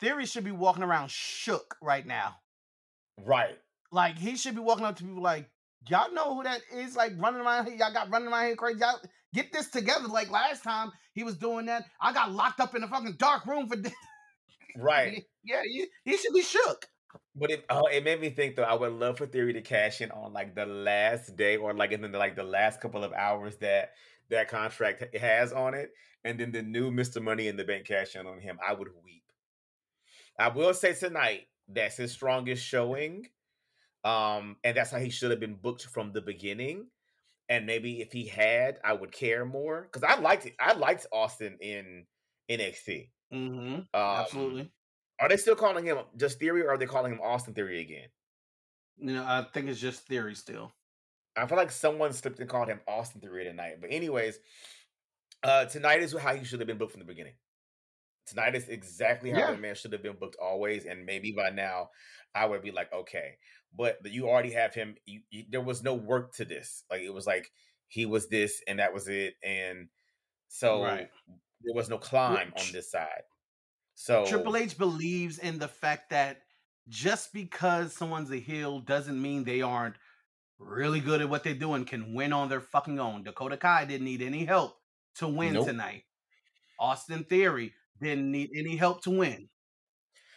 Theory 0.00 0.26
should 0.26 0.44
be 0.44 0.50
walking 0.50 0.82
around 0.82 1.10
shook 1.10 1.76
right 1.82 2.06
now. 2.06 2.36
right. 3.24 3.58
Like 3.92 4.16
he 4.16 4.36
should 4.36 4.54
be 4.54 4.60
walking 4.60 4.84
up 4.84 4.96
to 4.96 5.04
people 5.04 5.20
like, 5.20 5.50
y'all 5.88 6.12
know 6.12 6.34
who 6.36 6.42
that 6.44 6.60
is? 6.74 6.96
Like 6.96 7.12
running 7.18 7.40
around 7.40 7.66
here, 7.66 7.74
y'all 7.74 7.92
got 7.92 8.10
running 8.10 8.28
around 8.28 8.46
here 8.46 8.56
crazy. 8.56 8.78
Y'all 8.80 9.00
get 9.34 9.52
this 9.52 9.68
together. 9.68 10.06
Like 10.06 10.30
last 10.30 10.62
time 10.62 10.92
he 11.12 11.24
was 11.24 11.36
doing 11.36 11.66
that, 11.66 11.84
I 12.00 12.12
got 12.12 12.32
locked 12.32 12.60
up 12.60 12.74
in 12.74 12.84
a 12.84 12.88
fucking 12.88 13.16
dark 13.18 13.46
room 13.46 13.68
for. 13.68 13.76
this. 13.76 13.92
Right. 14.76 15.24
yeah, 15.44 15.62
he, 15.64 15.86
he 16.04 16.16
should 16.16 16.32
be 16.32 16.42
shook. 16.42 16.86
But 17.34 17.50
it 17.50 17.64
oh, 17.70 17.86
it 17.86 18.04
made 18.04 18.20
me 18.20 18.30
think 18.30 18.56
though. 18.56 18.62
I 18.62 18.74
would 18.74 18.92
love 18.92 19.18
for 19.18 19.26
Theory 19.26 19.52
to 19.54 19.62
cash 19.62 20.00
in 20.00 20.10
on 20.12 20.32
like 20.32 20.54
the 20.54 20.66
last 20.66 21.36
day 21.36 21.56
or 21.56 21.74
like 21.74 21.92
in 21.92 22.02
the 22.02 22.08
like 22.08 22.36
the 22.36 22.44
last 22.44 22.80
couple 22.80 23.02
of 23.02 23.12
hours 23.12 23.56
that 23.56 23.92
that 24.30 24.48
contract 24.48 25.14
has 25.16 25.52
on 25.52 25.74
it, 25.74 25.90
and 26.24 26.38
then 26.38 26.52
the 26.52 26.62
new 26.62 26.90
Mister 26.90 27.20
Money 27.20 27.48
in 27.48 27.56
the 27.56 27.64
Bank 27.64 27.86
cash 27.86 28.16
in 28.16 28.26
on 28.26 28.40
him. 28.40 28.58
I 28.66 28.72
would 28.72 28.88
weep. 29.04 29.24
I 30.38 30.48
will 30.48 30.74
say 30.74 30.94
tonight 30.94 31.48
that's 31.68 31.96
his 31.96 32.12
strongest 32.12 32.64
showing, 32.64 33.26
um, 34.04 34.56
and 34.64 34.76
that's 34.76 34.90
how 34.90 34.98
he 34.98 35.10
should 35.10 35.30
have 35.30 35.40
been 35.40 35.54
booked 35.54 35.86
from 35.86 36.12
the 36.12 36.22
beginning. 36.22 36.86
And 37.48 37.66
maybe 37.66 38.00
if 38.00 38.12
he 38.12 38.26
had, 38.26 38.78
I 38.84 38.92
would 38.92 39.10
care 39.10 39.44
more 39.44 39.82
because 39.82 40.04
I 40.04 40.20
liked 40.20 40.46
it. 40.46 40.54
I 40.60 40.72
liked 40.72 41.06
Austin 41.12 41.58
in 41.60 42.06
NXT. 42.50 43.08
Mm-hmm. 43.32 43.74
Um, 43.74 43.86
Absolutely. 43.94 44.70
Are 45.20 45.28
they 45.28 45.36
still 45.36 45.56
calling 45.56 45.84
him 45.84 45.98
just 46.16 46.38
Theory, 46.38 46.62
or 46.62 46.70
are 46.70 46.78
they 46.78 46.86
calling 46.86 47.12
him 47.12 47.20
Austin 47.20 47.54
Theory 47.54 47.80
again? 47.80 48.08
You 48.98 49.14
know, 49.14 49.24
I 49.24 49.46
think 49.52 49.68
it's 49.68 49.80
just 49.80 50.06
theory 50.06 50.34
still. 50.34 50.72
I 51.36 51.46
feel 51.46 51.56
like 51.56 51.70
someone 51.70 52.12
slipped 52.12 52.40
and 52.40 52.48
called 52.48 52.68
him 52.68 52.80
Austin 52.86 53.20
Theory 53.20 53.44
tonight. 53.44 53.76
But 53.80 53.90
anyways, 53.92 54.38
uh 55.42 55.64
tonight 55.66 56.02
is 56.02 56.16
how 56.16 56.34
he 56.34 56.44
should 56.44 56.60
have 56.60 56.66
been 56.66 56.78
booked 56.78 56.92
from 56.92 57.00
the 57.00 57.06
beginning. 57.06 57.34
Tonight 58.26 58.54
is 58.54 58.68
exactly 58.68 59.30
how 59.30 59.38
Yeah. 59.38 59.50
the 59.52 59.58
man 59.58 59.74
should 59.74 59.92
have 59.92 60.02
been 60.02 60.16
booked 60.18 60.36
always, 60.40 60.84
and 60.84 61.04
maybe 61.06 61.32
by 61.32 61.50
now 61.50 61.90
I 62.34 62.46
would 62.46 62.62
be 62.62 62.70
like, 62.70 62.92
okay, 62.92 63.38
but 63.76 63.96
you 64.04 64.28
already 64.28 64.52
have 64.52 64.74
him. 64.74 64.96
You, 65.06 65.22
you, 65.30 65.44
there 65.48 65.60
was 65.60 65.82
no 65.82 65.94
work 65.94 66.34
to 66.34 66.44
this. 66.44 66.84
Like 66.90 67.02
it 67.02 67.12
was 67.12 67.26
like 67.26 67.50
he 67.88 68.06
was 68.06 68.28
this 68.28 68.62
and 68.68 68.78
that 68.78 68.94
was 68.94 69.08
it, 69.08 69.34
and 69.42 69.88
so 70.48 70.82
Right. 70.82 71.10
there 71.62 71.74
was 71.74 71.88
no 71.88 71.98
climb 71.98 72.52
on 72.56 72.72
this 72.72 72.90
side. 72.90 73.22
So 73.94 74.26
Triple 74.26 74.56
H 74.56 74.78
believes 74.78 75.38
in 75.38 75.58
the 75.58 75.68
fact 75.68 76.10
that 76.10 76.42
just 76.88 77.32
because 77.32 77.92
someone's 77.94 78.30
a 78.30 78.36
heel 78.38 78.80
doesn't 78.80 79.20
mean 79.20 79.44
they 79.44 79.62
aren't 79.62 79.96
really 80.58 81.00
good 81.00 81.20
at 81.20 81.28
what 81.28 81.44
they're 81.44 81.54
doing. 81.54 81.84
can 81.84 82.14
win 82.14 82.32
on 82.32 82.48
their 82.48 82.60
fucking 82.60 82.98
own. 83.00 83.22
Dakota 83.24 83.56
Kai 83.56 83.84
didn't 83.86 84.04
need 84.04 84.22
any 84.22 84.44
help 84.44 84.79
to 85.16 85.28
win 85.28 85.54
Nope. 85.54 85.66
tonight. 85.66 86.04
Austin 86.78 87.24
Theory 87.24 87.74
didn't 88.00 88.30
need 88.30 88.50
any 88.56 88.76
help 88.76 89.02
to 89.04 89.10
win. 89.10 89.48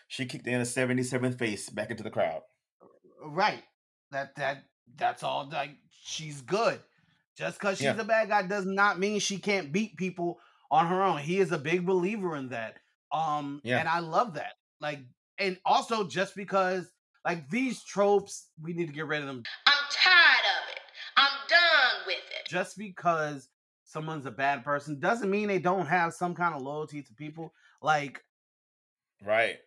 she 0.07 0.25
kicked 0.25 0.45
in 0.45 0.61
a 0.61 0.65
77th 0.65 1.39
face 1.39 1.69
back 1.69 1.89
into 1.89 2.03
the 2.03 2.11
crowd. 2.11 2.41
Right. 3.25 3.63
That 4.11 4.35
that 4.35 4.65
that's 4.95 5.23
all 5.23 5.49
like 5.49 5.71
she's 6.03 6.41
good. 6.41 6.79
Just 7.35 7.57
because 7.59 7.77
she's 7.77 7.85
Yeah. 7.85 7.99
a 7.99 8.03
bad 8.03 8.29
guy 8.29 8.43
does 8.45 8.65
not 8.65 8.99
mean 8.99 9.19
she 9.19 9.39
can't 9.39 9.71
beat 9.71 9.97
people 9.97 10.39
on 10.69 10.85
her 10.87 11.01
own. 11.01 11.17
He 11.19 11.39
is 11.39 11.51
a 11.51 11.57
big 11.57 11.85
believer 11.85 12.35
in 12.35 12.49
that. 12.49 12.77
Um, 13.11 13.59
Yeah. 13.63 13.79
and 13.79 13.87
I 13.89 13.99
love 13.99 14.35
that. 14.35 14.53
Like, 14.79 14.99
and 15.39 15.57
also 15.65 16.03
just 16.07 16.35
because 16.35 16.91
like 17.25 17.49
these 17.49 17.83
tropes, 17.83 18.49
we 18.61 18.73
need 18.73 18.87
to 18.87 18.93
get 18.93 19.07
rid 19.07 19.21
of 19.21 19.27
them. 19.27 19.41
I'm 19.65 19.73
tired 19.89 20.45
of 20.45 20.69
it. 20.75 20.81
I'm 21.17 21.47
done 21.47 22.05
with 22.05 22.17
it. 22.17 22.49
Just 22.49 22.77
because 22.77 23.49
someone's 23.93 24.25
a 24.25 24.31
bad 24.31 24.65
person 24.65 24.99
doesn't 24.99 25.29
mean 25.29 25.47
they 25.47 25.59
don't 25.59 25.85
have 25.85 26.13
some 26.13 26.33
kind 26.33 26.55
of 26.55 26.63
loyalty 26.63 27.01
to 27.03 27.13
people. 27.13 27.53
Like 27.81 28.21
Right. 29.23 29.57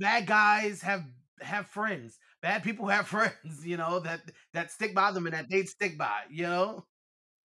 bad 0.00 0.26
guys 0.26 0.80
have 0.82 1.04
have 1.40 1.66
friends. 1.68 2.18
Bad 2.40 2.62
people 2.64 2.88
have 2.88 3.06
friends, 3.16 3.64
you 3.64 3.76
know, 3.76 4.00
that 4.00 4.20
that 4.54 4.70
stick 4.72 4.94
by 4.94 5.12
them 5.12 5.26
and 5.26 5.34
that 5.34 5.50
they 5.50 5.62
stick 5.64 5.98
by, 5.98 6.22
you 6.30 6.44
know? 6.44 6.86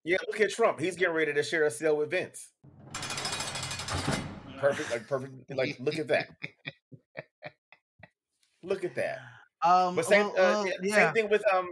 Yeah, 0.05 0.17
look 0.27 0.39
at 0.39 0.49
Trump. 0.51 0.79
He's 0.79 0.95
getting 0.95 1.13
ready 1.13 1.33
to 1.33 1.43
share 1.43 1.65
a 1.65 1.71
cell 1.71 1.97
with 1.97 2.09
Vince. 2.11 2.49
Perfect, 4.57 4.91
like 4.91 5.07
perfect. 5.07 5.33
Like, 5.55 5.77
look 5.79 5.99
at 5.99 6.07
that. 6.07 6.29
Look 8.63 8.83
at 8.85 8.95
that. 8.95 9.19
Um, 9.61 9.95
But 9.95 10.05
same, 10.05 10.31
well, 10.35 10.61
uh, 10.61 10.71
yeah. 10.81 10.95
same 10.95 11.13
thing 11.13 11.29
with 11.29 11.43
um 11.53 11.67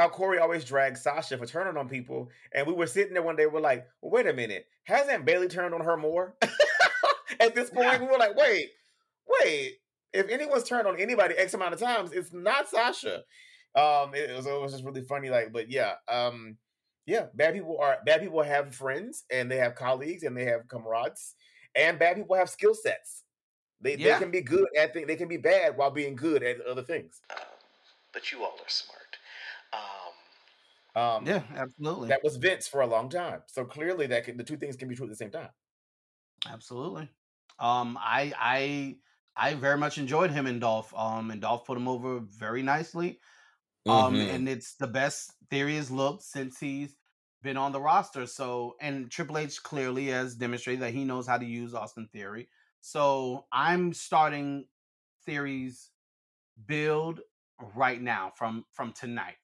how 0.00 0.08
Corey 0.08 0.38
always 0.38 0.64
drags 0.64 1.02
Sasha 1.02 1.36
for 1.36 1.44
turning 1.44 1.76
on 1.76 1.86
people, 1.88 2.30
and 2.54 2.66
we 2.66 2.72
were 2.72 2.86
sitting 2.86 3.12
there 3.12 3.22
one 3.22 3.36
day, 3.36 3.44
we're 3.44 3.60
like, 3.60 3.86
well, 4.00 4.10
wait 4.12 4.26
a 4.26 4.32
minute, 4.32 4.66
hasn't 4.84 5.26
Bayley 5.26 5.46
turned 5.46 5.74
on 5.74 5.82
her 5.82 5.96
more? 5.98 6.34
At 7.40 7.54
this 7.54 7.68
point, 7.68 7.86
Yeah. 7.86 8.00
we 8.00 8.06
were 8.06 8.16
like, 8.18 8.34
wait, 8.34 8.70
wait, 9.28 9.74
if 10.14 10.28
anyone's 10.30 10.64
turned 10.64 10.86
on 10.86 10.98
anybody 10.98 11.34
X 11.36 11.52
amount 11.52 11.74
of 11.74 11.80
times, 11.80 12.12
it's 12.12 12.32
not 12.32 12.68
Sasha. 12.70 13.16
Um, 13.74 14.14
it, 14.14 14.34
was, 14.34 14.46
it 14.46 14.60
was 14.60 14.72
just 14.72 14.84
really 14.84 15.02
funny, 15.02 15.28
like, 15.28 15.52
but 15.52 15.70
yeah, 15.70 15.92
um, 16.08 16.56
yeah, 17.06 17.26
bad 17.34 17.52
people 17.54 17.76
are 17.78 17.98
bad 18.06 18.20
people 18.22 18.42
have 18.42 18.74
friends 18.74 19.24
and 19.30 19.50
they 19.50 19.58
have 19.58 19.74
colleagues 19.74 20.22
and 20.22 20.34
they 20.36 20.44
have 20.46 20.66
comrades, 20.66 21.34
and 21.74 21.98
bad 21.98 22.16
people 22.16 22.36
have 22.36 22.48
skill 22.48 22.74
sets. 22.74 23.22
They, 23.82 23.96
Yeah. 23.96 24.14
they 24.14 24.24
can 24.24 24.30
be 24.30 24.40
good 24.40 24.66
at 24.78 24.94
things. 24.94 25.06
They 25.06 25.16
can 25.16 25.28
be 25.28 25.36
bad 25.36 25.76
while 25.76 25.90
being 25.90 26.16
good 26.16 26.42
at 26.42 26.60
other 26.62 26.82
things. 26.82 27.20
Um, 27.30 27.36
but 28.12 28.32
you 28.32 28.42
all 28.42 28.56
are 28.58 28.68
smart. 28.68 29.18
Um, 29.72 30.12
Um, 30.96 31.24
Yeah, 31.24 31.46
absolutely. 31.54 32.12
that 32.12 32.22
was 32.24 32.36
Vince 32.38 32.68
for 32.68 32.80
a 32.82 32.86
long 32.88 33.08
time. 33.10 33.42
So 33.48 33.64
clearly, 33.66 34.06
that 34.08 34.24
can, 34.24 34.36
the 34.38 34.44
two 34.44 34.56
things 34.58 34.76
can 34.76 34.88
be 34.88 34.96
true 34.96 35.06
at 35.06 35.10
the 35.10 35.16
same 35.16 35.30
time. 35.32 35.50
Absolutely. 36.46 37.08
Um, 37.58 37.96
I 38.00 38.32
I 38.38 38.98
I 39.36 39.54
very 39.54 39.78
much 39.78 39.98
enjoyed 39.98 40.30
him 40.30 40.46
and 40.46 40.60
Dolph. 40.60 40.94
Um, 40.94 41.30
and 41.30 41.40
Dolph 41.40 41.66
put 41.66 41.76
him 41.76 41.88
over 41.88 42.20
very 42.20 42.62
nicely. 42.62 43.20
Um, 43.88 44.20
Mhm. 44.20 44.30
and 44.30 44.48
it's 44.48 44.76
the 44.76 44.88
best 44.88 45.34
Theory 45.50 45.76
has 45.76 45.90
looked 45.90 46.22
since 46.24 46.60
he's 46.60 46.96
been 47.42 47.56
on 47.58 47.72
the 47.72 47.80
roster. 47.80 48.26
So, 48.26 48.76
and 48.80 49.10
Triple 49.10 49.38
H 49.38 49.62
clearly 49.62 50.08
has 50.08 50.36
demonstrated 50.36 50.82
that 50.82 50.94
he 50.94 51.04
knows 51.04 51.26
how 51.26 51.38
to 51.38 51.46
use 51.46 51.74
Austin 51.74 52.08
Theory. 52.08 52.50
So, 52.80 53.46
I'm 53.52 53.94
starting 53.94 54.68
Theory's 55.26 55.92
build 56.66 57.22
right 57.76 58.00
now 58.02 58.32
from 58.36 58.66
from 58.72 58.92
tonight. 58.94 59.36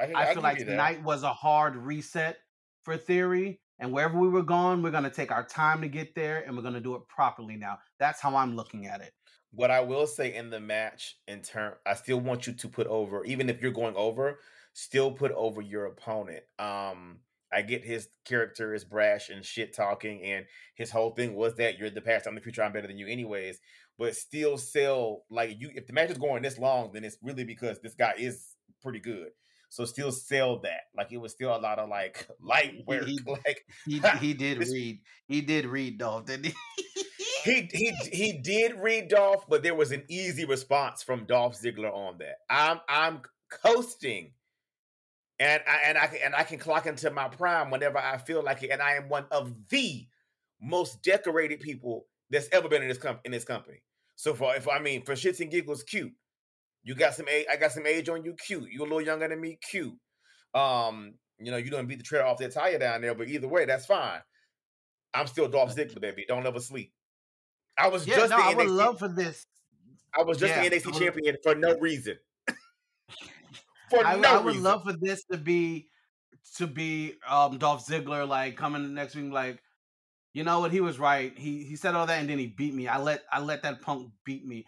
I, 0.00 0.12
I 0.14 0.24
feel 0.26 0.34
give 0.34 0.42
like 0.42 0.58
tonight 0.58 1.02
was 1.02 1.22
a 1.22 1.32
hard 1.32 1.76
reset 1.76 2.38
for 2.82 2.96
Theory. 2.96 3.60
And 3.78 3.92
wherever 3.92 4.16
we 4.16 4.28
were 4.28 4.42
going, 4.42 4.82
we're 4.82 4.92
going 4.92 5.02
to 5.02 5.10
take 5.10 5.32
our 5.32 5.44
time 5.44 5.80
to 5.80 5.88
get 5.88 6.14
there 6.14 6.44
and 6.46 6.56
we're 6.56 6.62
going 6.62 6.74
to 6.74 6.80
do 6.80 6.94
it 6.94 7.02
properly 7.08 7.56
now. 7.56 7.78
That's 7.98 8.20
how 8.20 8.36
I'm 8.36 8.54
looking 8.54 8.86
at 8.86 9.00
it. 9.00 9.12
What 9.50 9.70
I 9.70 9.80
will 9.80 10.06
say 10.06 10.34
in 10.34 10.50
the 10.50 10.60
match, 10.60 11.16
in 11.26 11.42
turn, 11.42 11.72
I 11.84 11.94
still 11.94 12.20
want 12.20 12.46
you 12.46 12.52
to 12.52 12.68
put 12.68 12.86
over, 12.86 13.24
even 13.24 13.50
if 13.50 13.60
you're 13.60 13.72
going 13.72 13.96
over, 13.96 14.38
still 14.72 15.10
put 15.10 15.32
over 15.32 15.60
your 15.60 15.86
opponent. 15.86 16.44
Um, 16.58 17.18
I 17.52 17.60
get 17.62 17.84
his 17.84 18.08
character 18.24 18.72
is 18.72 18.84
brash 18.84 19.28
and 19.28 19.44
shit 19.44 19.74
talking, 19.74 20.22
and 20.22 20.46
his 20.74 20.90
whole 20.90 21.10
thing 21.10 21.34
was 21.34 21.54
that 21.56 21.76
you're 21.76 21.90
the 21.90 22.00
past, 22.00 22.26
I'm 22.26 22.34
the 22.34 22.40
future, 22.40 22.62
I'm 22.62 22.72
better 22.72 22.86
than 22.86 22.96
you, 22.96 23.08
anyways. 23.08 23.58
But 23.98 24.16
still 24.16 24.56
sell 24.56 25.24
like 25.28 25.60
you. 25.60 25.70
If 25.74 25.86
the 25.86 25.92
match 25.92 26.10
is 26.10 26.18
going 26.18 26.42
this 26.42 26.58
long, 26.58 26.92
then 26.92 27.04
it's 27.04 27.18
really 27.22 27.44
because 27.44 27.78
this 27.80 27.94
guy 27.94 28.14
is 28.16 28.54
pretty 28.80 29.00
good. 29.00 29.28
So 29.72 29.86
still 29.86 30.12
sell 30.12 30.58
that. 30.64 30.82
Like 30.94 31.12
it 31.12 31.16
was 31.16 31.32
still 31.32 31.56
a 31.56 31.56
lot 31.56 31.78
of 31.78 31.88
like 31.88 32.28
light 32.42 32.84
work. 32.86 33.06
he- 33.06 33.18
like 33.26 33.64
He 33.86 34.00
he 34.20 34.34
did 34.34 34.58
This- 34.60 34.70
read. 34.70 35.00
He 35.26 35.40
did 35.40 35.64
read 35.64 35.96
Dolph, 35.96 36.26
didn't 36.26 36.46
he? 36.46 36.54
he 37.44 37.68
he 37.72 37.92
he 38.12 38.32
did 38.34 38.74
read 38.78 39.08
Dolph, 39.08 39.46
but 39.48 39.62
there 39.62 39.74
was 39.74 39.90
an 39.90 40.04
easy 40.10 40.44
response 40.44 41.02
from 41.02 41.24
Dolph 41.24 41.58
Ziggler 41.58 41.90
on 41.90 42.18
that. 42.18 42.36
I'm 42.50 42.80
I'm 42.86 43.22
coasting, 43.50 44.32
and 45.40 45.62
I 45.66 45.78
and 45.86 45.96
I 45.96 46.06
can 46.06 46.18
and 46.22 46.34
I 46.34 46.42
can 46.42 46.58
clock 46.58 46.84
into 46.86 47.10
my 47.10 47.28
prime 47.28 47.70
whenever 47.70 47.96
I 47.96 48.18
feel 48.18 48.44
like 48.44 48.62
it, 48.62 48.70
and 48.72 48.82
I 48.82 48.96
am 48.96 49.08
one 49.08 49.24
of 49.30 49.54
the 49.70 50.06
most 50.60 51.02
decorated 51.02 51.60
people 51.60 52.06
that's 52.28 52.48
ever 52.52 52.68
been 52.68 52.82
in 52.82 52.88
this 52.88 52.98
com- 52.98 53.20
in 53.24 53.32
this 53.32 53.44
company. 53.44 53.78
So 54.16 54.34
for 54.34 54.54
if 54.54 54.68
I 54.68 54.78
mean 54.80 55.02
for 55.04 55.14
shits 55.14 55.40
and 55.40 55.50
giggles, 55.50 55.82
cute. 55.82 56.12
You 56.84 56.94
got 56.94 57.14
some 57.14 57.28
age. 57.28 57.46
I 57.50 57.56
got 57.56 57.72
some 57.72 57.86
age 57.86 58.08
on 58.08 58.24
you. 58.24 58.34
Cute. 58.34 58.70
You're 58.70 58.86
a 58.86 58.88
little 58.88 59.00
younger 59.00 59.28
than 59.28 59.40
me. 59.40 59.58
Cute. 59.70 59.94
Um, 60.54 61.14
you 61.38 61.50
know 61.50 61.56
you 61.56 61.70
don't 61.70 61.86
beat 61.86 61.98
the 61.98 62.04
tread 62.04 62.22
off 62.22 62.38
that 62.38 62.52
tire 62.52 62.78
down 62.78 63.00
there, 63.00 63.14
but 63.14 63.28
either 63.28 63.48
way, 63.48 63.64
that's 63.64 63.86
fine. 63.86 64.20
I'm 65.14 65.26
still 65.26 65.48
Dolph 65.48 65.74
Ziggler, 65.74 66.00
baby. 66.00 66.24
Don't 66.26 66.46
ever 66.46 66.60
sleep. 66.60 66.92
I 67.76 67.88
was 67.88 68.06
yeah, 68.06 68.16
just 68.16 68.30
no, 68.30 68.36
the 68.36 68.42
I 68.42 68.54
would 68.54 68.68
love 68.68 68.98
for 68.98 69.08
this. 69.08 69.46
I 70.16 70.22
was 70.22 70.38
just 70.38 70.54
Yeah, 70.54 70.68
the 70.68 70.76
NXT 70.76 70.98
champion 70.98 71.36
for 71.42 71.54
no 71.54 71.78
reason. 71.78 72.16
for 73.90 74.04
I, 74.04 74.16
no 74.16 74.28
I 74.28 74.38
would 74.38 74.46
reason. 74.46 74.62
love 74.62 74.82
for 74.84 74.92
this 74.92 75.24
to 75.30 75.38
be 75.38 75.88
to 76.56 76.66
be 76.66 77.14
um 77.28 77.58
Dolph 77.58 77.86
Ziggler 77.86 78.28
like 78.28 78.56
coming 78.56 78.94
next 78.94 79.14
week 79.14 79.32
like 79.32 79.62
you 80.34 80.44
know 80.44 80.60
what 80.60 80.72
he 80.72 80.80
was 80.80 80.98
right 80.98 81.32
he 81.38 81.64
he 81.64 81.76
said 81.76 81.94
all 81.94 82.06
that 82.06 82.20
and 82.20 82.28
then 82.28 82.38
he 82.38 82.46
beat 82.46 82.74
me 82.74 82.88
I 82.88 82.98
let 82.98 83.22
I 83.32 83.40
let 83.40 83.62
that 83.62 83.80
punk 83.80 84.10
beat 84.24 84.44
me 84.44 84.66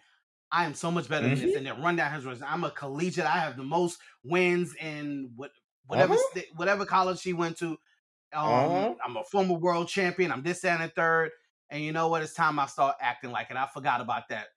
I 0.51 0.65
am 0.65 0.73
so 0.73 0.91
much 0.91 1.09
better 1.09 1.27
than 1.27 1.37
Mm-hmm. 1.37 1.47
this 1.47 1.55
and 1.55 1.65
then 1.65 1.81
run 1.81 1.95
down 1.95 2.13
his 2.13 2.25
resume 2.25 2.47
I'm 2.47 2.63
a 2.63 2.71
collegiate 2.71 3.25
I 3.25 3.39
have 3.39 3.57
the 3.57 3.63
most 3.63 3.99
wins 4.23 4.75
in 4.75 5.31
what 5.35 5.51
whatever 5.87 6.13
Uh-huh. 6.13 6.29
sta- 6.31 6.51
whatever 6.55 6.85
college 6.85 7.19
she 7.19 7.33
went 7.33 7.57
to 7.59 7.67
um 7.67 7.77
Uh-huh. 8.33 8.93
I'm 9.03 9.17
a 9.17 9.23
former 9.23 9.55
world 9.55 9.87
champion 9.87 10.31
I'm 10.31 10.43
this 10.43 10.61
that, 10.61 10.79
and 10.79 10.89
the 10.89 10.93
third 10.93 11.31
and 11.69 11.83
you 11.83 11.91
know 11.91 12.07
what 12.09 12.21
it's 12.21 12.33
time 12.33 12.59
I 12.59 12.67
start 12.67 12.95
acting 13.01 13.31
like 13.31 13.49
it 13.51 13.57
I 13.57 13.67
forgot 13.67 14.01
about 14.01 14.29
that 14.29 14.47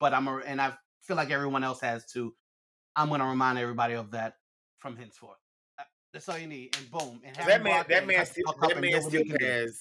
but 0.00 0.12
I'm 0.14 0.26
a 0.28 0.38
and 0.38 0.60
I 0.60 0.72
feel 1.02 1.16
like 1.16 1.30
everyone 1.30 1.62
else 1.64 1.80
has 1.80 2.06
too 2.06 2.34
I'm 2.96 3.08
going 3.08 3.20
to 3.20 3.26
remind 3.26 3.58
everybody 3.58 3.92
of 3.94 4.10
that 4.12 4.36
from 4.78 4.96
henceforth. 4.96 5.36
Uh, 5.78 5.82
That's 6.14 6.28
all 6.30 6.38
you 6.38 6.46
need, 6.46 6.74
and 6.78 6.90
boom. 6.90 7.20
And 7.24 7.36
that 7.36 7.62
man, 7.62 7.84
that 7.90 8.06
man, 8.06 8.24
still, 8.24 8.54
that 8.60 8.80
man 8.80 9.02
still 9.02 9.22
he 9.22 9.28
can 9.28 9.36
do. 9.36 9.44
has, 9.44 9.78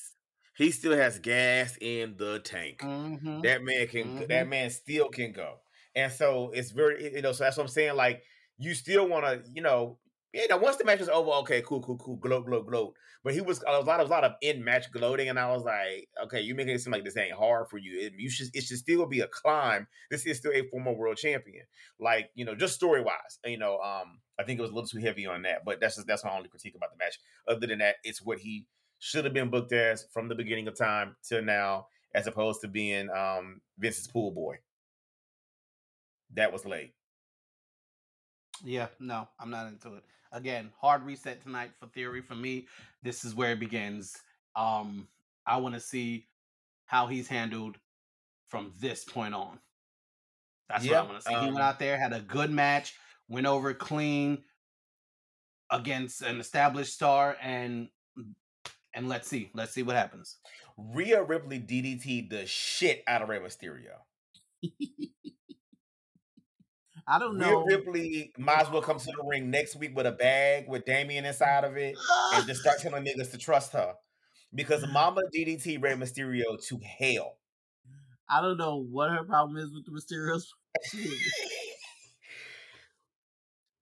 he 0.55 0.71
still 0.71 0.95
has 0.95 1.19
gas 1.19 1.77
in 1.81 2.17
the 2.17 2.39
tank. 2.39 2.85
Mhm. 2.85 3.41
That 3.41 3.61
man 3.63 3.87
can, 3.87 4.13
Mhm. 4.15 4.27
that 4.29 4.47
man 4.47 4.69
still 4.69 5.09
can 5.09 5.31
go. 5.31 5.61
And 5.95 6.11
so 6.11 6.51
it's 6.51 6.71
very, 6.71 7.13
you 7.15 7.21
know, 7.21 7.31
so 7.31 7.43
that's 7.43 7.57
what 7.57 7.63
I'm 7.63 7.69
saying. 7.69 7.95
Like 7.95 8.23
you 8.57 8.73
still 8.73 9.07
want 9.07 9.25
to, 9.25 9.49
you 9.51 9.61
know, 9.61 9.99
you 10.33 10.47
know, 10.49 10.57
once 10.57 10.75
the 10.75 10.83
match 10.83 10.99
is 10.99 11.07
over, 11.07 11.31
okay, 11.31 11.61
cool, 11.61 11.81
cool, 11.81 11.97
cool, 11.97 12.17
gloat, 12.17 12.45
gloat, 12.45 12.67
gloat. 12.67 12.95
But 13.23 13.33
he 13.33 13.41
was 13.41 13.63
a 13.65 13.79
lot 13.81 14.01
of, 14.01 14.07
a 14.07 14.11
lot 14.11 14.25
of 14.25 14.33
in 14.41 14.63
match 14.63 14.91
gloating, 14.91 15.29
and 15.29 15.39
I 15.39 15.49
was 15.49 15.63
like, 15.63 16.09
okay, 16.23 16.41
you 16.41 16.53
making 16.55 16.75
it 16.75 16.79
seem 16.79 16.91
like 16.91 17.05
this 17.05 17.15
ain't 17.15 17.31
hard 17.35 17.69
for 17.69 17.77
you. 17.77 17.97
It, 17.99 18.13
you 18.17 18.29
should, 18.29 18.47
it 18.53 18.65
should 18.65 18.77
still 18.77 19.05
be 19.05 19.21
a 19.21 19.27
climb. 19.29 19.87
This 20.11 20.25
is 20.25 20.37
still 20.37 20.51
a 20.51 20.67
former 20.69 20.91
world 20.91 21.17
champion. 21.17 21.65
Like 21.99 22.31
you 22.35 22.43
know, 22.45 22.53
just 22.55 22.75
story 22.75 23.01
wise, 23.01 23.39
you 23.45 23.57
know, 23.57 23.79
um, 23.79 24.21
I 24.37 24.43
think 24.43 24.59
it 24.59 24.61
was 24.61 24.71
a 24.71 24.73
little 24.73 24.87
too 24.89 24.99
heavy 24.99 25.25
on 25.25 25.43
that. 25.43 25.63
But 25.63 25.79
that's 25.79 25.95
just 25.95 26.07
that's 26.07 26.23
my 26.25 26.35
only 26.35 26.49
critique 26.49 26.75
about 26.75 26.91
the 26.91 26.97
match. 26.97 27.17
Other 27.47 27.65
than 27.67 27.79
that, 27.79 27.95
it's 28.03 28.21
what 28.21 28.39
he 28.39 28.67
should 28.99 29.25
have 29.25 29.33
been 29.33 29.49
booked 29.49 29.73
as 29.73 30.05
from 30.13 30.27
the 30.27 30.35
beginning 30.35 30.67
of 30.67 30.77
time 30.77 31.15
till 31.27 31.41
now, 31.41 31.87
as 32.13 32.27
opposed 32.27 32.61
to 32.61 32.67
being 32.67 33.09
um 33.09 33.61
Vince's 33.77 34.07
pool 34.07 34.31
boy. 34.31 34.57
That 36.33 36.51
was 36.51 36.65
late. 36.65 36.93
Yeah, 38.63 38.87
no, 38.99 39.27
I'm 39.39 39.49
not 39.49 39.67
into 39.67 39.95
it. 39.95 40.03
Again, 40.31 40.71
hard 40.79 41.03
reset 41.03 41.41
tonight 41.43 41.71
for 41.79 41.87
Theory. 41.87 42.21
For 42.21 42.35
me, 42.35 42.67
this 43.03 43.23
is 43.25 43.35
where 43.35 43.51
it 43.51 43.59
begins. 43.59 44.15
Um, 44.55 45.07
I 45.45 45.57
want 45.57 45.75
to 45.75 45.81
see 45.81 46.27
how 46.85 47.07
he's 47.07 47.27
handled 47.27 47.77
from 48.47 48.71
this 48.79 49.03
point 49.03 49.33
on. 49.33 49.59
That's 50.69 50.85
Yeah, 50.85 51.01
what 51.01 51.09
I 51.09 51.11
want 51.11 51.23
to 51.23 51.27
see. 51.27 51.33
he 51.33 51.39
um, 51.39 51.53
went 51.53 51.63
out 51.63 51.79
there, 51.79 51.97
had 51.97 52.13
a 52.13 52.21
good 52.21 52.51
match, 52.51 52.95
went 53.27 53.45
over 53.45 53.73
clean 53.73 54.43
against 55.71 56.21
an 56.21 56.39
established 56.39 56.93
star, 56.93 57.37
and 57.41 57.89
and 58.95 59.09
let's 59.09 59.27
see, 59.27 59.51
let's 59.53 59.73
see 59.73 59.83
what 59.83 59.95
happens. 59.95 60.37
Rhea 60.77 61.21
Ripley 61.21 61.59
DDT 61.59 62.29
the 62.29 62.45
shit 62.45 63.03
out 63.07 63.21
of 63.21 63.29
Rey 63.29 63.39
Mysterio. 63.39 63.99
I 67.07 67.19
don't 67.19 67.37
Rhea 67.37 67.51
know. 67.51 67.63
Ripley 67.65 68.33
might 68.37 68.61
as 68.61 68.71
well 68.71 68.81
come 68.81 68.97
to 68.97 69.05
the 69.05 69.23
ring 69.27 69.51
next 69.51 69.75
week 69.75 69.95
with 69.95 70.07
a 70.07 70.11
bag 70.11 70.67
with 70.67 70.85
Damian 70.85 71.25
inside 71.25 71.63
of 71.63 71.77
it 71.77 71.95
and 72.33 72.47
just 72.47 72.61
start 72.61 72.79
telling 72.81 73.05
niggas 73.05 73.31
to 73.31 73.37
trust 73.37 73.73
her. 73.73 73.93
Because 74.53 74.85
Mama 74.91 75.21
DDT 75.35 75.81
Rey 75.83 75.93
Mysterio 75.93 76.65
to 76.67 76.79
hell. 76.79 77.37
I 78.29 78.41
don't 78.41 78.57
know 78.57 78.77
what 78.77 79.11
her 79.11 79.23
problem 79.23 79.57
is 79.57 79.71
with 79.71 79.85
the 79.85 79.91
Mysterios. 79.91 80.45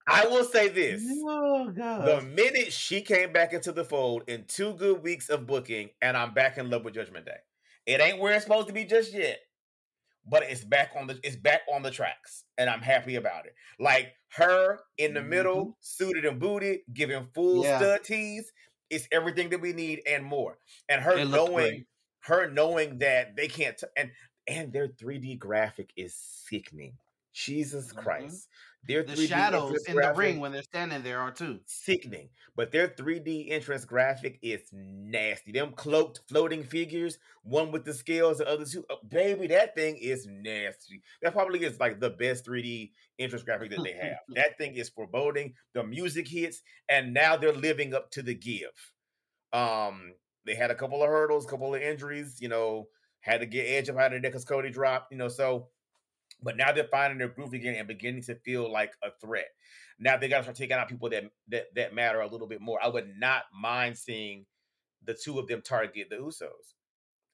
I 0.07 0.27
will 0.27 0.43
say 0.43 0.67
this. 0.69 1.25
Oh 1.27 1.71
The 1.97 2.21
minute 2.21 2.73
she 2.73 3.01
came 3.01 3.33
back 3.33 3.53
into 3.53 3.71
the 3.71 3.85
fold 3.85 4.23
in 4.29 4.45
two 4.45 4.73
good 4.75 5.03
weeks 5.03 5.29
of 5.29 5.47
booking, 5.47 5.91
and 6.01 6.17
I'm 6.17 6.33
back 6.33 6.57
in 6.57 6.69
love 6.69 6.85
with 6.85 6.95
Judgment 6.95 7.25
Day. 7.25 7.37
It 7.85 8.01
ain't 8.01 8.19
where 8.19 8.33
it's 8.35 8.45
supposed 8.45 8.67
to 8.67 8.73
be 8.73 8.85
just 8.85 9.13
yet, 9.13 9.39
but 10.25 10.43
it's 10.43 10.63
back 10.63 10.91
on 10.95 11.07
the 11.07 11.19
it's 11.23 11.35
back 11.35 11.61
on 11.73 11.83
the 11.83 11.91
tracks, 11.91 12.45
and 12.57 12.69
I'm 12.69 12.81
happy 12.81 13.15
about 13.15 13.45
it. 13.45 13.55
Like 13.79 14.15
her 14.33 14.79
in 14.97 15.13
the 15.13 15.23
middle, 15.23 15.75
suited 15.79 16.25
and 16.25 16.39
booted, 16.39 16.81
giving 16.93 17.29
full 17.33 17.63
Mm-hmm. 17.63 17.63
Yeah. 17.63 17.77
stud 17.77 18.03
tees. 18.03 18.53
It's 18.89 19.07
everything 19.11 19.49
that 19.49 19.61
we 19.61 19.73
need 19.73 20.01
and 20.07 20.25
more. 20.25 20.59
And 20.89 21.01
her 21.01 21.19
It 21.19 21.27
knowing 21.27 21.85
her 22.21 22.49
knowing 22.49 22.99
that 22.99 23.35
they 23.35 23.47
can't 23.47 23.77
t- 23.77 23.87
and 23.97 24.11
and 24.47 24.73
their 24.73 24.87
3D 24.89 25.35
graphic 25.35 25.91
is 25.97 26.15
sickening. 26.15 26.97
Jesus 27.33 27.91
Mhm. 27.91 27.93
Christ. 27.93 28.47
Their 28.85 29.03
The 29.03 29.15
3D 29.15 29.27
shadows 29.29 29.85
in 29.85 29.95
the 29.95 30.13
ring 30.13 30.39
when 30.39 30.51
they're 30.51 30.61
standing 30.63 31.03
there 31.03 31.19
are 31.19 31.31
too. 31.31 31.59
sickening. 31.65 32.29
But 32.55 32.71
their 32.71 32.87
3D 32.89 33.49
entrance 33.51 33.85
graphic 33.85 34.39
is 34.41 34.69
nasty. 34.73 35.51
Them 35.53 35.71
cloaked 35.71 36.21
floating 36.27 36.63
figures, 36.63 37.17
one 37.43 37.71
with 37.71 37.85
the 37.85 37.93
scales, 37.93 38.39
the 38.39 38.47
other 38.47 38.65
two. 38.65 38.85
oh, 38.89 38.97
baby, 39.07 39.47
that 39.47 39.75
thing 39.75 39.95
is 39.97 40.27
nasty. 40.27 41.01
That 41.21 41.33
probably 41.33 41.63
is 41.63 41.79
like 41.79 41.99
the 41.99 42.09
best 42.09 42.45
3D 42.45 42.91
entrance 43.19 43.43
graphic 43.43 43.71
that 43.71 43.83
they 43.83 43.93
have. 43.93 44.17
that 44.35 44.57
thing 44.57 44.75
is 44.75 44.89
foreboding. 44.89 45.53
The 45.73 45.83
music 45.83 46.27
hits, 46.27 46.61
and 46.89 47.13
now 47.13 47.37
they're 47.37 47.53
living 47.53 47.93
up 47.93 48.11
to 48.11 48.21
the 48.21 48.35
give. 48.35 48.93
Um, 49.53 50.13
they 50.45 50.55
had 50.55 50.71
a 50.71 50.75
couple 50.75 51.01
of 51.01 51.09
hurdles, 51.09 51.45
couple 51.45 51.73
of 51.73 51.81
injuries, 51.81 52.39
you 52.41 52.49
know, 52.49 52.87
had 53.21 53.39
to 53.39 53.45
get 53.45 53.63
Edge 53.63 53.89
up 53.89 53.97
out 53.97 54.13
of 54.13 54.21
there 54.21 54.29
because 54.31 54.45
Cody 54.45 54.69
dropped, 54.69 55.11
you 55.11 55.17
know, 55.17 55.29
so 55.29 55.69
but 56.43 56.57
now 56.57 56.71
they're 56.71 56.87
finding 56.91 57.17
their 57.17 57.29
groove 57.29 57.53
again 57.53 57.75
and 57.75 57.87
beginning 57.87 58.21
to 58.23 58.35
feel 58.35 58.71
like 58.71 58.93
a 59.03 59.09
threat. 59.21 59.47
Now 59.99 60.17
they 60.17 60.27
got 60.27 60.37
to 60.37 60.43
start 60.43 60.57
taking 60.57 60.75
out 60.75 60.89
people 60.89 61.09
that, 61.09 61.23
that 61.49 61.67
that 61.75 61.95
matter 61.95 62.19
a 62.21 62.27
little 62.27 62.47
bit 62.47 62.61
more. 62.61 62.79
I 62.83 62.89
would 62.89 63.17
not 63.17 63.43
mind 63.53 63.97
seeing 63.97 64.45
the 65.05 65.13
two 65.13 65.39
of 65.39 65.47
them 65.47 65.61
target 65.61 66.07
the 66.09 66.17
Usos. 66.17 66.73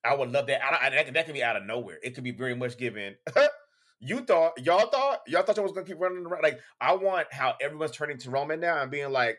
I 0.03 0.15
would 0.15 0.31
love 0.31 0.47
that. 0.47 0.63
I, 0.63 0.87
I, 0.87 0.89
that, 0.91 1.05
can, 1.05 1.13
that 1.13 1.25
can 1.25 1.33
be 1.33 1.43
out 1.43 1.57
of 1.57 1.65
nowhere. 1.65 1.97
It 2.01 2.15
could 2.15 2.23
be 2.23 2.31
very 2.31 2.55
much 2.55 2.77
given. 2.77 3.15
you 3.99 4.21
thought, 4.21 4.53
y'all 4.63 4.89
thought, 4.89 5.21
y'all 5.27 5.43
thought 5.43 5.57
y'all 5.57 5.63
was 5.63 5.73
gonna 5.73 5.85
keep 5.85 5.99
running 5.99 6.25
around. 6.25 6.43
Like 6.43 6.59
I 6.79 6.95
want 6.95 7.27
how 7.31 7.55
everyone's 7.61 7.91
turning 7.91 8.17
to 8.19 8.29
Roman 8.29 8.59
now 8.59 8.81
and 8.81 8.91
being 8.91 9.11
like, 9.11 9.37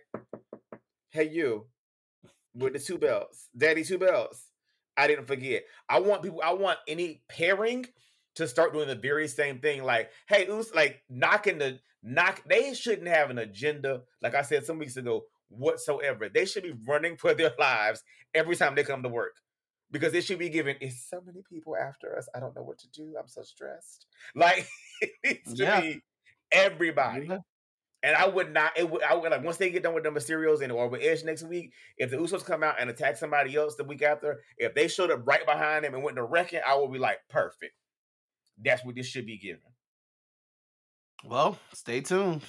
"Hey, 1.10 1.28
you, 1.28 1.66
with 2.54 2.74
the 2.74 2.78
two 2.78 2.98
belts, 2.98 3.48
Daddy 3.56 3.84
two 3.84 3.98
belts." 3.98 4.46
I 4.96 5.06
didn't 5.06 5.26
forget. 5.26 5.62
I 5.88 6.00
want 6.00 6.22
people. 6.22 6.42
I 6.44 6.52
want 6.52 6.78
any 6.86 7.22
pairing 7.28 7.86
to 8.40 8.48
start 8.48 8.72
doing 8.72 8.88
the 8.88 8.94
very 8.94 9.28
same 9.28 9.58
thing. 9.60 9.82
Like, 9.84 10.10
hey, 10.28 10.46
Us, 10.48 10.74
like 10.74 11.02
knocking 11.08 11.58
the 11.58 11.78
knock. 12.02 12.42
They 12.48 12.74
shouldn't 12.74 13.08
have 13.08 13.30
an 13.30 13.38
agenda. 13.38 14.02
Like 14.22 14.34
I 14.34 14.42
said 14.42 14.66
some 14.66 14.78
weeks 14.78 14.96
ago, 14.96 15.22
whatsoever. 15.48 16.28
They 16.28 16.44
should 16.46 16.62
be 16.64 16.74
running 16.86 17.16
for 17.16 17.34
their 17.34 17.52
lives 17.58 18.02
every 18.34 18.56
time 18.56 18.74
they 18.74 18.84
come 18.84 19.02
to 19.02 19.08
work. 19.08 19.36
Because 19.92 20.14
it 20.14 20.22
should 20.24 20.38
be 20.38 20.50
given. 20.50 20.76
It's 20.80 21.08
so 21.08 21.20
many 21.24 21.42
people 21.50 21.76
after 21.76 22.16
us. 22.16 22.28
I 22.34 22.38
don't 22.40 22.54
know 22.54 22.62
what 22.62 22.78
to 22.78 22.88
do. 22.90 23.14
I'm 23.18 23.26
so 23.28 23.42
stressed. 23.42 24.06
Like 24.36 24.68
it 25.00 25.10
needs 25.24 25.54
to 25.54 25.62
Yeah. 25.64 25.80
be 25.80 26.00
everybody. 26.52 27.26
Yeah. 27.26 27.38
And 28.02 28.16
I 28.16 28.26
would 28.28 28.52
not. 28.52 28.72
It 28.78 28.88
would. 28.88 29.02
I 29.02 29.14
would 29.14 29.30
like 29.30 29.44
once 29.44 29.58
they 29.58 29.68
get 29.70 29.82
done 29.82 29.92
with 29.94 30.04
the 30.04 30.10
Mysterios 30.10 30.62
and 30.62 30.72
or 30.72 30.88
with 30.88 31.02
Edge 31.02 31.22
next 31.24 31.42
week. 31.42 31.72
If 31.98 32.10
the 32.10 32.16
Usos 32.16 32.44
come 32.44 32.62
out 32.62 32.76
and 32.80 32.88
attack 32.88 33.16
somebody 33.18 33.54
else 33.56 33.74
the 33.76 33.84
week 33.84 34.00
after, 34.02 34.40
if 34.56 34.74
they 34.74 34.88
showed 34.88 35.10
up 35.10 35.26
right 35.26 35.44
behind 35.44 35.84
them 35.84 35.92
and 35.94 36.02
went 36.02 36.16
to 36.16 36.22
wrecking, 36.24 36.60
I 36.66 36.76
would 36.76 36.92
be 36.92 36.98
like, 36.98 37.18
perfect. 37.28 37.74
That's 38.64 38.84
what 38.84 38.94
this 38.94 39.06
should 39.06 39.26
be 39.26 39.38
given. 39.38 39.60
Well, 41.24 41.58
stay 41.74 42.00
tuned. 42.00 42.42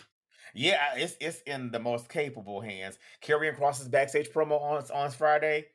Yeah, 0.53 0.95
it's 0.95 1.15
it's 1.19 1.41
in 1.41 1.71
the 1.71 1.79
most 1.79 2.09
capable 2.09 2.61
hands. 2.61 2.97
Karrion 3.21 3.57
Kross's 3.57 3.87
backstage 3.87 4.29
promo 4.29 4.61
on 4.61 4.83
on 4.93 5.11
Friday. 5.11 5.67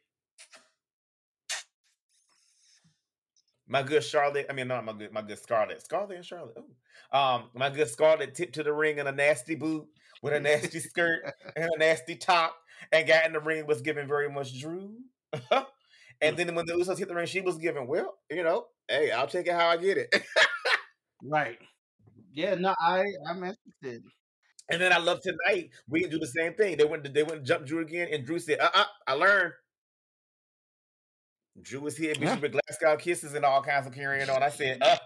My 3.67 3.83
good 3.83 4.05
Charlotte, 4.05 4.47
I 4.49 4.53
mean 4.53 4.69
not 4.69 4.85
my 4.85 4.93
good 4.93 5.13
my 5.13 5.23
good 5.23 5.39
Scarlett. 5.39 5.83
Scarlett 5.83 6.17
and 6.17 6.25
Charlotte. 6.25 6.59
Ooh. 6.59 7.19
Um, 7.19 7.51
my 7.55 7.71
good 7.71 7.89
Scarlett 7.89 8.35
tipped 8.35 8.55
to 8.55 8.63
the 8.63 8.73
ring 8.73 8.99
in 8.99 9.07
a 9.07 9.13
nasty 9.13 9.55
boot 9.55 9.87
with 10.23 10.35
a 10.35 10.41
nasty 10.41 10.81
skirt 10.81 11.33
and 11.57 11.71
a 11.75 11.79
nasty 11.79 12.17
top 12.17 12.57
and 12.93 13.07
got 13.07 13.27
in 13.27 13.33
the 13.33 13.41
ring 13.41 13.67
was 13.67 13.81
giving 13.81 14.07
very 14.07 14.31
much 14.31 14.59
Drew. 14.61 14.95
and 16.21 16.37
then 16.37 16.55
when 16.55 16.67
the 16.67 16.75
Usos 16.75 16.99
hit 16.99 17.09
the 17.09 17.15
ring, 17.15 17.27
she 17.27 17.41
was 17.41 17.59
giving, 17.59 17.87
well, 17.87 18.19
you 18.31 18.43
know, 18.43 18.67
hey, 18.89 19.11
I'll 19.11 19.27
take 19.27 19.47
it 19.47 19.55
how 19.55 19.69
I 19.69 19.77
get 19.77 19.99
it. 19.99 20.15
Right. 21.23 21.59
Yeah, 22.33 22.55
no, 22.57 22.75
I 22.79 23.05
I'm 23.29 23.43
interested. 23.43 24.03
And 24.69 24.81
then 24.81 24.93
I 24.93 24.99
love 24.99 25.21
tonight. 25.23 25.71
We 25.89 26.01
can 26.03 26.11
do 26.11 26.19
the 26.19 26.27
same 26.27 26.55
thing. 26.55 26.77
They 26.77 26.85
went. 26.85 27.13
They 27.15 27.23
went 27.23 27.39
and 27.39 27.47
jumped 27.47 27.67
Drew 27.67 27.81
again, 27.81 28.09
and 28.13 28.27
Drew 28.27 28.39
said, 28.39 28.59
"Uh, 28.61 28.71
uh 28.75 28.85
I 29.07 29.13
learned." 29.15 29.53
Drew 31.63 31.81
was 31.81 31.97
here, 31.97 32.15
Yeah. 32.19 32.37
bitches 32.37 32.43
with 32.43 32.53
Glasgow 32.53 32.97
kisses 32.97 33.35
and 33.35 33.45
all 33.45 33.63
kinds 33.63 33.87
of 33.87 33.95
carrying 33.95 34.29
on. 34.29 34.43
I 34.43 34.51
said, 34.51 34.79
"Uh, 34.83 34.99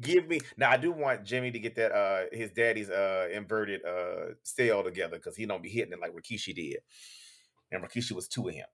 give 0.00 0.26
me." 0.28 0.40
Now 0.56 0.70
I 0.70 0.76
do 0.76 0.92
want 0.92 1.24
Jimmy 1.24 1.50
to 1.50 1.58
get 1.58 1.74
that 1.76 1.92
uh 1.92 2.24
his 2.32 2.50
daddy's 2.52 2.88
uh 2.90 3.28
inverted 3.32 3.84
uh 3.84 4.34
sail 4.44 4.82
together 4.82 5.16
because 5.16 5.36
he 5.36 5.44
don't 5.44 5.62
be 5.62 5.68
hitting 5.68 5.92
it 5.92 6.00
like 6.00 6.12
Rikishi 6.14 6.54
did, 6.54 6.78
and 7.70 7.82
Rikishi 7.84 8.12
was 8.12 8.28
two 8.28 8.48
of 8.48 8.54
him. 8.54 8.66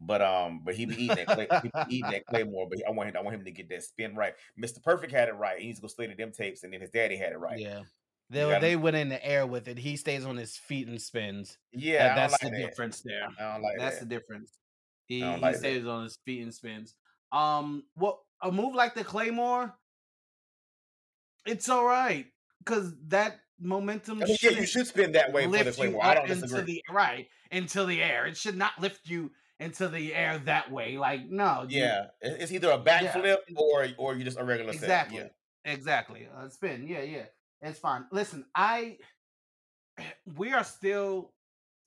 But 0.00 0.22
um, 0.22 0.60
but 0.64 0.74
he 0.74 0.86
be 0.86 0.94
eating 1.04 1.16
that 1.16 1.26
clay, 1.26 1.46
he 1.62 1.68
be 1.68 1.80
eating 1.96 2.10
that 2.10 2.26
claymore. 2.26 2.68
But 2.68 2.80
I 2.86 2.90
want 2.90 3.08
him, 3.08 3.16
I 3.16 3.20
want 3.22 3.36
him 3.36 3.44
to 3.44 3.50
get 3.50 3.68
that 3.70 3.82
spin 3.84 4.14
right. 4.16 4.34
Mister 4.56 4.80
Perfect 4.80 5.12
had 5.12 5.28
it 5.28 5.34
right. 5.36 5.58
He's 5.60 5.78
gonna 5.78 5.88
go 5.88 5.94
slay 5.94 6.06
to 6.08 6.14
them 6.14 6.32
tapes, 6.32 6.62
and 6.64 6.72
then 6.72 6.80
his 6.80 6.90
daddy 6.90 7.16
had 7.16 7.32
it 7.32 7.38
right. 7.38 7.58
Yeah. 7.58 7.82
They 8.30 8.40
gotta- 8.40 8.60
they 8.60 8.74
went 8.76 8.96
in 8.96 9.08
the 9.10 9.24
air 9.24 9.46
with 9.46 9.68
it. 9.68 9.78
He 9.78 9.96
stays 9.96 10.24
on 10.24 10.36
his 10.36 10.56
feet 10.56 10.88
and 10.88 11.00
spins. 11.00 11.58
Yeah, 11.72 12.08
That- 12.08 12.16
that's 12.16 12.32
like 12.32 12.40
the 12.40 12.50
that. 12.58 12.68
difference 12.68 13.02
there. 13.02 13.28
I 13.38 13.52
don't 13.52 13.62
like 13.62 13.78
That's 13.78 13.98
that. 14.00 14.08
the 14.08 14.14
difference. 14.14 14.58
He, 15.06 15.20
he 15.20 15.24
like 15.24 15.40
that. 15.40 15.56
stays 15.58 15.86
on 15.86 16.04
his 16.04 16.18
feet 16.24 16.42
and 16.42 16.52
spins. 16.52 16.94
Um, 17.32 17.84
what 17.94 18.18
a 18.42 18.50
move 18.50 18.74
like 18.74 18.94
the 18.94 19.04
Claymore, 19.04 19.74
it's 21.46 21.68
all 21.68 21.84
right 21.84 22.26
because 22.58 22.92
that 23.08 23.38
momentum. 23.60 24.22
I 24.22 24.26
mean, 24.26 24.36
yeah, 24.42 24.50
you 24.50 24.66
should 24.66 24.86
spin 24.86 25.12
that 25.12 25.32
way 25.32 25.44
for 25.44 25.64
the 25.64 25.72
Claymore. 25.72 26.04
I 26.04 26.14
don't 26.14 26.26
disagree. 26.26 26.62
the 26.62 26.82
right 26.90 27.26
into 27.50 27.84
the 27.84 28.02
air. 28.02 28.26
It 28.26 28.36
should 28.36 28.56
not 28.56 28.72
lift 28.80 29.06
you 29.08 29.30
into 29.60 29.88
the 29.88 30.14
air 30.14 30.38
that 30.46 30.70
way. 30.72 30.98
Like 30.98 31.28
no, 31.30 31.66
Yeah, 31.68 32.06
it- 32.20 32.40
it's 32.40 32.52
either 32.52 32.70
a 32.70 32.78
backflip 32.78 33.38
or 33.56 33.86
or 33.98 34.14
you 34.16 34.24
just 34.24 34.38
a 34.38 34.44
regular 34.44 34.72
exactly, 34.72 35.18
set. 35.18 35.34
exactly. 35.64 36.28
Uh, 36.36 36.48
spin, 36.48 36.86
yeah, 36.88 37.02
yeah, 37.02 37.24
it's 37.62 37.78
fine. 37.78 38.04
Listen, 38.12 38.44
I 38.54 38.98
we 40.36 40.52
are 40.52 40.64
still 40.64 41.32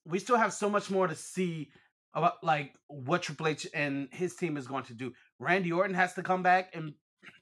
we 0.06 0.18
still 0.18 0.36
have 0.36 0.52
so 0.52 0.70
much 0.70 0.90
more 0.90 1.06
to 1.06 1.14
see 1.14 1.70
about 2.14 2.42
like 2.42 2.72
what 2.88 3.22
Triple 3.22 3.48
H 3.48 3.66
and 3.74 4.08
his 4.12 4.34
team 4.34 4.56
is 4.56 4.66
going 4.66 4.84
to 4.84 4.94
do. 4.94 5.12
Randy 5.38 5.70
Orton 5.72 5.94
has 5.94 6.14
to 6.14 6.22
come 6.22 6.42
back 6.42 6.74
and 6.74 6.94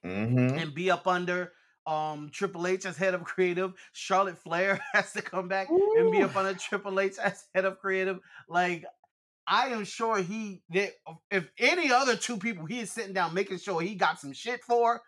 Mm-hmm. 0.05 0.59
and 0.59 0.75
be 0.75 0.91
up 0.91 1.07
under 1.07 1.53
um 1.87 2.31
Triple 2.33 2.67
H 2.67 2.87
as 2.87 2.97
head 2.97 3.15
of 3.15 3.23
creative. 3.23 3.75
Charlotte 3.93 4.39
Flair 4.39 4.81
has 4.95 5.13
to 5.13 5.23
come 5.23 5.47
back 5.49 5.69
and 5.71 6.11
be 6.11 6.23
up 6.23 6.35
under 6.35 6.55
Triple 6.55 6.99
H 6.99 7.19
as 7.23 7.45
head 7.55 7.65
of 7.65 7.79
creative. 7.79 8.19
Like 8.49 8.85
I 9.47 9.69
am 9.69 9.85
sure 9.85 10.23
he 10.23 10.63
that 10.71 10.93
if 11.31 11.49
any 11.59 11.93
other 11.93 12.17
two 12.17 12.37
people 12.37 12.67
he 12.67 12.81
is 12.81 12.91
sitting 12.91 13.13
down 13.13 13.35
making 13.35 13.59
sure 13.59 13.81
he 13.81 13.95
got 13.95 14.21
some 14.21 14.33
shit 14.33 14.63
for, 14.65 15.03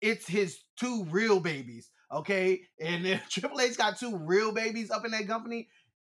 it's 0.00 0.26
his 0.26 0.60
two 0.76 1.04
real 1.10 1.40
babies. 1.40 1.90
Okay. 2.12 2.62
And 2.80 3.06
if 3.06 3.28
Triple 3.30 3.60
H 3.60 3.76
got 3.76 3.98
two 3.98 4.16
real 4.16 4.52
babies 4.52 4.90
up 4.90 5.04
in 5.04 5.12
that 5.12 5.26
company, 5.26 5.68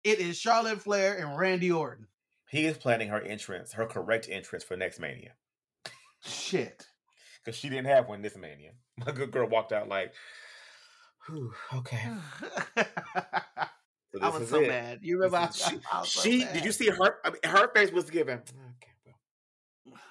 it 0.03 0.19
is 0.19 0.37
Charlotte 0.37 0.81
Flair 0.81 1.17
and 1.17 1.37
Randy 1.37 1.71
Orton. 1.71 2.07
He 2.49 2.65
is 2.65 2.77
planning 2.77 3.09
her 3.09 3.21
entrance, 3.21 3.73
her 3.73 3.85
correct 3.85 4.27
entrance 4.29 4.63
for 4.63 4.75
next 4.75 4.99
Mania, 4.99 5.31
Shit. 6.21 6.85
because 7.43 7.57
she 7.57 7.69
didn't 7.69 7.87
have 7.87 8.09
one 8.09 8.21
this 8.21 8.35
Mania. 8.35 8.71
My 9.05 9.13
good 9.13 9.31
girl 9.31 9.47
walked 9.47 9.71
out 9.71 9.87
like, 9.87 10.13
okay. 11.73 12.09
So 14.13 14.19
I 14.21 14.29
was 14.29 14.49
so 14.49 14.59
it. 14.59 14.67
mad. 14.67 14.99
You 15.01 15.17
remember? 15.17 15.37
I, 15.37 15.49
she, 15.51 15.79
I 15.91 15.99
was 16.01 16.11
so 16.11 16.23
did 16.23 16.65
you 16.65 16.71
see 16.71 16.89
her? 16.89 17.15
I 17.23 17.29
mean, 17.29 17.39
her 17.45 17.71
face 17.73 17.91
was 17.91 18.09
given. 18.09 18.39
Okay, 18.39 19.15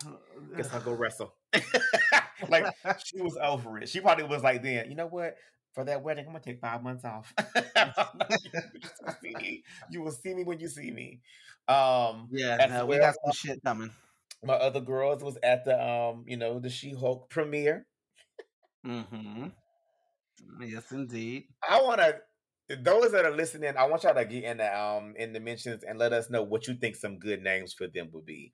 well, 0.05 0.21
guess 0.57 0.73
I'll 0.73 0.81
go 0.81 0.93
wrestle. 0.95 1.35
like 2.49 2.67
she 3.05 3.21
was 3.21 3.37
over 3.43 3.79
it. 3.79 3.89
She 3.89 4.01
probably 4.01 4.25
was 4.25 4.43
like, 4.43 4.63
then 4.63 4.89
you 4.89 4.97
know 4.97 5.07
what? 5.07 5.37
For 5.75 5.85
that 5.85 6.03
wedding, 6.03 6.25
I'm 6.27 6.33
gonna 6.33 6.43
take 6.43 6.61
five 6.61 6.83
months 6.83 7.05
off. 7.05 7.33
you, 7.55 8.83
will 9.05 9.15
see 9.23 9.35
me. 9.35 9.63
You 9.91 10.03
will 10.03 10.11
see 10.11 10.35
me 10.35 10.45
when 10.45 10.59
you 10.59 10.69
see 10.69 10.91
me. 10.91 11.21
Um, 11.69 12.29
Yeah, 12.33 12.67
no, 12.69 12.87
we 12.87 12.99
got 12.99 13.15
some 13.25 13.33
shit 13.33 13.63
coming. 13.63 13.91
my 14.43 14.55
other 14.55 14.81
girls 14.81 15.23
was 15.23 15.39
at 15.43 15.65
the 15.65 15.81
um, 15.81 16.25
you 16.27 16.37
know, 16.37 16.59
the 16.59 16.71
She 16.71 16.93
Hulk 16.93 17.31
premiere. 17.31 17.87
Mm-hmm. 18.85 19.47
Yes, 20.61 20.91
indeed. 20.91 21.45
I 21.69 21.81
want 21.83 22.01
to 22.01 22.17
those 22.83 23.13
that 23.13 23.25
are 23.25 23.31
listening. 23.35 23.77
I 23.77 23.85
want 23.87 24.05
y'all 24.05 24.15
to 24.15 24.25
get 24.25 24.45
in 24.45 24.59
the 24.59 24.79
um 24.79 25.15
in 25.17 25.33
the 25.33 25.41
mentions 25.41 25.83
and 25.85 25.99
let 25.99 26.13
us 26.13 26.31
know 26.31 26.43
what 26.43 26.67
you 26.69 26.75
think 26.75 26.97
some 26.97 27.19
good 27.19 27.43
names 27.43 27.73
for 27.75 27.87
them 27.87 28.11
would 28.13 28.27
be. 28.27 28.53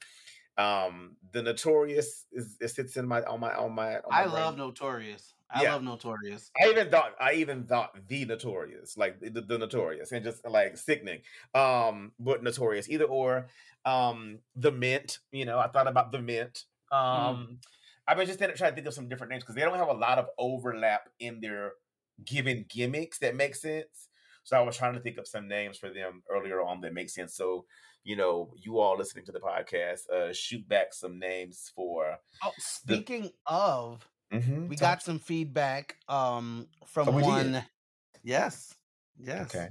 Um, 0.59 1.17
the 1.33 1.43
Notorious 1.43 2.25
is 2.33 2.57
it 2.61 2.69
sits 2.69 2.97
in 2.97 3.07
my 3.07 3.23
on 3.23 3.41
my 3.41 3.55
on 3.55 3.75
my. 3.75 3.97
On 3.97 4.03
my 4.11 4.17
I 4.19 4.23
brain. 4.23 4.35
love 4.35 4.57
Notorious. 4.57 5.35
I 5.51 5.63
Yeah. 5.63 5.75
love 5.75 5.83
Notorious. 5.83 6.51
I 6.61 6.71
even 6.71 6.91
thought 6.91 7.15
I 7.21 7.35
even 7.35 7.65
thought 7.67 8.09
the 8.09 8.25
notorious, 8.25 8.97
like 8.97 9.21
the, 9.21 9.43
the 9.43 9.59
notorious, 9.59 10.13
and 10.13 10.25
just 10.25 10.45
like 10.49 10.77
sickening. 10.77 11.21
Um, 11.55 12.13
but 12.19 12.43
notorious, 12.43 12.89
either 12.89 13.05
or. 13.05 13.49
Um, 13.85 14.41
the 14.57 14.73
mint, 14.73 15.21
you 15.31 15.45
know, 15.45 15.61
I 15.61 15.69
thought 15.69 15.87
about 15.87 16.11
the 16.11 16.19
mint. 16.21 16.65
Um, 16.91 17.61
I've 18.09 18.17
been 18.17 18.27
just 18.27 18.41
trying 18.41 18.53
to 18.55 18.73
think 18.73 18.87
of 18.87 18.95
some 18.95 19.09
different 19.09 19.31
names 19.31 19.45
because 19.45 19.55
they 19.55 19.61
don't 19.61 19.77
have 19.79 19.89
a 19.89 19.93
lot 19.93 20.19
of 20.19 20.27
overlap 20.39 21.09
in 21.21 21.41
their 21.41 21.75
given 22.25 22.65
gimmicks 22.69 23.19
that 23.19 23.35
make 23.37 23.55
sense. 23.55 24.09
So 24.45 24.57
I 24.57 24.61
was 24.61 24.77
trying 24.77 24.95
to 24.95 25.01
think 25.01 25.19
of 25.19 25.27
some 25.27 25.49
names 25.49 25.77
for 25.79 25.91
them 25.91 26.23
earlier 26.31 26.63
on 26.63 26.81
that 26.83 26.95
make 26.95 27.11
sense. 27.11 27.35
So 27.35 27.67
you 28.05 28.15
know, 28.15 28.55
you 28.57 28.79
all 28.79 28.97
listening 28.97 29.25
to 29.27 29.33
the 29.33 29.41
podcast, 29.41 30.09
uh, 30.11 30.33
shoot 30.33 30.67
back 30.69 30.95
some 30.95 31.19
names 31.19 31.73
for. 31.75 32.17
Oh, 32.45 32.53
speaking 32.59 33.33
of, 33.47 34.09
Mhm, 34.33 34.69
we 34.69 34.77
got 34.77 35.03
some 35.03 35.19
feedback 35.19 35.97
um 36.09 36.69
from 36.87 37.09
Oh, 37.09 37.13
we 37.13 37.23
did? 37.23 37.29
one. 37.29 37.65
Yes. 38.23 38.75
Yes. 39.19 39.47
Okay. 39.55 39.71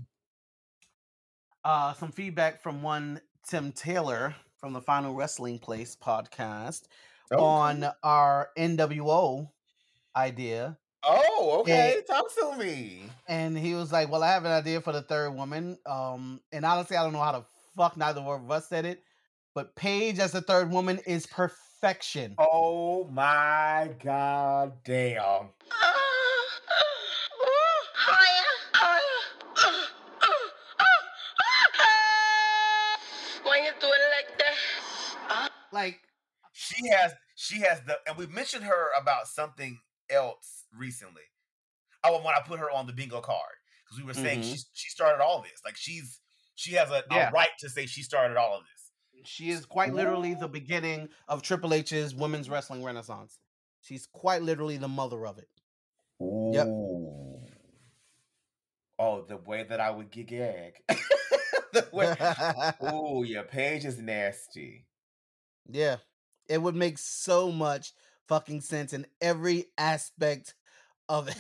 Uh, 1.63 1.93
some 1.93 2.11
feedback 2.11 2.61
from 2.61 2.83
one 2.83 3.19
Tim 3.47 3.71
Taylor 3.71 4.35
from 4.57 4.73
the 4.73 4.81
Final 4.81 5.13
Wrestling 5.13 5.59
Place 5.59 5.95
podcast 5.95 6.87
Oh, 7.31 7.43
on 7.43 7.85
our 8.03 8.51
NWO 8.55 9.51
idea. 10.15 10.77
Oh, 11.07 11.57
okay. 11.61 11.95
Eh, 11.97 12.01
Talk 12.01 12.33
to 12.35 12.57
me. 12.57 13.03
And 13.27 13.57
he 13.57 13.73
was 13.75 13.91
like, 13.91 14.11
Well, 14.11 14.23
I 14.23 14.29
have 14.29 14.45
an 14.45 14.51
idea 14.51 14.81
for 14.81 14.91
the 14.93 15.01
third 15.01 15.31
woman. 15.31 15.77
Um, 15.85 16.41
and 16.51 16.65
honestly, 16.65 16.97
I 16.97 17.03
don't 17.03 17.13
know 17.13 17.19
how 17.21 17.31
the 17.33 17.45
fuck 17.75 17.97
neither 17.97 18.21
one 18.21 18.41
of 18.43 18.51
us 18.51 18.67
said 18.69 18.85
it, 18.85 19.03
but 19.53 19.75
Paige 19.75 20.19
as 20.19 20.31
the 20.31 20.41
third 20.41 20.71
woman 20.71 20.99
is 21.05 21.25
perfection. 21.27 22.35
Oh 22.37 23.07
my 23.11 23.91
god 24.03 24.73
damn. 24.83 25.49
When 33.43 33.63
you 33.63 33.71
do 33.79 33.87
like 33.87 34.37
that. 34.39 35.49
Like, 35.71 35.99
She 36.53 36.87
has 36.89 37.13
she 37.35 37.59
has 37.61 37.81
the 37.85 37.97
and 38.07 38.17
we 38.17 38.27
mentioned 38.27 38.63
her 38.63 38.87
about 38.99 39.27
something 39.27 39.77
else 40.09 40.64
recently. 40.77 41.21
Oh, 42.03 42.17
when 42.23 42.35
I 42.35 42.41
put 42.45 42.59
her 42.59 42.69
on 42.71 42.87
the 42.87 42.93
bingo 42.93 43.21
card. 43.21 43.39
Because 43.85 43.99
we 44.01 44.07
were 44.07 44.13
saying 44.13 44.39
Mhm. 44.41 44.51
she's 44.51 44.65
she 44.73 44.89
started 44.89 45.23
all 45.23 45.41
this. 45.41 45.61
Like 45.63 45.75
she's 45.77 46.19
she 46.55 46.73
has 46.73 46.89
a, 46.89 47.03
Yeah. 47.11 47.29
a 47.29 47.31
right 47.31 47.49
to 47.59 47.69
say 47.69 47.85
she 47.85 48.01
started 48.03 48.37
all 48.37 48.57
of 48.57 48.63
this. 48.63 48.91
She 49.29 49.49
is 49.49 49.65
quite 49.65 49.93
literally 49.93 50.33
the 50.35 50.47
beginning 50.47 51.09
of 51.27 51.41
Triple 51.41 51.73
H's 51.73 52.13
women's 52.15 52.49
wrestling 52.49 52.83
renaissance. 52.83 53.39
She's 53.81 54.05
quite 54.07 54.41
literally 54.41 54.77
the 54.77 54.87
mother 54.87 55.25
of 55.27 55.37
it. 55.37 55.49
Yep. 56.19 56.67
Oh, 58.97 59.21
the 59.27 59.37
way 59.37 59.63
that 59.63 59.79
I 59.79 59.91
would 59.91 60.09
get 60.11 60.27
gag. 60.27 60.73
the 61.73 61.87
way, 61.91 62.15
oh, 62.81 63.23
your 63.23 63.43
page 63.43 63.85
is 63.85 63.99
nasty. 63.99 64.85
yeah. 65.69 65.97
It 66.47 66.61
would 66.61 66.75
make 66.75 66.99
so 66.99 67.51
much 67.51 67.91
fucking 68.27 68.61
sense 68.61 68.93
in 68.93 69.07
every 69.19 69.65
aspect 69.79 70.53
of 71.09 71.27
it. 71.27 71.37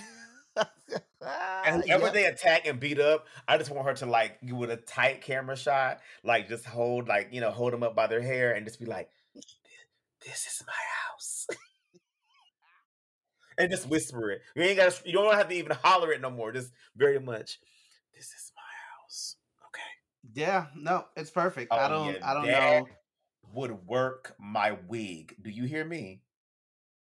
And 1.63 1.77
whenever 1.81 2.09
Yep. 2.09 2.11
they 2.11 2.25
attack 2.25 2.67
and 2.67 2.79
beat 2.79 2.99
up, 2.99 3.27
I 3.47 3.57
just 3.57 3.71
want 3.71 3.87
her 3.87 3.93
to 3.95 4.05
like 4.05 4.37
you 4.41 4.55
with 4.55 4.69
a 4.69 4.77
tight 4.77 5.21
camera 5.21 5.57
shot, 5.57 6.01
like 6.23 6.47
just 6.47 6.65
hold 6.65 7.07
like 7.07 7.29
you 7.33 7.41
know 7.41 7.51
hold 7.51 7.73
them 7.73 7.81
up 7.83 7.95
by 7.95 8.07
their 8.07 8.21
hair 8.21 8.53
and 8.53 8.65
just 8.65 8.79
be 8.79 8.85
like, 8.85 9.09
"This 10.25 10.45
is 10.47 10.61
my 10.67 10.73
house," 11.07 11.47
and 13.57 13.71
just 13.71 13.87
whisper 13.87 14.31
it. 14.31 14.41
You 14.55 14.63
ain't 14.63 14.77
got 14.77 15.05
you 15.05 15.13
don't 15.13 15.33
have 15.35 15.49
to 15.49 15.55
even 15.55 15.71
holler 15.75 16.11
it 16.11 16.21
no 16.21 16.29
more. 16.29 16.51
Just 16.51 16.73
very 16.95 17.19
much, 17.19 17.59
"This 18.13 18.33
is 18.33 18.51
my 18.55 18.61
house." 19.01 19.37
Okay. 19.67 19.91
Yeah, 20.33 20.67
no, 20.75 21.07
it's 21.15 21.31
perfect. 21.31 21.75
I 21.77 21.87
Oh, 21.87 21.89
don't 21.89 22.17
yeah, 22.17 22.19
I 22.23 22.33
don't 22.33 22.51
know. 22.51 22.89
Would 23.53 23.87
work 23.87 24.35
my 24.39 24.73
wig. 24.73 25.37
Do 25.41 25.49
you 25.51 25.65
hear 25.65 25.85
me? 25.85 26.24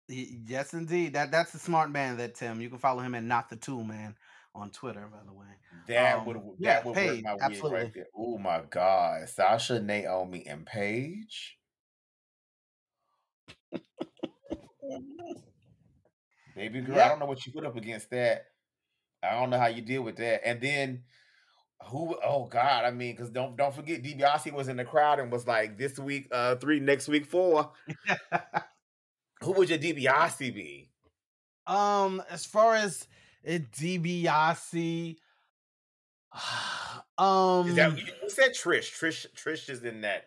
Yes, 0.09 0.73
indeed. 0.73 1.13
That 1.13 1.31
that's 1.31 1.51
the 1.51 1.59
smart 1.59 1.91
man. 1.91 2.17
That 2.17 2.35
Tim. 2.35 2.61
You 2.61 2.69
can 2.69 2.79
follow 2.79 3.01
him 3.01 3.15
at 3.15 3.23
not 3.23 3.49
the 3.49 3.55
tool 3.57 3.83
man 3.83 4.15
on 4.55 4.69
Twitter. 4.71 5.07
By 5.11 5.19
the 5.25 5.33
way. 5.33 5.47
That 5.87 6.19
Um, 6.19 6.25
would 6.25 6.37
yeah, 6.59 6.83
would 6.83 6.95
Paige, 6.95 7.23
work 7.23 7.23
my 7.23 7.33
wig 7.33 7.41
absolutely. 7.41 7.79
right 7.79 7.93
there. 7.93 8.07
Oh 8.15 8.37
my 8.37 8.61
god, 8.69 9.27
Sasha, 9.29 9.79
Naomi, 9.81 10.45
and 10.47 10.65
Paige. 10.65 11.57
Baby 16.55 16.81
girl, 16.81 16.99
I 16.99 17.07
don't 17.07 17.19
know 17.19 17.25
what 17.25 17.45
you 17.45 17.51
put 17.53 17.65
up 17.65 17.75
against 17.75 18.09
that. 18.11 18.47
I 19.23 19.31
don't 19.31 19.49
know 19.49 19.59
how 19.59 19.67
you 19.67 19.81
deal 19.81 20.01
with 20.01 20.17
that. 20.17 20.47
And 20.47 20.61
then 20.61 21.03
who? 21.87 22.15
Oh 22.23 22.45
God, 22.45 22.85
I 22.85 22.91
mean, 22.91 23.15
because 23.15 23.29
don't 23.29 23.55
don't 23.57 23.73
forget, 23.75 24.03
DiBiase 24.03 24.53
was 24.53 24.67
in 24.67 24.77
the 24.77 24.85
crowd 24.85 25.19
and 25.19 25.31
was 25.31 25.47
like, 25.47 25.77
"This 25.77 25.99
week, 25.99 26.27
uh, 26.31 26.55
three, 26.55 26.79
next 26.79 27.07
week, 27.07 27.25
four. 27.25 27.71
Who 29.41 29.51
would 29.53 29.69
your 29.69 29.79
DiBiase 29.79 30.53
be? 30.53 30.89
um, 31.67 32.23
as 32.29 32.45
far 32.45 32.75
as 32.75 33.07
it 33.43 33.71
DiBiase, 33.71 35.17
um, 37.17 37.67
Is 37.69 37.75
that 37.75 37.91
who 37.91 38.29
said 38.29 38.51
Trish? 38.51 38.91
Trish, 38.97 39.25
Trish 39.35 39.69
is 39.69 39.83
in 39.83 40.01
that. 40.01 40.25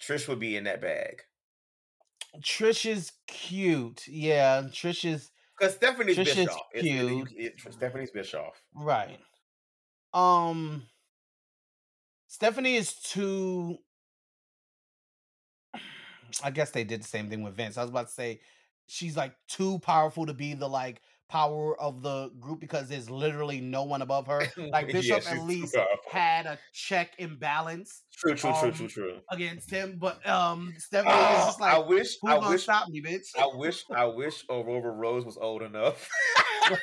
Trish 0.00 0.28
would 0.28 0.38
be 0.38 0.56
in 0.56 0.64
that 0.64 0.80
bag 0.80 1.22
Trish 2.40 2.86
is 2.88 3.12
cute. 3.26 4.06
Yeah, 4.06 4.62
Trish 4.70 5.04
is 5.04 5.30
because 5.58 5.74
Stephanie's 5.74 6.16
Trish 6.16 6.26
is 6.28 6.34
Bischoff. 6.36 6.60
It's 6.72 6.84
really- 6.84 7.24
cute. 7.26 7.54
it- 7.66 7.72
Stephanie's 7.72 8.10
Bischoff. 8.12 8.62
right. 8.74 9.18
Um, 10.14 10.86
Stephanie 12.28 12.76
is 12.76 12.94
too. 12.94 13.78
I 16.42 16.50
guess 16.50 16.70
they 16.70 16.84
did 16.84 17.02
the 17.02 17.08
same 17.08 17.28
thing 17.28 17.42
with 17.42 17.54
Vince. 17.54 17.76
I 17.78 17.82
was 17.82 17.90
about 17.90 18.06
to 18.08 18.12
say 18.12 18.40
she's 18.86 19.16
like 19.16 19.34
too 19.48 19.78
powerful 19.80 20.26
to 20.26 20.34
be 20.34 20.54
the 20.54 20.68
like 20.68 21.00
power 21.28 21.78
of 21.80 22.02
the 22.02 22.30
group 22.40 22.58
because 22.60 22.88
there's 22.88 23.10
literally 23.10 23.60
no 23.60 23.84
one 23.84 24.02
above 24.02 24.26
her. 24.26 24.42
Like 24.72 24.90
Bischoff 24.92 25.22
she's 25.22 25.32
at 25.32 25.44
least 25.46 25.76
had 26.10 26.46
a 26.46 26.58
check 26.72 27.12
imbalance 27.18 28.02
True, 28.16 28.34
true, 28.34 28.52
true, 28.52 28.68
um, 28.68 28.74
true, 28.74 28.88
true. 28.88 29.20
against 29.30 29.70
him, 29.70 29.98
but 29.98 30.26
um 30.26 30.72
Stephanie 30.78 31.12
is 31.12 31.18
Oh, 31.20 31.46
just 31.46 31.60
like 31.60 31.74
I 31.74 31.78
wish, 31.78 32.16
I 32.26 32.38
wish, 32.50 32.62
stop 32.62 32.88
me, 32.88 33.02
bitch? 33.02 33.28
I 33.38 33.46
wish, 33.54 33.84
I 33.94 34.04
wish 34.06 34.44
Aurora 34.50 34.90
Rose 34.90 35.24
was 35.24 35.36
old 35.36 35.62
enough. 35.62 36.08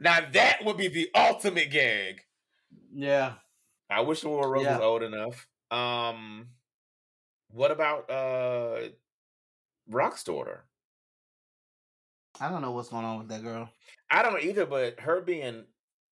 now 0.00 0.20
that 0.32 0.64
would 0.64 0.76
be 0.76 0.88
the 0.88 1.08
ultimate 1.14 1.70
gag. 1.70 2.20
yeah. 2.94 3.34
I 3.90 4.00
wish 4.02 4.24
Aurora 4.24 4.48
Rose 4.48 4.64
Yeah. 4.64 4.76
was 4.78 4.82
old 4.84 5.02
enough. 5.02 5.46
Um, 5.70 6.48
what 7.52 7.70
about 7.70 8.10
uh, 8.10 8.88
Rock's 9.88 10.24
daughter? 10.24 10.64
I 12.40 12.48
don't 12.48 12.62
know 12.62 12.70
what's 12.70 12.88
going 12.88 13.04
on 13.04 13.18
with 13.18 13.28
that 13.28 13.42
girl. 13.42 13.70
I 14.10 14.22
don't 14.22 14.42
either, 14.42 14.66
but 14.66 15.00
her 15.00 15.20
being 15.20 15.64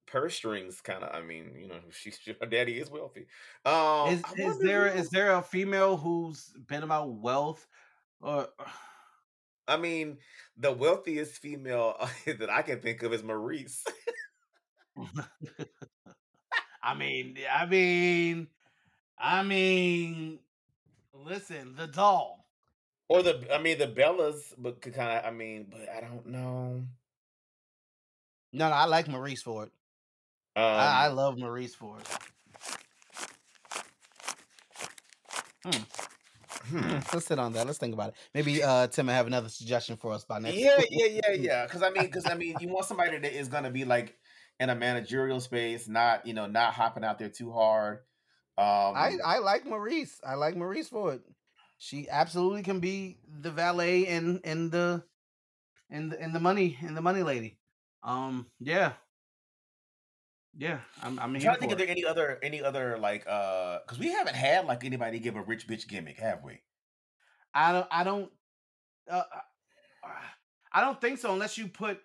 purse 0.07 0.35
strings 0.35 0.81
kind 0.81 1.03
of. 1.03 1.15
I 1.15 1.23
mean, 1.27 1.55
you 1.59 1.69
know, 1.69 1.79
she's 1.91 2.19
her 2.41 2.47
daddy 2.47 2.79
is 2.79 2.91
wealthy. 2.91 3.27
Um, 3.65 4.09
is 4.11 4.23
is 4.37 4.59
there 4.59 4.91
who- 4.91 4.99
is 4.99 5.11
there 5.11 5.33
a 5.33 5.43
female 5.43 5.97
who's 5.97 6.53
been 6.67 6.83
about 6.83 7.11
wealth 7.11 7.67
or 8.21 8.49
I 9.69 9.77
mean, 9.77 10.17
the 10.57 10.73
wealthiest 10.73 11.39
female 11.43 11.95
that 12.27 12.49
I 12.51 12.63
can 12.63 12.81
think 12.81 13.03
of 13.03 13.13
is 13.13 13.23
Maryse. 13.23 13.83
I 16.83 16.95
mean 16.95 17.37
I 17.53 17.67
mean 17.67 18.49
I 19.19 19.43
mean 19.43 20.39
listen, 21.25 21.75
the 21.77 21.87
doll. 21.87 22.47
Or 23.09 23.23
the, 23.23 23.47
I 23.53 23.59
mean, 23.61 23.79
the 23.79 23.87
Bellas, 23.87 24.53
but 24.59 24.81
kind 24.83 25.19
of, 25.19 25.25
I 25.25 25.31
mean, 25.31 25.67
but 25.71 25.89
I 25.89 26.01
don't 26.01 26.27
know. 26.27 26.83
No, 28.53 28.69
no, 28.69 28.75
I 28.75 28.85
like 28.85 29.07
Maryse 29.07 29.43
for 29.43 29.65
it. 29.65 29.73
Um, 30.57 30.65
I, 30.65 31.05
I 31.05 31.09
love 31.09 31.37
Maryse 31.37 31.75
for 31.75 31.99
it. 32.01 32.09
hmm. 35.65 35.83
Mm, 36.71 37.15
Let's 37.15 37.27
sit 37.27 37.39
on 37.39 37.53
that. 37.55 37.67
Let's 37.67 37.79
think 37.79 37.95
about 37.95 38.11
it. 38.11 38.15
Maybe 38.35 38.63
uh 38.63 38.87
Tim 38.89 39.07
will 39.07 39.15
have 39.15 39.27
another 39.27 39.49
suggestion 39.49 39.97
for 39.97 40.13
us 40.13 40.25
by 40.25 40.39
next 40.39 40.57
Yeah, 40.57 40.83
yeah, 40.91 41.07
yeah, 41.07 41.33
yeah. 41.33 41.65
Because 41.65 41.83
I 41.83 41.91
mean, 41.91 42.05
because 42.05 42.27
I 42.27 42.35
mean, 42.35 42.57
you 42.61 42.69
want 42.69 42.85
somebody 42.85 43.17
that 43.17 43.33
is 43.33 43.49
going 43.49 43.65
to 43.65 43.71
be 43.71 43.85
like 43.85 44.19
in 44.61 44.69
a 44.69 44.75
managerial 44.75 45.41
space, 45.41 45.89
not 45.89 46.27
you 46.27 46.35
know, 46.35 46.47
not 46.47 46.75
hopping 46.75 47.05
out 47.05 47.19
there 47.19 47.31
too 47.31 47.53
hard. 47.53 48.01
Um, 48.59 48.97
I 48.97 49.17
I 49.25 49.39
like 49.39 49.65
Maryse. 49.65 50.19
I 50.27 50.35
like 50.35 50.57
Maryse 50.57 50.89
for 50.89 51.15
it. 51.15 51.23
She 51.79 52.09
absolutely 52.11 52.65
can 52.65 52.81
be 52.81 53.19
the 53.41 53.53
valet 53.53 54.07
and 54.09 54.41
and 54.43 54.73
the 54.73 55.05
and 55.91 56.11
the 56.11 56.21
and 56.21 56.35
the 56.35 56.41
money 56.41 56.77
and 56.83 56.97
the 56.97 57.01
money 57.01 57.23
lady. 57.23 57.57
Um, 58.03 58.47
yeah, 58.59 58.95
yeah. 60.57 60.79
I'm 61.05 61.21
I'm 61.21 61.37
I'm 61.37 61.41
trying 61.41 61.55
to 61.55 61.61
think 61.61 61.73
if 61.73 61.79
there 61.79 61.89
any 61.89 62.05
other 62.05 62.41
any 62.43 62.61
other 62.61 62.99
like 62.99 63.25
uh 63.29 63.79
because 63.87 64.01
we 64.01 64.09
haven't 64.09 64.35
had 64.35 64.67
like 64.67 64.85
anybody 64.85 65.21
give 65.21 65.37
a 65.37 65.43
rich 65.43 65.69
bitch 65.69 65.87
gimmick, 65.87 66.19
have 66.19 66.43
we? 66.43 66.61
I 67.55 67.73
don't 67.73 67.87
I 67.93 68.03
don't. 68.03 68.31
Uh, 69.09 69.23
uh, 70.03 70.09
I 70.73 70.81
don't 70.81 71.01
think 71.01 71.19
so 71.21 71.33
unless 71.33 71.57
you 71.57 71.69
put 71.69 72.01